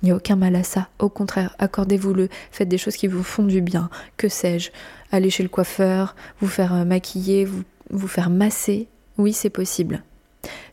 il 0.02 0.06
n'y 0.06 0.10
a 0.10 0.16
aucun 0.16 0.36
mal 0.36 0.56
à 0.56 0.64
ça. 0.64 0.88
Au 0.98 1.08
contraire, 1.08 1.54
accordez-vous-le, 1.58 2.28
faites 2.50 2.68
des 2.68 2.78
choses 2.78 2.96
qui 2.96 3.06
vous 3.06 3.22
font 3.22 3.44
du 3.44 3.60
bien. 3.60 3.88
Que 4.16 4.28
sais-je 4.28 4.70
Aller 5.12 5.30
chez 5.30 5.42
le 5.42 5.48
coiffeur, 5.48 6.16
vous 6.40 6.48
faire 6.48 6.74
euh, 6.74 6.84
maquiller, 6.84 7.44
vous, 7.44 7.62
vous 7.90 8.08
faire 8.08 8.30
masser. 8.30 8.88
Oui, 9.16 9.32
c'est 9.32 9.50
possible. 9.50 10.02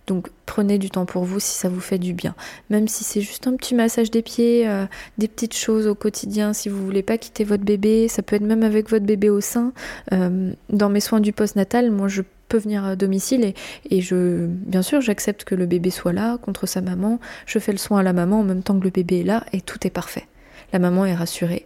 Donc 0.07 0.29
prenez 0.45 0.77
du 0.77 0.89
temps 0.89 1.05
pour 1.05 1.23
vous 1.23 1.39
si 1.39 1.57
ça 1.57 1.69
vous 1.69 1.79
fait 1.79 1.97
du 1.97 2.13
bien. 2.13 2.35
Même 2.69 2.87
si 2.87 3.03
c'est 3.03 3.21
juste 3.21 3.47
un 3.47 3.55
petit 3.55 3.73
massage 3.75 4.11
des 4.11 4.21
pieds, 4.21 4.67
euh, 4.67 4.85
des 5.17 5.27
petites 5.27 5.55
choses 5.55 5.87
au 5.87 5.95
quotidien, 5.95 6.53
si 6.53 6.69
vous 6.69 6.83
voulez 6.83 7.03
pas 7.03 7.17
quitter 7.17 7.43
votre 7.43 7.63
bébé, 7.63 8.07
ça 8.07 8.21
peut 8.21 8.35
être 8.35 8.43
même 8.43 8.63
avec 8.63 8.89
votre 8.89 9.05
bébé 9.05 9.29
au 9.29 9.41
sein. 9.41 9.73
Euh, 10.13 10.51
dans 10.69 10.89
mes 10.89 10.99
soins 10.99 11.19
du 11.19 11.33
postnatal, 11.33 11.89
moi 11.91 12.07
je 12.07 12.21
peux 12.47 12.57
venir 12.57 12.85
à 12.85 12.95
domicile 12.95 13.43
et, 13.43 13.55
et 13.89 14.01
je 14.01 14.45
bien 14.45 14.83
sûr 14.83 15.01
j'accepte 15.01 15.43
que 15.43 15.55
le 15.55 15.65
bébé 15.65 15.89
soit 15.89 16.13
là 16.13 16.37
contre 16.37 16.67
sa 16.67 16.81
maman, 16.81 17.19
je 17.47 17.57
fais 17.57 17.71
le 17.71 17.79
soin 17.79 17.99
à 17.99 18.03
la 18.03 18.13
maman 18.13 18.41
en 18.41 18.43
même 18.43 18.61
temps 18.61 18.77
que 18.77 18.83
le 18.83 18.91
bébé 18.91 19.21
est 19.21 19.23
là 19.23 19.43
et 19.53 19.61
tout 19.61 19.87
est 19.87 19.91
parfait. 19.91 20.27
La 20.73 20.79
maman 20.79 21.05
est 21.05 21.15
rassurée. 21.15 21.65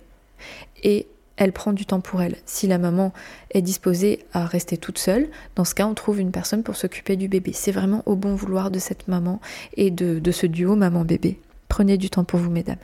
Et 0.83 1.07
elle 1.39 1.53
prend 1.53 1.71
du 1.71 1.85
temps 1.85 2.01
pour 2.01 2.21
elle. 2.21 2.35
Si 2.45 2.67
la 2.67 2.77
maman 2.77 3.13
est 3.51 3.61
disposée 3.61 4.25
à 4.33 4.45
rester 4.45 4.77
toute 4.77 4.99
seule, 4.99 5.29
dans 5.55 5.63
ce 5.63 5.73
cas, 5.73 5.87
on 5.87 5.93
trouve 5.93 6.19
une 6.19 6.31
personne 6.31 6.63
pour 6.63 6.75
s'occuper 6.75 7.15
du 7.15 7.29
bébé. 7.29 7.53
C'est 7.53 7.71
vraiment 7.71 8.03
au 8.05 8.15
bon 8.15 8.35
vouloir 8.35 8.69
de 8.71 8.77
cette 8.77 9.07
maman 9.07 9.39
et 9.77 9.89
de, 9.89 10.19
de 10.19 10.31
ce 10.31 10.45
duo 10.45 10.75
maman-bébé. 10.75 11.39
Prenez 11.69 11.97
du 11.97 12.09
temps 12.09 12.25
pour 12.25 12.41
vous, 12.41 12.51
mesdames. 12.51 12.75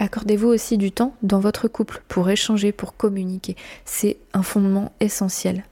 Accordez-vous 0.00 0.48
aussi 0.48 0.76
du 0.76 0.92
temps 0.92 1.14
dans 1.22 1.40
votre 1.40 1.66
couple 1.66 2.02
pour 2.08 2.28
échanger, 2.28 2.72
pour 2.72 2.94
communiquer. 2.94 3.56
C'est 3.86 4.18
un 4.34 4.42
fondement 4.42 4.92
essentiel. 5.00 5.64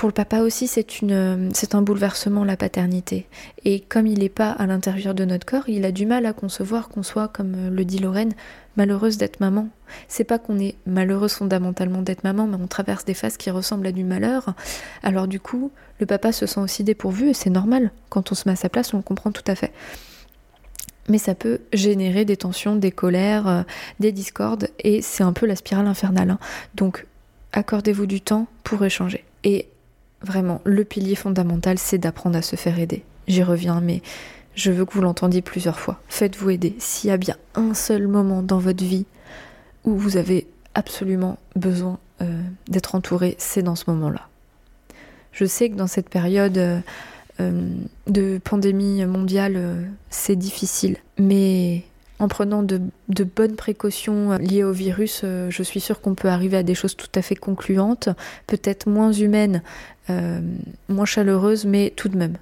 Pour 0.00 0.08
le 0.08 0.14
papa 0.14 0.40
aussi, 0.40 0.66
c'est 0.66 1.02
une, 1.02 1.50
c'est 1.52 1.74
un 1.74 1.82
bouleversement 1.82 2.42
la 2.42 2.56
paternité. 2.56 3.26
Et 3.66 3.80
comme 3.80 4.06
il 4.06 4.20
n'est 4.20 4.30
pas 4.30 4.50
à 4.50 4.64
l'intérieur 4.64 5.14
de 5.14 5.26
notre 5.26 5.44
corps, 5.44 5.68
il 5.68 5.84
a 5.84 5.92
du 5.92 6.06
mal 6.06 6.24
à 6.24 6.32
concevoir 6.32 6.88
qu'on 6.88 7.02
soit, 7.02 7.28
comme 7.28 7.68
le 7.68 7.84
dit 7.84 7.98
Lorraine, 7.98 8.32
malheureuse 8.78 9.18
d'être 9.18 9.40
maman. 9.40 9.68
C'est 10.08 10.24
pas 10.24 10.38
qu'on 10.38 10.58
est 10.58 10.76
malheureuse 10.86 11.34
fondamentalement 11.34 12.00
d'être 12.00 12.24
maman, 12.24 12.46
mais 12.46 12.56
on 12.58 12.66
traverse 12.66 13.04
des 13.04 13.12
phases 13.12 13.36
qui 13.36 13.50
ressemblent 13.50 13.88
à 13.88 13.92
du 13.92 14.02
malheur. 14.02 14.54
Alors 15.02 15.28
du 15.28 15.38
coup, 15.38 15.70
le 15.98 16.06
papa 16.06 16.32
se 16.32 16.46
sent 16.46 16.60
aussi 16.60 16.82
dépourvu 16.82 17.28
et 17.28 17.34
c'est 17.34 17.50
normal. 17.50 17.90
Quand 18.08 18.32
on 18.32 18.34
se 18.34 18.48
met 18.48 18.54
à 18.54 18.56
sa 18.56 18.70
place, 18.70 18.94
on 18.94 18.96
le 18.96 19.02
comprend 19.02 19.32
tout 19.32 19.44
à 19.48 19.54
fait. 19.54 19.74
Mais 21.10 21.18
ça 21.18 21.34
peut 21.34 21.60
générer 21.74 22.24
des 22.24 22.38
tensions, 22.38 22.74
des 22.74 22.90
colères, 22.90 23.46
euh, 23.48 23.62
des 23.98 24.12
discordes 24.12 24.70
et 24.78 25.02
c'est 25.02 25.24
un 25.24 25.34
peu 25.34 25.44
la 25.44 25.56
spirale 25.56 25.86
infernale. 25.86 26.30
Hein. 26.30 26.38
Donc 26.74 27.06
accordez-vous 27.52 28.06
du 28.06 28.22
temps 28.22 28.46
pour 28.64 28.82
échanger. 28.82 29.24
Vraiment, 30.22 30.60
le 30.64 30.84
pilier 30.84 31.14
fondamental, 31.14 31.78
c'est 31.78 31.98
d'apprendre 31.98 32.36
à 32.36 32.42
se 32.42 32.56
faire 32.56 32.78
aider. 32.78 33.04
J'y 33.26 33.42
reviens, 33.42 33.80
mais 33.80 34.02
je 34.54 34.70
veux 34.70 34.84
que 34.84 34.92
vous 34.92 35.00
l'entendiez 35.00 35.42
plusieurs 35.42 35.78
fois. 35.78 36.00
Faites-vous 36.08 36.50
aider. 36.50 36.74
S'il 36.78 37.08
y 37.08 37.12
a 37.12 37.16
bien 37.16 37.36
un 37.54 37.74
seul 37.74 38.06
moment 38.06 38.42
dans 38.42 38.58
votre 38.58 38.84
vie 38.84 39.06
où 39.84 39.96
vous 39.96 40.16
avez 40.16 40.46
absolument 40.74 41.38
besoin 41.56 41.98
euh, 42.20 42.42
d'être 42.68 42.94
entouré, 42.94 43.34
c'est 43.38 43.62
dans 43.62 43.76
ce 43.76 43.84
moment-là. 43.88 44.28
Je 45.32 45.44
sais 45.44 45.70
que 45.70 45.76
dans 45.76 45.86
cette 45.86 46.10
période 46.10 46.58
euh, 46.58 46.80
euh, 47.40 47.70
de 48.06 48.38
pandémie 48.42 49.04
mondiale, 49.06 49.88
c'est 50.10 50.36
difficile, 50.36 50.98
mais 51.18 51.84
en 52.20 52.28
prenant 52.28 52.62
de, 52.62 52.80
bonnes 53.24 53.56
précautions 53.56 54.32
euh, 54.32 54.38
liées 54.38 54.62
au 54.62 54.72
virus, 54.72 55.22
euh, 55.24 55.50
je 55.50 55.62
suis 55.62 55.80
sûre 55.80 56.00
qu'on 56.00 56.14
peut 56.14 56.28
arriver 56.28 56.58
à 56.58 56.62
des 56.62 56.74
choses 56.74 56.94
tout 56.94 57.08
à 57.14 57.22
fait 57.22 57.34
concluantes, 57.34 58.10
peut-être 58.46 58.88
moins 58.88 59.12
humaines, 59.12 59.62
euh, 60.10 60.40
moins 60.88 61.06
chaleureuses, 61.06 61.64
mais 61.64 61.92
tout 61.96 62.08
de 62.08 62.18
même. 62.18 62.36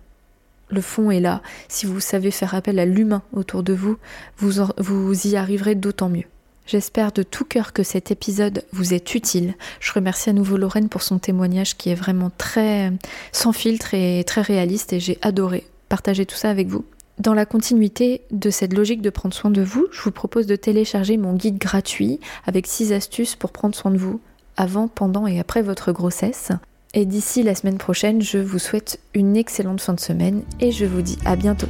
Le 0.70 0.80
fond 0.80 1.10
est 1.10 1.20
là. 1.20 1.40
Si 1.68 1.86
vous 1.86 2.00
savez 2.00 2.30
faire 2.30 2.54
appel 2.54 2.78
à 2.78 2.84
l'humain 2.84 3.22
autour 3.32 3.62
de 3.62 3.72
vous, 3.72 3.96
vous, 4.36 4.64
vous 4.76 5.26
y 5.26 5.36
arriverez 5.36 5.76
d'autant 5.76 6.10
mieux. 6.10 6.26
J'espère 6.66 7.12
de 7.12 7.22
tout 7.22 7.46
cœur 7.46 7.72
que 7.72 7.82
cet 7.82 8.10
épisode 8.10 8.64
vous 8.72 8.92
est 8.92 9.14
utile. 9.14 9.54
Je 9.80 9.92
remercie 9.92 10.28
à 10.28 10.34
nouveau 10.34 10.58
Lorraine 10.58 10.90
pour 10.90 11.02
son 11.02 11.18
témoignage 11.18 11.78
qui 11.78 11.88
est 11.88 11.94
vraiment 11.94 12.30
très 12.36 12.92
sans 13.32 13.54
filtre 13.54 13.94
et 13.94 14.22
très 14.26 14.42
réaliste 14.42 14.92
et 14.92 15.00
j'ai 15.00 15.16
adoré 15.22 15.66
partager 15.88 16.26
tout 16.26 16.36
ça 16.36 16.50
avec 16.50 16.66
vous. 16.66 16.84
Dans 17.18 17.34
la 17.34 17.46
continuité 17.46 18.22
de 18.30 18.48
cette 18.48 18.72
logique 18.72 19.02
de 19.02 19.10
prendre 19.10 19.34
soin 19.34 19.50
de 19.50 19.60
vous, 19.60 19.88
je 19.90 20.00
vous 20.02 20.12
propose 20.12 20.46
de 20.46 20.54
télécharger 20.54 21.16
mon 21.16 21.34
guide 21.34 21.58
gratuit 21.58 22.20
avec 22.46 22.68
6 22.68 22.92
astuces 22.92 23.34
pour 23.34 23.50
prendre 23.50 23.74
soin 23.74 23.90
de 23.90 23.98
vous 23.98 24.20
avant, 24.56 24.86
pendant 24.88 25.26
et 25.26 25.40
après 25.40 25.62
votre 25.62 25.90
grossesse. 25.92 26.52
Et 26.94 27.04
d'ici 27.06 27.42
la 27.42 27.56
semaine 27.56 27.78
prochaine, 27.78 28.22
je 28.22 28.38
vous 28.38 28.60
souhaite 28.60 29.00
une 29.14 29.36
excellente 29.36 29.80
fin 29.80 29.94
de 29.94 30.00
semaine 30.00 30.42
et 30.60 30.70
je 30.72 30.84
vous 30.84 31.00
dis 31.02 31.18
à 31.24 31.34
bientôt. 31.36 31.68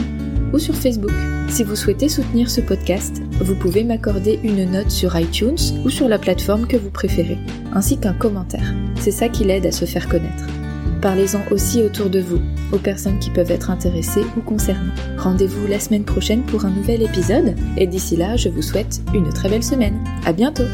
sur 0.58 0.74
Facebook. 0.74 1.12
Si 1.48 1.64
vous 1.64 1.76
souhaitez 1.76 2.08
soutenir 2.08 2.50
ce 2.50 2.60
podcast, 2.60 3.22
vous 3.40 3.54
pouvez 3.54 3.84
m'accorder 3.84 4.38
une 4.42 4.70
note 4.70 4.90
sur 4.90 5.18
iTunes 5.18 5.56
ou 5.84 5.90
sur 5.90 6.08
la 6.08 6.18
plateforme 6.18 6.66
que 6.66 6.76
vous 6.76 6.90
préférez, 6.90 7.38
ainsi 7.72 7.98
qu'un 7.98 8.14
commentaire. 8.14 8.74
C'est 8.98 9.10
ça 9.10 9.28
qui 9.28 9.44
l'aide 9.44 9.66
à 9.66 9.72
se 9.72 9.84
faire 9.84 10.08
connaître. 10.08 10.46
Parlez-en 11.02 11.40
aussi 11.50 11.82
autour 11.82 12.10
de 12.10 12.20
vous, 12.20 12.40
aux 12.72 12.78
personnes 12.78 13.18
qui 13.18 13.30
peuvent 13.30 13.50
être 13.50 13.70
intéressées 13.70 14.24
ou 14.36 14.40
concernées. 14.40 14.92
Rendez-vous 15.18 15.66
la 15.66 15.78
semaine 15.78 16.04
prochaine 16.04 16.42
pour 16.42 16.64
un 16.64 16.70
nouvel 16.70 17.02
épisode, 17.02 17.54
et 17.76 17.86
d'ici 17.86 18.16
là, 18.16 18.36
je 18.36 18.48
vous 18.48 18.62
souhaite 18.62 19.02
une 19.14 19.32
très 19.32 19.48
belle 19.48 19.64
semaine. 19.64 20.02
À 20.24 20.32
bientôt! 20.32 20.64